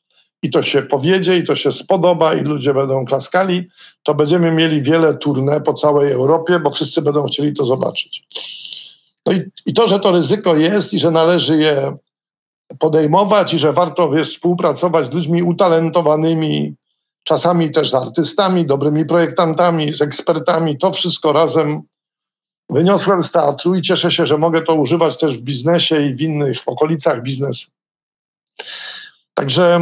i 0.43 0.51
to 0.51 0.62
się 0.62 0.83
powiedzie, 0.83 1.39
i 1.39 1.45
to 1.45 1.57
się 1.57 1.73
spodoba, 1.73 2.35
i 2.35 2.41
ludzie 2.41 2.75
będą 2.75 3.05
klaskali, 3.05 3.68
to 4.03 4.14
będziemy 4.14 4.53
mieli 4.53 4.83
wiele 4.83 5.14
tournée 5.14 5.61
po 5.61 5.75
całej 5.75 6.12
Europie, 6.12 6.59
bo 6.59 6.71
wszyscy 6.71 7.03
będą 7.03 7.27
chcieli 7.27 7.55
to 7.55 7.64
zobaczyć. 7.64 8.27
No 9.27 9.33
i, 9.33 9.43
i 9.66 9.75
to, 9.75 9.89
że 9.89 10.01
to 10.01 10.12
ryzyko 10.12 10.57
jest 10.57 10.95
i 10.95 10.99
że 10.99 11.11
należy 11.11 11.57
je 11.57 11.97
podejmować 12.79 13.55
i 13.55 13.59
że 13.59 13.73
warto 13.73 14.11
wiesz, 14.11 14.35
współpracować 14.35 15.07
z 15.07 15.12
ludźmi 15.12 15.43
utalentowanymi, 15.43 16.75
czasami 17.25 17.71
też 17.71 17.91
z 17.91 17.95
artystami, 17.95 18.66
dobrymi 18.66 19.07
projektantami, 19.07 19.95
z 19.95 20.03
ekspertami. 20.03 20.79
To 20.79 20.93
wszystko 20.93 21.33
razem 21.33 21.83
wyniosłem 22.71 23.23
z 23.23 23.33
teatru 23.33 23.75
i 23.75 23.83
cieszę 23.83 24.12
się, 24.12 24.27
że 24.27 24.39
mogę 24.39 24.62
to 24.62 24.75
używać 24.75 25.18
też 25.18 25.39
w 25.39 25.43
biznesie 25.43 26.03
i 26.03 26.14
w 26.14 26.21
innych 26.21 26.59
okolicach 26.66 27.23
biznesu. 27.23 27.71
Także 29.35 29.81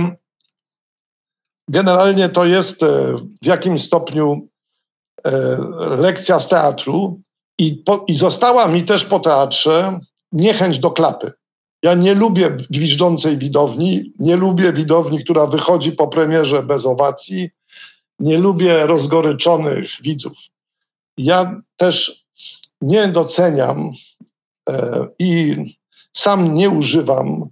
generalnie 1.69 2.29
to 2.29 2.45
jest 2.45 2.83
e, 2.83 2.87
w 3.43 3.47
jakimś 3.47 3.85
stopniu 3.85 4.49
e, 5.25 5.31
lekcja 5.97 6.41
z 6.41 6.49
teatru 6.49 7.21
i, 7.59 7.75
po, 7.75 8.05
i 8.09 8.17
została 8.17 8.69
mi 8.69 8.85
też 8.85 9.05
po 9.05 9.21
teatrze 9.21 10.01
niechęć 10.33 10.79
do 10.79 10.91
klapy. 10.91 11.33
Ja 11.83 11.95
nie 11.95 12.15
lubię 12.15 12.51
gwiżdżącej 12.51 13.39
widowni, 13.39 14.13
nie 14.19 14.37
lubię 14.37 14.73
widowni, 14.73 15.25
która 15.25 15.47
wychodzi 15.47 15.93
po 15.93 16.09
premierze 16.09 16.63
bez 16.63 16.87
owacji, 16.87 17.51
nie 18.19 18.39
lubię 18.39 18.87
rozgoryczonych 18.87 19.91
widzów. 20.03 20.39
Ja 21.17 21.61
też 21.77 22.25
nie 22.81 23.09
doceniam 23.09 23.93
e, 24.69 25.07
i 25.19 25.57
sam 26.17 26.55
nie 26.55 26.71
używam 26.71 27.49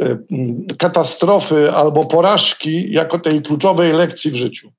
e, 0.00 0.18
katastrofy 0.78 1.72
albo 1.72 2.06
porażki 2.06 2.92
jako 2.92 3.18
tej 3.18 3.42
kluczowej 3.42 3.92
lekcji 3.92 4.30
w 4.30 4.36
życiu. 4.36 4.72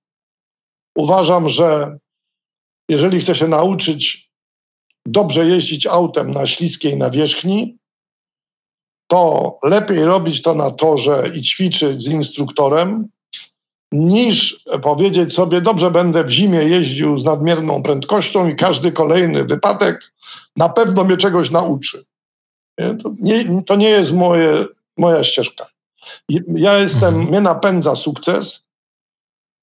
Uważam, 0.96 1.50
że 1.50 1.98
jeżeli 2.90 3.22
chce 3.22 3.36
się 3.36 3.48
nauczyć 3.48 4.32
dobrze 5.06 5.46
jeździć 5.46 5.88
autem 5.88 6.34
na 6.34 6.48
śliskiej 6.48 6.98
nawierzchni, 6.98 7.78
to 9.12 9.60
lepiej 9.64 10.06
robić 10.06 10.42
to 10.42 10.56
na 10.56 10.72
torze 10.72 11.32
i 11.36 11.42
ćwiczyć 11.42 12.04
z 12.04 12.08
instruktorem, 12.08 13.08
niż 13.92 14.64
powiedzieć 14.82 15.34
sobie, 15.34 15.62
dobrze, 15.62 15.92
będę 15.92 16.24
w 16.24 16.30
zimie 16.30 16.64
jeździł 16.64 17.20
z 17.20 17.24
nadmierną 17.24 17.84
prędkością 17.84 18.50
i 18.50 18.56
każdy 18.56 18.92
kolejny 18.92 19.44
wypadek 19.44 20.14
na 20.56 20.70
pewno 20.70 21.04
mnie 21.04 21.18
czegoś 21.18 21.52
nauczy. 21.52 22.06
Nie? 22.80 22.96
To, 22.96 23.12
nie, 23.20 23.64
to 23.64 23.76
nie 23.76 23.90
jest 23.90 24.14
moje, 24.14 24.66
moja 24.98 25.24
ścieżka. 25.24 25.68
Ja 26.56 26.78
jestem, 26.78 27.10
mhm. 27.10 27.28
mnie 27.28 27.42
napędza 27.42 27.96
sukces 27.96 28.66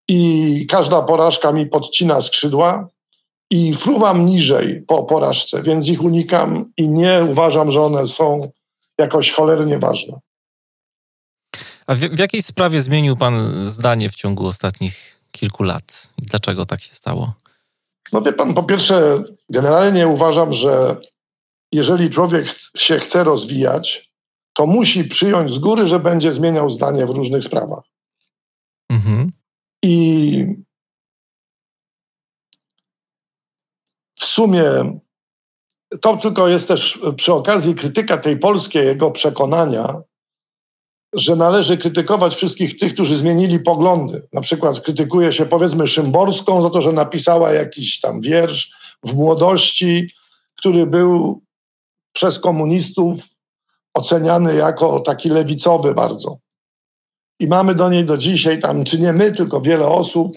i 0.09 0.67
każda 0.71 1.03
porażka 1.03 1.53
mi 1.53 1.67
podcina 1.67 2.23
skrzydła 2.23 2.89
i 3.51 3.75
fruwam 3.75 4.27
niżej 4.27 4.83
po 4.87 5.03
porażce, 5.03 5.63
więc 5.63 5.89
ich 5.89 6.03
unikam 6.03 6.73
i 6.77 6.89
nie 6.89 7.27
uważam, 7.31 7.71
że 7.71 7.83
one 7.83 8.09
są 8.09 8.51
jakoś 8.99 9.33
cholernie 9.33 9.79
ważna. 9.79 10.19
A 11.87 11.95
w, 11.95 11.99
w 11.99 12.19
jakiej 12.19 12.43
sprawie 12.43 12.81
zmienił 12.81 13.17
Pan 13.17 13.69
zdanie 13.69 14.11
w 14.11 14.15
ciągu 14.15 14.47
ostatnich 14.47 15.21
kilku 15.31 15.63
lat? 15.63 16.15
I 16.23 16.27
dlaczego 16.27 16.67
tak 16.67 16.83
się 16.83 16.95
stało? 16.95 17.33
No 18.13 18.23
wie 18.23 18.33
Pan, 18.33 18.55
po 18.55 18.63
pierwsze, 18.63 19.23
generalnie 19.51 20.09
uważam, 20.09 20.53
że 20.53 21.01
jeżeli 21.73 22.11
człowiek 22.11 22.55
się 22.77 22.99
chce 22.99 23.25
rozwijać, 23.25 24.11
to 24.53 24.67
musi 24.67 25.05
przyjąć 25.05 25.53
z 25.53 25.59
góry, 25.59 25.89
że 25.89 26.01
będzie 26.01 26.33
zmieniał 26.33 26.71
zdanie 26.71 27.07
w 27.07 27.11
różnych 27.11 27.45
sprawach. 27.45 27.85
Mhm. 28.91 29.33
I 29.83 30.45
w 34.19 34.25
sumie 34.25 34.65
to 36.01 36.17
tylko 36.17 36.49
jest 36.49 36.69
też 36.69 37.01
przy 37.17 37.33
okazji 37.33 37.75
krytyka 37.75 38.19
tej 38.19 38.39
polskiego 38.39 39.11
przekonania, 39.11 40.03
że 41.13 41.37
należy 41.37 41.79
krytykować 41.79 42.35
wszystkich 42.35 42.79
tych, 42.79 42.95
którzy 42.95 43.17
zmienili 43.17 43.61
poglądy. 43.61 44.29
Na 44.33 44.41
przykład 44.41 44.81
krytykuje 44.81 45.33
się 45.33 45.47
powiedzmy 45.47 45.89
Szymborską 45.89 46.63
za 46.63 46.71
to, 46.71 46.83
że 46.83 46.93
napisała 46.93 47.53
jakiś 47.53 48.01
tam 48.01 48.21
wiersz 48.21 48.73
w 49.05 49.15
młodości, 49.15 50.11
który 50.59 50.87
był 50.87 51.43
przez 52.13 52.41
komunistów 52.41 53.21
oceniany 53.95 54.55
jako 54.55 55.01
taki 55.01 55.29
lewicowy 55.29 55.95
bardzo. 55.95 56.37
I 57.41 57.47
mamy 57.47 57.75
do 57.75 57.91
niej 57.91 58.05
do 58.05 58.19
dzisiaj 58.19 58.61
tam, 58.61 58.85
czy 58.85 59.01
nie 59.01 59.13
my, 59.13 59.33
tylko 59.33 59.61
wiele 59.61 59.87
osób, 59.87 60.37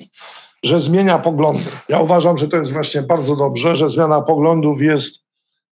że 0.64 0.82
zmienia 0.82 1.20
poglądy. 1.20 1.66
Ja 1.89 1.99
uważam, 1.99 2.38
że 2.38 2.47
to 2.47 2.58
jest 2.58 2.72
właśnie 2.72 3.02
bardzo 3.02 3.36
dobrze, 3.36 3.78
że 3.78 3.89
zmiana 3.89 4.22
poglądów 4.22 4.82
jest 4.82 5.22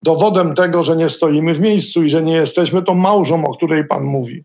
dowodem 0.03 0.55
tego, 0.55 0.83
że 0.83 0.95
nie 0.95 1.09
stoimy 1.09 1.53
w 1.53 1.59
miejscu 1.59 2.03
i 2.03 2.09
że 2.09 2.21
nie 2.21 2.33
jesteśmy 2.33 2.83
tą 2.83 2.95
małżą, 2.95 3.45
o 3.45 3.55
której 3.57 3.87
Pan 3.87 4.03
mówi. 4.03 4.43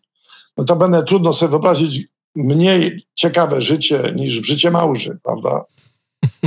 No 0.57 0.64
to 0.64 0.76
będę 0.76 1.05
trudno 1.05 1.32
sobie 1.32 1.50
wyobrazić 1.50 2.07
mniej 2.34 3.07
ciekawe 3.14 3.62
życie 3.62 4.12
niż 4.16 4.46
życie 4.46 4.70
małży, 4.70 5.18
prawda? 5.22 5.64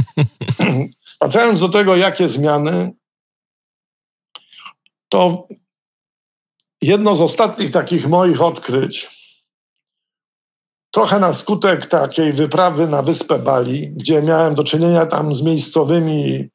Wracając 1.21 1.59
do 1.59 1.69
tego, 1.69 1.95
jakie 1.95 2.29
zmiany, 2.29 2.91
to 5.09 5.47
jedno 6.81 7.15
z 7.15 7.21
ostatnich 7.21 7.71
takich 7.71 8.07
moich 8.07 8.41
odkryć, 8.41 9.17
trochę 10.91 11.19
na 11.19 11.33
skutek 11.33 11.87
takiej 11.87 12.33
wyprawy 12.33 12.87
na 12.87 13.01
wyspę 13.01 13.39
Bali, 13.39 13.89
gdzie 13.89 14.21
miałem 14.21 14.55
do 14.55 14.63
czynienia 14.63 15.05
tam 15.05 15.35
z 15.35 15.41
miejscowymi 15.41 16.49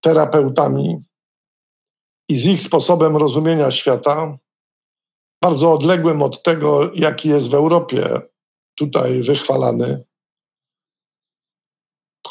terapeutami, 0.00 1.02
i 2.28 2.38
z 2.38 2.46
ich 2.46 2.62
sposobem 2.62 3.16
rozumienia 3.16 3.70
świata, 3.70 4.38
bardzo 5.42 5.72
odległym 5.72 6.22
od 6.22 6.42
tego, 6.42 6.94
jaki 6.94 7.28
jest 7.28 7.48
w 7.50 7.54
Europie 7.54 8.20
tutaj 8.74 9.22
wychwalany. 9.22 10.04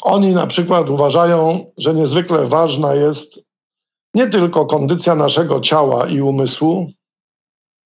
Oni 0.02 0.34
na 0.34 0.46
przykład 0.46 0.90
uważają, 0.90 1.72
że 1.78 1.94
niezwykle 1.94 2.46
ważna 2.46 2.94
jest 2.94 3.40
nie 4.14 4.26
tylko 4.26 4.66
kondycja 4.66 5.14
naszego 5.14 5.60
ciała 5.60 6.08
i 6.08 6.20
umysłu, 6.20 6.92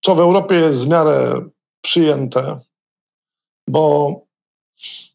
co 0.04 0.14
w 0.14 0.20
Europie 0.20 0.54
jest 0.54 0.84
w 0.84 0.88
miarę 0.88 1.48
przyjęte, 1.82 2.60
bo 3.68 4.14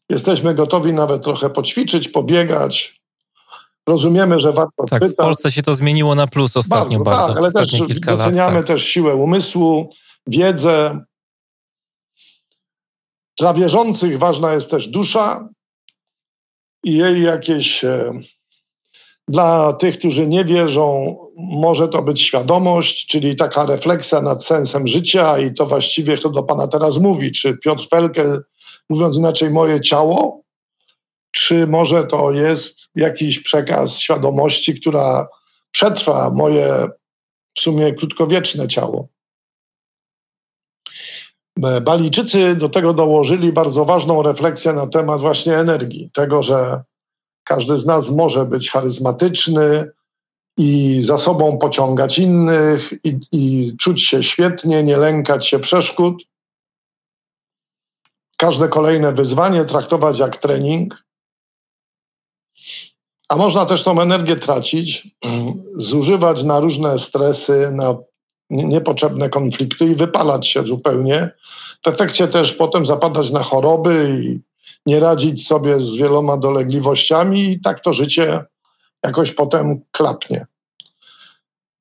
jesteśmy 0.08 0.54
gotowi 0.54 0.92
nawet 0.92 1.24
trochę 1.24 1.50
poćwiczyć, 1.50 2.08
pobiegać, 2.08 3.01
Rozumiemy, 3.88 4.40
że 4.40 4.52
warto 4.52 4.84
Tak, 4.90 5.00
pytać. 5.00 5.12
w 5.12 5.16
Polsce 5.16 5.52
się 5.52 5.62
to 5.62 5.74
zmieniło 5.74 6.14
na 6.14 6.26
plus 6.26 6.56
ostatnio 6.56 7.00
bardzo, 7.00 7.10
bardzo 7.10 7.26
tak, 7.26 7.36
ale 7.36 7.46
ostatnie 7.46 7.78
też 7.78 7.88
kilka 7.88 8.14
lat. 8.14 8.32
Doceniamy 8.32 8.56
tak. 8.56 8.66
też 8.66 8.84
siłę 8.84 9.14
umysłu, 9.14 9.90
wiedzę. 10.26 11.04
Dla 13.38 13.54
wierzących 13.54 14.18
ważna 14.18 14.52
jest 14.54 14.70
też 14.70 14.88
dusza 14.88 15.48
i 16.84 16.96
jej 16.96 17.22
jakieś 17.22 17.84
e, 17.84 18.12
Dla 19.28 19.72
tych, 19.72 19.98
którzy 19.98 20.26
nie 20.26 20.44
wierzą, 20.44 21.16
może 21.36 21.88
to 21.88 22.02
być 22.02 22.22
świadomość, 22.22 23.06
czyli 23.06 23.36
taka 23.36 23.66
refleksja 23.66 24.22
nad 24.22 24.44
sensem 24.44 24.88
życia 24.88 25.38
i 25.38 25.54
to 25.54 25.66
właściwie 25.66 26.18
kto 26.18 26.30
do 26.30 26.42
Pana 26.42 26.68
teraz 26.68 26.98
mówi, 26.98 27.32
czy 27.32 27.58
Piotr 27.58 27.88
Felkel, 27.88 28.44
mówiąc 28.88 29.16
inaczej, 29.16 29.50
moje 29.50 29.80
ciało, 29.80 30.41
czy 31.32 31.66
może 31.66 32.06
to 32.06 32.32
jest 32.32 32.78
jakiś 32.94 33.40
przekaz 33.40 33.98
świadomości, 33.98 34.80
która 34.80 35.28
przetrwa 35.70 36.30
moje 36.30 36.88
w 37.54 37.60
sumie 37.60 37.94
krótkowieczne 37.94 38.68
ciało. 38.68 39.08
Balijczycy 41.82 42.54
do 42.54 42.68
tego 42.68 42.94
dołożyli 42.94 43.52
bardzo 43.52 43.84
ważną 43.84 44.22
refleksję 44.22 44.72
na 44.72 44.86
temat 44.86 45.20
właśnie 45.20 45.58
energii, 45.58 46.10
tego, 46.14 46.42
że 46.42 46.82
każdy 47.44 47.78
z 47.78 47.86
nas 47.86 48.10
może 48.10 48.44
być 48.44 48.70
charyzmatyczny 48.70 49.90
i 50.56 51.00
za 51.04 51.18
sobą 51.18 51.58
pociągać 51.58 52.18
innych 52.18 52.92
i, 53.04 53.20
i 53.32 53.76
czuć 53.76 54.02
się 54.02 54.22
świetnie, 54.22 54.82
nie 54.82 54.96
lękać 54.96 55.48
się 55.48 55.58
przeszkód. 55.58 56.22
Każde 58.36 58.68
kolejne 58.68 59.12
wyzwanie 59.12 59.64
traktować 59.64 60.18
jak 60.18 60.36
trening. 60.36 61.04
A 63.32 63.36
można 63.36 63.66
też 63.66 63.82
tą 63.82 64.00
energię 64.00 64.36
tracić, 64.36 65.08
zużywać 65.74 66.42
na 66.42 66.60
różne 66.60 66.98
stresy, 66.98 67.70
na 67.72 67.96
niepotrzebne 68.50 69.28
konflikty 69.30 69.84
i 69.84 69.94
wypalać 69.94 70.48
się 70.48 70.62
zupełnie. 70.62 71.30
W 71.84 71.88
efekcie 71.88 72.28
też 72.28 72.54
potem 72.54 72.86
zapadać 72.86 73.30
na 73.30 73.42
choroby 73.42 74.20
i 74.22 74.40
nie 74.86 75.00
radzić 75.00 75.46
sobie 75.46 75.80
z 75.80 75.94
wieloma 75.94 76.36
dolegliwościami 76.36 77.52
i 77.52 77.60
tak 77.60 77.80
to 77.80 77.92
życie 77.92 78.44
jakoś 79.02 79.32
potem 79.32 79.80
klapnie. 79.90 80.46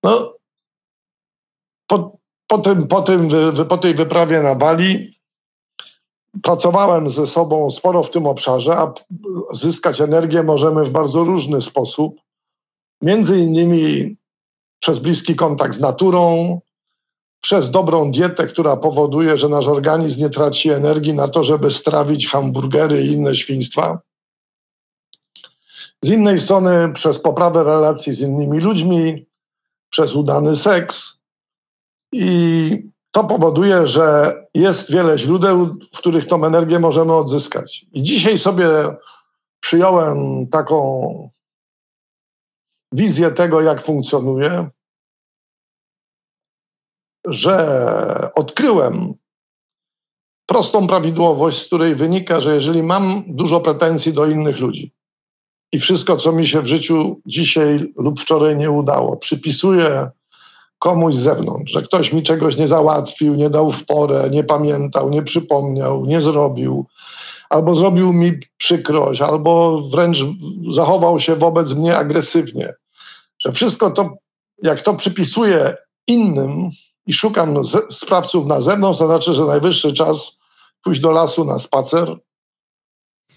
No, 0.03 0.33
po, 1.87 2.17
po, 2.47 2.57
tym, 2.57 2.87
po, 2.87 3.01
tym, 3.01 3.29
po 3.69 3.77
tej 3.77 3.95
wyprawie 3.95 4.41
na 4.41 4.55
Bali 4.55 5.19
pracowałem 6.43 7.09
ze 7.09 7.27
sobą 7.27 7.71
sporo 7.71 8.03
w 8.03 8.11
tym 8.11 8.27
obszarze, 8.27 8.77
a 8.77 8.93
zyskać 9.53 10.01
energię 10.01 10.43
możemy 10.43 10.85
w 10.85 10.91
bardzo 10.91 11.23
różny 11.23 11.61
sposób. 11.61 12.21
Między 13.01 13.39
innymi 13.39 14.15
przez 14.79 14.99
bliski 14.99 15.35
kontakt 15.35 15.75
z 15.75 15.79
naturą, 15.79 16.59
przez 17.41 17.71
dobrą 17.71 18.11
dietę, 18.11 18.47
która 18.47 18.77
powoduje, 18.77 19.37
że 19.37 19.49
nasz 19.49 19.67
organizm 19.67 20.19
nie 20.19 20.29
traci 20.29 20.69
energii 20.69 21.13
na 21.13 21.27
to, 21.27 21.43
żeby 21.43 21.71
strawić 21.71 22.27
hamburgery 22.27 23.03
i 23.03 23.11
inne 23.11 23.35
świństwa. 23.35 23.99
Z 26.01 26.09
innej 26.09 26.41
strony 26.41 26.93
przez 26.93 27.19
poprawę 27.19 27.63
relacji 27.63 28.13
z 28.13 28.21
innymi 28.21 28.59
ludźmi, 28.59 29.25
przez 29.89 30.15
udany 30.15 30.55
seks 30.55 31.17
i 32.11 32.91
to 33.11 33.23
powoduje, 33.23 33.87
że 33.87 34.35
jest 34.53 34.91
wiele 34.91 35.17
źródeł, 35.17 35.77
w 35.93 35.97
których 35.97 36.27
tą 36.27 36.45
energię 36.45 36.79
możemy 36.79 37.13
odzyskać. 37.13 37.85
I 37.91 38.03
dzisiaj 38.03 38.37
sobie 38.37 38.67
przyjąłem 39.59 40.47
taką 40.47 41.29
wizję 42.91 43.31
tego, 43.31 43.61
jak 43.61 43.83
funkcjonuje, 43.83 44.69
że 47.25 48.31
odkryłem 48.35 49.13
prostą 50.45 50.87
prawidłowość, 50.87 51.61
z 51.61 51.67
której 51.67 51.95
wynika, 51.95 52.41
że 52.41 52.55
jeżeli 52.55 52.83
mam 52.83 53.23
dużo 53.27 53.61
pretensji 53.61 54.13
do 54.13 54.25
innych 54.25 54.59
ludzi 54.59 54.93
i 55.71 55.79
wszystko, 55.79 56.17
co 56.17 56.31
mi 56.31 56.47
się 56.47 56.61
w 56.61 56.67
życiu 56.67 57.21
dzisiaj 57.25 57.93
lub 57.95 58.21
wczoraj 58.21 58.57
nie 58.57 58.71
udało, 58.71 59.17
przypisuję 59.17 60.09
komuś 60.81 61.15
z 61.15 61.19
zewnątrz, 61.19 61.73
że 61.73 61.81
ktoś 61.81 62.13
mi 62.13 62.23
czegoś 62.23 62.57
nie 62.57 62.67
załatwił, 62.67 63.35
nie 63.35 63.49
dał 63.49 63.71
w 63.71 63.85
porę, 63.85 64.29
nie 64.31 64.43
pamiętał, 64.43 65.09
nie 65.09 65.21
przypomniał, 65.23 66.05
nie 66.05 66.21
zrobił, 66.21 66.85
albo 67.49 67.75
zrobił 67.75 68.13
mi 68.13 68.39
przykrość, 68.57 69.21
albo 69.21 69.81
wręcz 69.81 70.17
zachował 70.71 71.19
się 71.19 71.35
wobec 71.35 71.73
mnie 71.73 71.97
agresywnie. 71.97 72.73
Że 73.45 73.51
wszystko 73.51 73.91
to, 73.91 74.13
jak 74.63 74.81
to 74.81 74.93
przypisuję 74.93 75.75
innym 76.07 76.69
i 77.07 77.13
szukam 77.13 77.65
sprawców 77.91 78.45
na 78.45 78.61
zewnątrz, 78.61 78.99
to 78.99 79.07
znaczy, 79.07 79.33
że 79.33 79.45
najwyższy 79.45 79.93
czas 79.93 80.39
pójść 80.83 81.01
do 81.01 81.11
lasu 81.11 81.45
na 81.45 81.59
spacer 81.59 82.17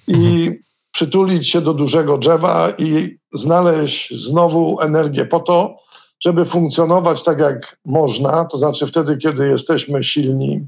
i 0.08 0.14
mhm. 0.14 0.56
przytulić 0.92 1.48
się 1.48 1.60
do 1.60 1.74
dużego 1.74 2.18
drzewa 2.18 2.72
i 2.78 3.18
znaleźć 3.32 4.14
znowu 4.14 4.80
energię 4.80 5.26
po 5.26 5.40
to, 5.40 5.83
żeby 6.20 6.44
funkcjonować 6.44 7.22
tak 7.22 7.38
jak 7.38 7.78
można, 7.84 8.44
to 8.44 8.58
znaczy 8.58 8.86
wtedy, 8.86 9.16
kiedy 9.16 9.48
jesteśmy 9.48 10.04
silni, 10.04 10.66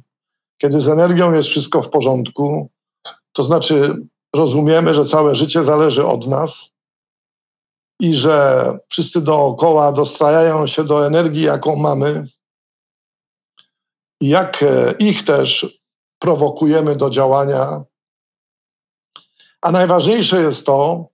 kiedy 0.58 0.80
z 0.80 0.88
energią 0.88 1.32
jest 1.32 1.48
wszystko 1.48 1.82
w 1.82 1.90
porządku, 1.90 2.70
to 3.32 3.44
znaczy 3.44 3.96
rozumiemy, 4.34 4.94
że 4.94 5.04
całe 5.04 5.34
życie 5.36 5.64
zależy 5.64 6.06
od 6.06 6.26
nas 6.26 6.70
i 8.00 8.14
że 8.14 8.78
wszyscy 8.88 9.20
dookoła 9.20 9.92
dostrajają 9.92 10.66
się 10.66 10.84
do 10.84 11.06
energii, 11.06 11.42
jaką 11.42 11.76
mamy, 11.76 12.28
i 14.20 14.28
jak 14.28 14.62
e, 14.62 14.94
ich 14.98 15.24
też 15.24 15.80
prowokujemy 16.18 16.96
do 16.96 17.10
działania. 17.10 17.84
A 19.60 19.72
najważniejsze 19.72 20.42
jest 20.42 20.66
to, 20.66 21.08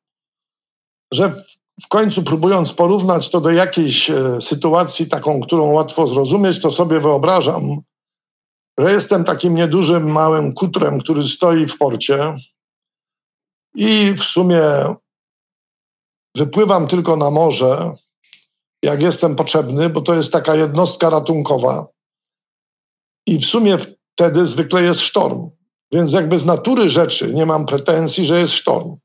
że 1.12 1.44
w 1.80 1.88
końcu 1.88 2.22
próbując 2.22 2.72
porównać 2.72 3.30
to 3.30 3.40
do 3.40 3.50
jakiejś 3.50 4.10
e, 4.10 4.42
sytuacji, 4.42 5.08
taką, 5.08 5.40
którą 5.40 5.72
łatwo 5.72 6.06
zrozumieć, 6.06 6.60
to 6.60 6.70
sobie 6.70 7.00
wyobrażam, 7.00 7.80
że 8.78 8.92
jestem 8.92 9.24
takim 9.24 9.54
niedużym, 9.54 10.12
małym 10.12 10.54
kutrem, 10.54 11.00
który 11.00 11.22
stoi 11.22 11.66
w 11.66 11.78
porcie 11.78 12.36
i 13.74 14.14
w 14.18 14.22
sumie 14.22 14.62
wypływam 16.36 16.88
tylko 16.88 17.16
na 17.16 17.30
morze, 17.30 17.94
jak 18.82 19.02
jestem 19.02 19.36
potrzebny, 19.36 19.88
bo 19.88 20.00
to 20.00 20.14
jest 20.14 20.32
taka 20.32 20.54
jednostka 20.54 21.10
ratunkowa. 21.10 21.86
I 23.26 23.38
w 23.38 23.46
sumie 23.46 23.76
wtedy 24.14 24.46
zwykle 24.46 24.82
jest 24.82 25.00
sztorm. 25.00 25.50
Więc 25.92 26.12
jakby 26.12 26.38
z 26.38 26.44
natury 26.44 26.90
rzeczy 26.90 27.34
nie 27.34 27.46
mam 27.46 27.66
pretensji, 27.66 28.26
że 28.26 28.40
jest 28.40 28.54
sztorm 28.54 28.96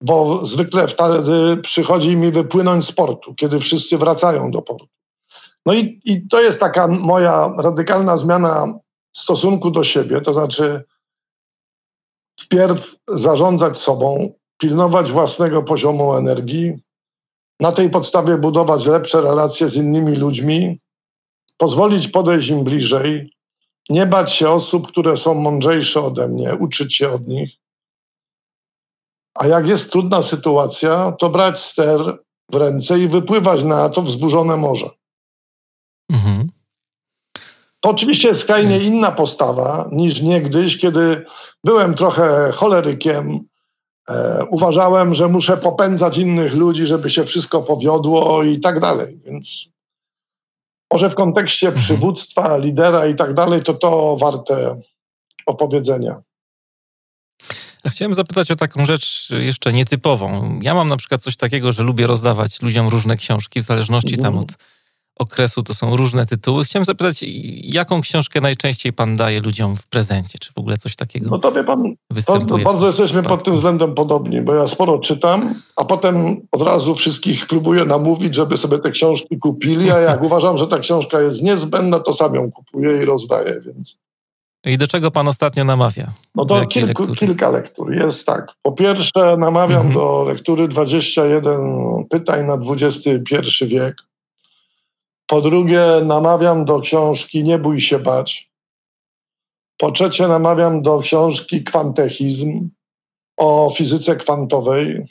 bo 0.00 0.46
zwykle 0.46 0.88
wtedy 0.88 1.56
przychodzi 1.62 2.16
mi 2.16 2.30
wypłynąć 2.30 2.84
z 2.84 2.92
portu, 2.92 3.34
kiedy 3.34 3.60
wszyscy 3.60 3.98
wracają 3.98 4.50
do 4.50 4.62
portu. 4.62 4.86
No 5.66 5.74
i, 5.74 6.00
i 6.04 6.28
to 6.28 6.40
jest 6.40 6.60
taka 6.60 6.88
moja 6.88 7.54
radykalna 7.58 8.16
zmiana 8.16 8.78
stosunku 9.16 9.70
do 9.70 9.84
siebie, 9.84 10.20
to 10.20 10.32
znaczy 10.32 10.84
wpierw 12.40 12.96
zarządzać 13.08 13.78
sobą, 13.78 14.32
pilnować 14.58 15.12
własnego 15.12 15.62
poziomu 15.62 16.14
energii, 16.14 16.72
na 17.60 17.72
tej 17.72 17.90
podstawie 17.90 18.36
budować 18.36 18.86
lepsze 18.86 19.20
relacje 19.20 19.68
z 19.68 19.76
innymi 19.76 20.16
ludźmi, 20.16 20.80
pozwolić 21.58 22.08
podejść 22.08 22.48
im 22.48 22.64
bliżej, 22.64 23.32
nie 23.90 24.06
bać 24.06 24.32
się 24.32 24.50
osób, 24.50 24.88
które 24.88 25.16
są 25.16 25.34
mądrzejsze 25.34 26.00
ode 26.00 26.28
mnie, 26.28 26.54
uczyć 26.54 26.94
się 26.94 27.08
od 27.08 27.28
nich, 27.28 27.50
a 29.38 29.46
jak 29.46 29.66
jest 29.66 29.92
trudna 29.92 30.22
sytuacja, 30.22 31.12
to 31.12 31.30
brać 31.30 31.60
ster 31.60 32.18
w 32.50 32.54
ręce 32.54 32.98
i 32.98 33.08
wypływać 33.08 33.62
na 33.62 33.88
to 33.88 34.02
wzburzone 34.02 34.56
morze. 34.56 34.90
Mhm. 36.12 36.50
To 37.80 37.90
oczywiście 37.90 38.28
jest 38.28 38.42
skrajnie 38.42 38.78
inna 38.78 39.12
postawa 39.12 39.88
niż 39.92 40.22
niegdyś, 40.22 40.78
kiedy 40.78 41.24
byłem 41.64 41.94
trochę 41.94 42.52
cholerykiem. 42.52 43.40
E, 44.08 44.44
uważałem, 44.50 45.14
że 45.14 45.28
muszę 45.28 45.56
popędzać 45.56 46.18
innych 46.18 46.54
ludzi, 46.54 46.86
żeby 46.86 47.10
się 47.10 47.24
wszystko 47.24 47.62
powiodło 47.62 48.42
i 48.42 48.60
tak 48.60 48.80
dalej. 48.80 49.20
Więc 49.24 49.68
może 50.92 51.10
w 51.10 51.14
kontekście 51.14 51.66
mhm. 51.66 51.84
przywództwa, 51.84 52.56
lidera 52.56 53.06
i 53.06 53.14
tak 53.14 53.34
dalej, 53.34 53.62
to 53.62 53.74
to 53.74 54.16
warte 54.16 54.80
opowiedzenia. 55.46 56.22
Chciałem 57.88 58.14
zapytać 58.14 58.50
o 58.50 58.56
taką 58.56 58.84
rzecz 58.84 59.28
jeszcze 59.30 59.72
nietypową. 59.72 60.58
Ja 60.62 60.74
mam 60.74 60.88
na 60.88 60.96
przykład 60.96 61.22
coś 61.22 61.36
takiego, 61.36 61.72
że 61.72 61.82
lubię 61.82 62.06
rozdawać 62.06 62.62
ludziom 62.62 62.88
różne 62.88 63.16
książki, 63.16 63.62
w 63.62 63.64
zależności 63.64 64.16
tam 64.16 64.38
od 64.38 64.52
okresu 65.18 65.62
to 65.62 65.74
są 65.74 65.96
różne 65.96 66.26
tytuły. 66.26 66.64
Chciałem 66.64 66.84
zapytać, 66.84 67.24
jaką 67.62 68.00
książkę 68.00 68.40
najczęściej 68.40 68.92
pan 68.92 69.16
daje 69.16 69.40
ludziom 69.40 69.76
w 69.76 69.86
prezencie? 69.86 70.38
Czy 70.38 70.52
w 70.52 70.58
ogóle 70.58 70.76
coś 70.76 70.96
takiego 70.96 71.30
No 71.30 71.38
to 71.38 71.52
wie 71.52 71.64
pan, 71.64 71.94
występuje 72.10 72.64
to, 72.64 72.70
bardzo 72.70 72.86
jesteśmy 72.86 73.22
pod 73.22 73.44
tym 73.44 73.56
względem 73.56 73.94
podobni, 73.94 74.42
bo 74.42 74.54
ja 74.54 74.66
sporo 74.66 74.98
czytam, 74.98 75.54
a 75.76 75.84
potem 75.84 76.36
od 76.52 76.62
razu 76.62 76.94
wszystkich 76.94 77.46
próbuję 77.46 77.84
namówić, 77.84 78.34
żeby 78.34 78.58
sobie 78.58 78.78
te 78.78 78.90
książki 78.90 79.38
kupili, 79.38 79.90
a 79.90 80.00
jak 80.00 80.22
uważam, 80.28 80.58
że 80.58 80.66
ta 80.66 80.78
książka 80.78 81.20
jest 81.20 81.42
niezbędna, 81.42 82.00
to 82.00 82.14
sam 82.14 82.34
ją 82.34 82.52
kupuję 82.52 83.02
i 83.02 83.04
rozdaję, 83.04 83.60
więc 83.66 83.98
I 84.66 84.78
do 84.78 84.86
czego 84.86 85.10
pan 85.10 85.28
ostatnio 85.28 85.64
namawia? 85.64 86.12
No 86.34 86.44
to 86.44 86.66
kilku, 86.66 87.14
kilka 87.14 87.48
lektur. 87.48 87.94
Jest 87.94 88.26
tak. 88.26 88.52
Po 88.62 88.72
pierwsze, 88.72 89.36
namawiam 89.36 89.86
mhm. 89.86 89.94
do 89.94 90.24
lektury 90.24 90.68
21 90.68 92.04
pytań 92.10 92.46
na 92.46 92.58
XXI 92.72 93.66
wiek. 93.66 93.96
Po 95.26 95.40
drugie, 95.40 95.82
namawiam 96.04 96.64
do 96.64 96.80
książki 96.80 97.44
Nie 97.44 97.58
bój 97.58 97.80
się 97.80 97.98
bać. 97.98 98.50
Po 99.78 99.92
trzecie, 99.92 100.28
namawiam 100.28 100.82
do 100.82 100.98
książki 100.98 101.64
Kwantechizm 101.64 102.68
o 103.36 103.72
fizyce 103.76 104.16
kwantowej. 104.16 105.06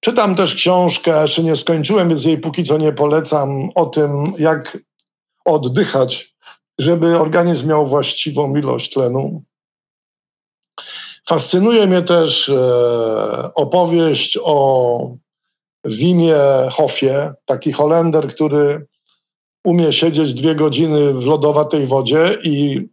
Czytam 0.00 0.36
też 0.36 0.54
książkę, 0.54 1.22
jeszcze 1.22 1.42
nie 1.42 1.56
skończyłem, 1.56 2.08
więc 2.08 2.24
jej 2.24 2.38
póki 2.38 2.64
co 2.64 2.78
nie 2.78 2.92
polecam, 2.92 3.70
o 3.74 3.86
tym, 3.86 4.32
jak 4.38 4.78
oddychać, 5.44 6.35
żeby 6.78 7.18
organizm 7.18 7.68
miał 7.68 7.86
właściwą 7.86 8.56
ilość 8.56 8.92
tlenu. 8.92 9.42
Fascynuje 11.28 11.86
mnie 11.86 12.02
też 12.02 12.48
e, 12.48 13.50
opowieść 13.54 14.38
o 14.42 15.16
Wimie 15.84 16.38
Hofie, 16.70 17.32
taki 17.46 17.72
Holender, 17.72 18.34
który 18.34 18.86
umie 19.64 19.92
siedzieć 19.92 20.34
dwie 20.34 20.54
godziny 20.54 21.14
w 21.14 21.26
lodowatej 21.26 21.86
wodzie 21.86 22.38
i 22.44 22.86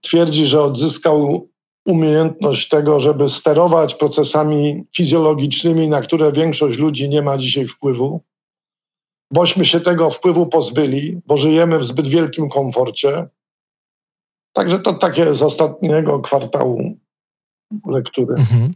twierdzi, 0.00 0.46
że 0.46 0.62
odzyskał 0.62 1.48
umiejętność 1.86 2.68
tego, 2.68 3.00
żeby 3.00 3.30
sterować 3.30 3.94
procesami 3.94 4.84
fizjologicznymi, 4.96 5.88
na 5.88 6.02
które 6.02 6.32
większość 6.32 6.78
ludzi 6.78 7.08
nie 7.08 7.22
ma 7.22 7.38
dzisiaj 7.38 7.68
wpływu, 7.68 8.20
bośmy 9.30 9.66
się 9.66 9.80
tego 9.80 10.10
wpływu 10.10 10.46
pozbyli, 10.46 11.20
bo 11.26 11.38
żyjemy 11.38 11.78
w 11.78 11.84
zbyt 11.84 12.08
wielkim 12.08 12.48
komforcie. 12.48 13.26
Także 14.52 14.78
to 14.78 14.94
takie 14.94 15.34
z 15.34 15.42
ostatniego 15.42 16.20
kwartału 16.20 16.98
lektury. 17.86 18.34
Mhm. 18.38 18.72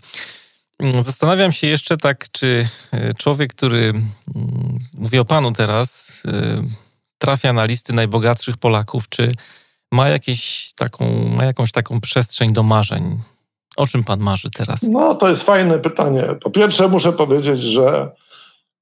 Zastanawiam 1.02 1.52
się 1.52 1.66
jeszcze 1.66 1.96
tak, 1.96 2.26
czy 2.32 2.68
e, 2.92 3.14
człowiek, 3.14 3.54
który 3.54 3.80
mm, 3.80 4.02
mówi 4.94 5.18
o 5.18 5.24
panu 5.24 5.52
teraz, 5.52 6.22
e, 6.28 6.62
trafia 7.18 7.52
na 7.52 7.64
listy 7.64 7.92
najbogatszych 7.92 8.56
Polaków, 8.56 9.08
czy 9.08 9.28
ma, 9.92 10.08
jakieś 10.08 10.72
taką, 10.76 11.28
ma 11.36 11.44
jakąś 11.44 11.72
taką 11.72 12.00
przestrzeń 12.00 12.52
do 12.52 12.62
marzeń? 12.62 13.20
O 13.76 13.86
czym 13.86 14.04
pan 14.04 14.20
marzy 14.20 14.50
teraz? 14.50 14.82
No, 14.82 15.14
to 15.14 15.28
jest 15.28 15.42
fajne 15.42 15.78
pytanie. 15.78 16.24
Po 16.42 16.50
pierwsze, 16.50 16.88
muszę 16.88 17.12
powiedzieć, 17.12 17.60
że 17.60 18.10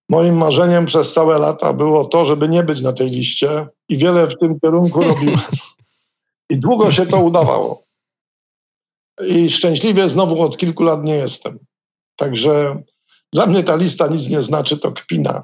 moim 0.08 0.36
marzeniem 0.36 0.86
przez 0.86 1.12
całe 1.12 1.38
lata 1.38 1.72
było 1.72 2.04
to, 2.04 2.26
żeby 2.26 2.48
nie 2.48 2.62
być 2.62 2.80
na 2.80 2.92
tej 2.92 3.10
liście 3.10 3.66
i 3.88 3.98
wiele 3.98 4.26
w 4.26 4.38
tym 4.38 4.60
kierunku 4.60 5.02
robiłem. 5.02 5.40
I 6.50 6.56
długo 6.56 6.92
się 6.92 7.06
to 7.06 7.16
udawało. 7.16 7.82
I 9.28 9.50
szczęśliwie 9.50 10.08
znowu 10.08 10.42
od 10.42 10.58
kilku 10.58 10.82
lat 10.82 11.04
nie 11.04 11.14
jestem. 11.14 11.58
Także 12.16 12.82
dla 13.32 13.46
mnie 13.46 13.64
ta 13.64 13.76
lista 13.76 14.06
nic 14.06 14.28
nie 14.28 14.42
znaczy, 14.42 14.78
to 14.78 14.92
kpina. 14.92 15.42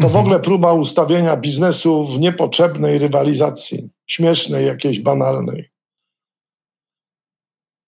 To 0.00 0.06
w 0.08 0.16
mhm. 0.16 0.20
ogóle 0.20 0.40
próba 0.40 0.72
ustawienia 0.72 1.36
biznesu 1.36 2.06
w 2.06 2.20
niepotrzebnej 2.20 2.98
rywalizacji, 2.98 3.90
śmiesznej, 4.06 4.66
jakiejś 4.66 5.00
banalnej. 5.00 5.69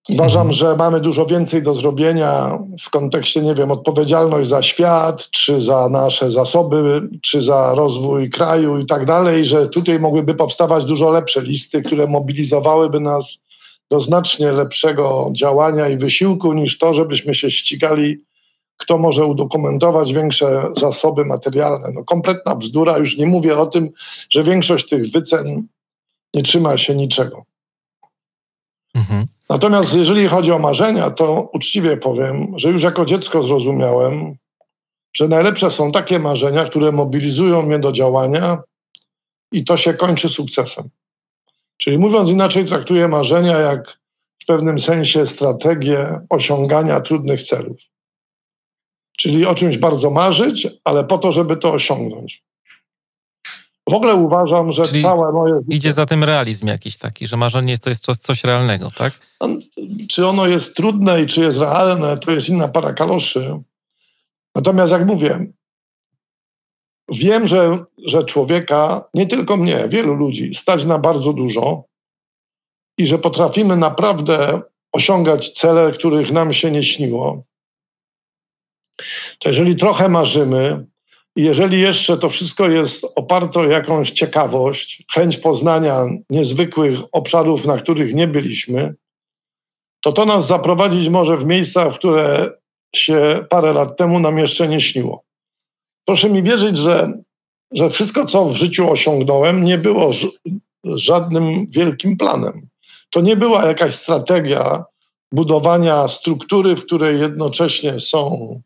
Uważam, 0.09 0.53
że 0.53 0.76
mamy 0.76 1.00
dużo 1.00 1.26
więcej 1.26 1.62
do 1.62 1.74
zrobienia 1.74 2.59
w 2.80 2.90
kontekście, 2.90 3.42
nie 3.42 3.55
wiem, 3.55 3.70
odpowiedzialność 3.70 4.48
za 4.48 4.62
świat, 4.62 5.30
czy 5.30 5.62
za 5.62 5.88
nasze 5.88 6.30
zasoby, 6.30 7.09
czy 7.22 7.42
za 7.42 7.74
rozwój 7.74 8.30
kraju 8.30 8.78
i 8.78 8.86
tak 8.86 9.07
dalej, 9.07 9.44
że 9.44 9.68
tutaj 9.68 10.00
mogłyby 10.00 10.34
powstawać 10.34 10.84
dużo 10.84 11.11
lepsze 11.11 11.42
listy, 11.42 11.82
które 11.82 12.07
mobilizowałyby 12.07 13.00
nas 13.00 13.44
do 13.90 14.00
znacznie 14.00 14.53
lepszego 14.53 15.30
działania 15.32 15.88
i 15.88 15.96
wysiłku 15.96 16.53
niż 16.53 16.78
to, 16.78 16.94
żebyśmy 16.94 17.34
się 17.34 17.50
ścigali 17.50 18.18
kto 18.82 18.98
może 18.98 19.26
udokumentować 19.26 20.12
większe 20.12 20.72
zasoby 20.76 21.24
materialne. 21.24 21.88
No 21.94 22.05
kompletna 22.05 22.55
bzdura, 22.55 22.98
już 22.98 23.18
nie 23.18 23.26
mówię 23.26 23.59
o 23.59 23.66
tym, 23.66 23.90
że 24.30 24.44
większość 24.44 24.88
tych 24.88 25.11
wycen 25.11 25.66
nie 26.34 26.42
trzyma 26.42 26.78
się 26.78 26.94
niczego. 26.94 27.42
Natomiast 29.53 29.94
jeżeli 29.94 30.28
chodzi 30.28 30.53
o 30.53 30.59
marzenia, 30.59 31.11
to 31.11 31.50
uczciwie 31.53 31.96
powiem, 31.96 32.55
że 32.57 32.68
już 32.68 32.82
jako 32.82 33.05
dziecko 33.05 33.42
zrozumiałem, 33.42 34.36
że 35.16 35.28
najlepsze 35.28 35.70
są 35.70 35.92
takie 35.92 36.18
marzenia, 36.18 36.64
które 36.64 36.92
mobilizują 36.92 37.62
mnie 37.62 37.78
do 37.78 37.92
działania 37.92 38.59
i 39.53 39.64
to 39.64 39.76
się 39.76 39.94
kończy 39.94 40.28
sukcesem. 40.28 40.88
Czyli 41.76 41.98
mówiąc 41.98 42.30
inaczej, 42.30 42.66
traktuję 42.66 43.09
marzenia 43.09 43.59
jak 43.59 43.98
w 44.42 44.46
pewnym 44.46 44.80
sensie 44.80 45.26
strategię 45.26 46.20
osiągania 46.30 47.00
trudnych 47.00 47.42
celów. 47.42 47.80
Czyli 49.18 49.46
o 49.46 49.55
czymś 49.55 49.78
bardzo 49.78 50.11
marzyć, 50.11 50.68
ale 50.84 51.05
po 51.05 51.18
to, 51.18 51.32
żeby 51.32 51.57
to 51.57 51.72
osiągnąć. 51.72 52.42
W 53.89 53.95
ogóle 53.95 54.14
uważam, 54.14 54.72
że 54.72 54.83
Czyli 54.83 55.03
całe 55.03 55.33
moje. 55.33 55.55
Życie... 55.55 55.76
Idzie 55.76 55.93
za 55.93 56.07
tym 56.07 56.24
realizm 56.24 56.66
jakiś 56.66 56.97
taki, 56.97 57.26
że 57.26 57.37
marzenie 57.37 57.78
to 57.78 57.91
jest 57.91 58.05
coś, 58.05 58.16
coś 58.16 58.45
realnego, 58.45 58.89
tak? 58.91 59.12
Czy 60.09 60.26
ono 60.26 60.47
jest 60.47 60.76
trudne 60.76 61.22
i 61.22 61.26
czy 61.26 61.41
jest 61.41 61.59
realne, 61.59 62.18
to 62.18 62.30
jest 62.30 62.49
inna 62.49 62.68
para 62.68 62.93
kaloszy. 62.93 63.61
Natomiast 64.55 64.93
jak 64.93 65.07
mówię, 65.07 65.47
wiem, 67.09 67.49
że, 67.49 67.85
że 68.07 68.24
człowieka, 68.24 69.09
nie 69.14 69.26
tylko 69.26 69.57
mnie, 69.57 69.89
wielu 69.89 70.14
ludzi, 70.14 70.55
stać 70.55 70.85
na 70.85 70.99
bardzo 70.99 71.33
dużo 71.33 71.85
i 72.99 73.07
że 73.07 73.18
potrafimy 73.18 73.76
naprawdę 73.76 74.62
osiągać 74.93 75.53
cele, 75.53 75.93
których 75.93 76.33
nam 76.33 76.53
się 76.53 76.70
nie 76.70 76.85
śniło 76.85 77.43
to 79.39 79.49
jeżeli 79.49 79.76
trochę 79.76 80.09
marzymy 80.09 80.87
jeżeli 81.37 81.80
jeszcze 81.80 82.18
to 82.18 82.28
wszystko 82.28 82.68
jest 82.68 83.07
oparte 83.14 83.61
o 83.61 83.64
jakąś 83.64 84.11
ciekawość, 84.11 85.05
chęć 85.12 85.37
poznania 85.37 86.07
niezwykłych 86.30 87.01
obszarów, 87.12 87.66
na 87.66 87.78
których 87.78 88.14
nie 88.14 88.28
byliśmy, 88.28 88.95
to 90.01 90.12
to 90.12 90.26
nas 90.26 90.47
zaprowadzić 90.47 91.09
może 91.09 91.37
w 91.37 91.47
miejsca, 91.47 91.91
w 91.91 91.99
które 91.99 92.51
się 92.95 93.45
parę 93.51 93.72
lat 93.72 93.97
temu 93.97 94.20
nam 94.20 94.39
jeszcze 94.39 94.68
nie 94.68 94.80
śniło. 94.80 95.24
Proszę 96.05 96.30
mi 96.30 96.43
wierzyć, 96.43 96.78
że, 96.78 97.12
że 97.72 97.91
wszystko, 97.91 98.26
co 98.26 98.45
w 98.45 98.55
życiu 98.55 98.91
osiągnąłem, 98.91 99.64
nie 99.64 99.78
było 99.78 100.11
żadnym 100.85 101.66
wielkim 101.66 102.16
planem. 102.16 102.68
To 103.11 103.20
nie 103.20 103.37
była 103.37 103.66
jakaś 103.66 103.95
strategia 103.95 104.85
budowania 105.33 106.09
struktury, 106.09 106.76
w 106.76 106.85
której 106.87 107.20
jednocześnie 107.20 108.01
są 108.01 108.61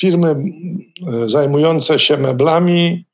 firmy 0.00 0.28
e, 0.28 1.28
zajmujące 1.28 1.98
się 1.98 2.16
meblami, 2.16 3.04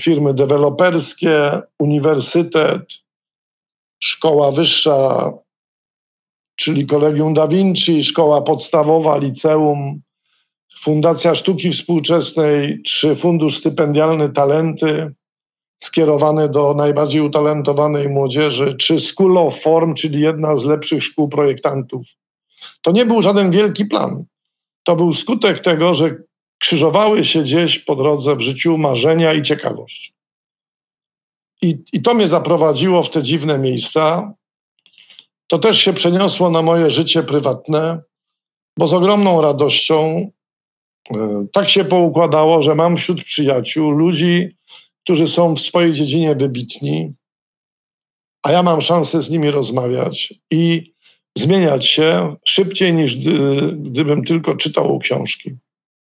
firmy 0.00 0.34
deweloperskie, 0.34 1.62
uniwersytet, 1.78 2.82
szkoła 4.02 4.52
wyższa, 4.52 5.32
czyli 6.56 6.86
Kolegium 6.86 7.34
Da 7.34 7.48
Vinci, 7.48 8.04
szkoła 8.04 8.42
podstawowa, 8.42 9.18
liceum, 9.18 10.00
Fundacja 10.80 11.34
Sztuki 11.34 11.70
Współczesnej 11.70 12.82
czy 12.82 13.16
Fundusz 13.16 13.58
Stypendialny 13.58 14.28
Talenty 14.28 15.12
skierowany 15.82 16.48
do 16.48 16.74
najbardziej 16.74 17.20
utalentowanej 17.20 18.08
młodzieży, 18.08 18.76
czy 18.80 19.00
School 19.00 19.38
of 19.38 19.60
Form, 19.60 19.94
czyli 19.94 20.20
jedna 20.20 20.56
z 20.56 20.64
lepszych 20.64 21.04
szkół 21.04 21.28
projektantów. 21.28 22.06
To 22.82 22.92
nie 22.92 23.06
był 23.06 23.22
żaden 23.22 23.50
wielki 23.50 23.84
plan 23.84 24.24
to 24.82 24.96
był 24.96 25.14
skutek 25.14 25.62
tego, 25.62 25.94
że 25.94 26.16
krzyżowały 26.58 27.24
się 27.24 27.42
gdzieś 27.42 27.78
po 27.78 27.96
drodze 27.96 28.36
w 28.36 28.40
życiu 28.40 28.78
marzenia 28.78 29.32
i 29.32 29.42
ciekawość. 29.42 30.14
I, 31.62 31.78
I 31.92 32.02
to 32.02 32.14
mnie 32.14 32.28
zaprowadziło 32.28 33.02
w 33.02 33.10
te 33.10 33.22
dziwne 33.22 33.58
miejsca. 33.58 34.32
To 35.46 35.58
też 35.58 35.78
się 35.78 35.92
przeniosło 35.92 36.50
na 36.50 36.62
moje 36.62 36.90
życie 36.90 37.22
prywatne, 37.22 38.02
bo 38.76 38.88
z 38.88 38.92
ogromną 38.92 39.40
radością 39.40 40.30
e, 41.10 41.46
tak 41.52 41.68
się 41.68 41.84
poukładało, 41.84 42.62
że 42.62 42.74
mam 42.74 42.96
wśród 42.96 43.24
przyjaciół 43.24 43.90
ludzi, 43.90 44.56
którzy 45.04 45.28
są 45.28 45.54
w 45.54 45.60
swojej 45.60 45.92
dziedzinie 45.92 46.34
wybitni, 46.34 47.14
a 48.42 48.52
ja 48.52 48.62
mam 48.62 48.82
szansę 48.82 49.22
z 49.22 49.30
nimi 49.30 49.50
rozmawiać 49.50 50.34
i 50.50 50.92
zmieniać 51.38 51.86
się 51.86 52.36
szybciej 52.44 52.94
niż 52.94 53.16
gdy, 53.16 53.32
gdybym 53.72 54.24
tylko 54.24 54.56
czytał 54.56 54.98
książki. 54.98 55.58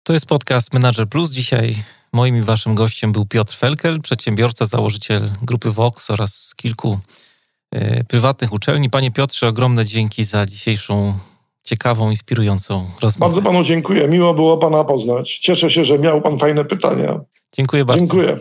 To 0.03 0.12
jest 0.12 0.27
podcast 0.27 0.72
Manager 0.72 1.09
Plus. 1.09 1.31
Dzisiaj 1.31 1.75
moim 2.12 2.37
i 2.37 2.41
waszym 2.41 2.75
gościem 2.75 3.12
był 3.12 3.27
Piotr 3.27 3.57
Felkel, 3.57 4.01
przedsiębiorca, 4.01 4.64
założyciel 4.64 5.22
grupy 5.43 5.70
Vox 5.70 6.11
oraz 6.11 6.55
kilku 6.57 6.99
y, 7.75 8.05
prywatnych 8.09 8.53
uczelni. 8.53 8.91
Panie 8.91 9.11
Piotrze, 9.11 9.49
ogromne 9.49 9.85
dzięki 9.85 10.25
za 10.25 10.47
dzisiejszą 10.47 11.14
ciekawą, 11.62 12.11
inspirującą 12.11 12.87
rozmowę. 13.03 13.35
Bardzo 13.35 13.51
panu 13.51 13.64
dziękuję. 13.64 14.09
Miło 14.09 14.35
było 14.35 14.59
pana 14.59 14.85
poznać. 14.85 15.39
Cieszę 15.39 15.70
się, 15.70 15.85
że 15.85 15.99
miał 15.99 16.22
pan 16.22 16.39
fajne 16.39 16.64
pytania. 16.64 17.20
Dziękuję 17.57 17.85
bardzo. 17.85 18.07
Dziękuję. 18.07 18.39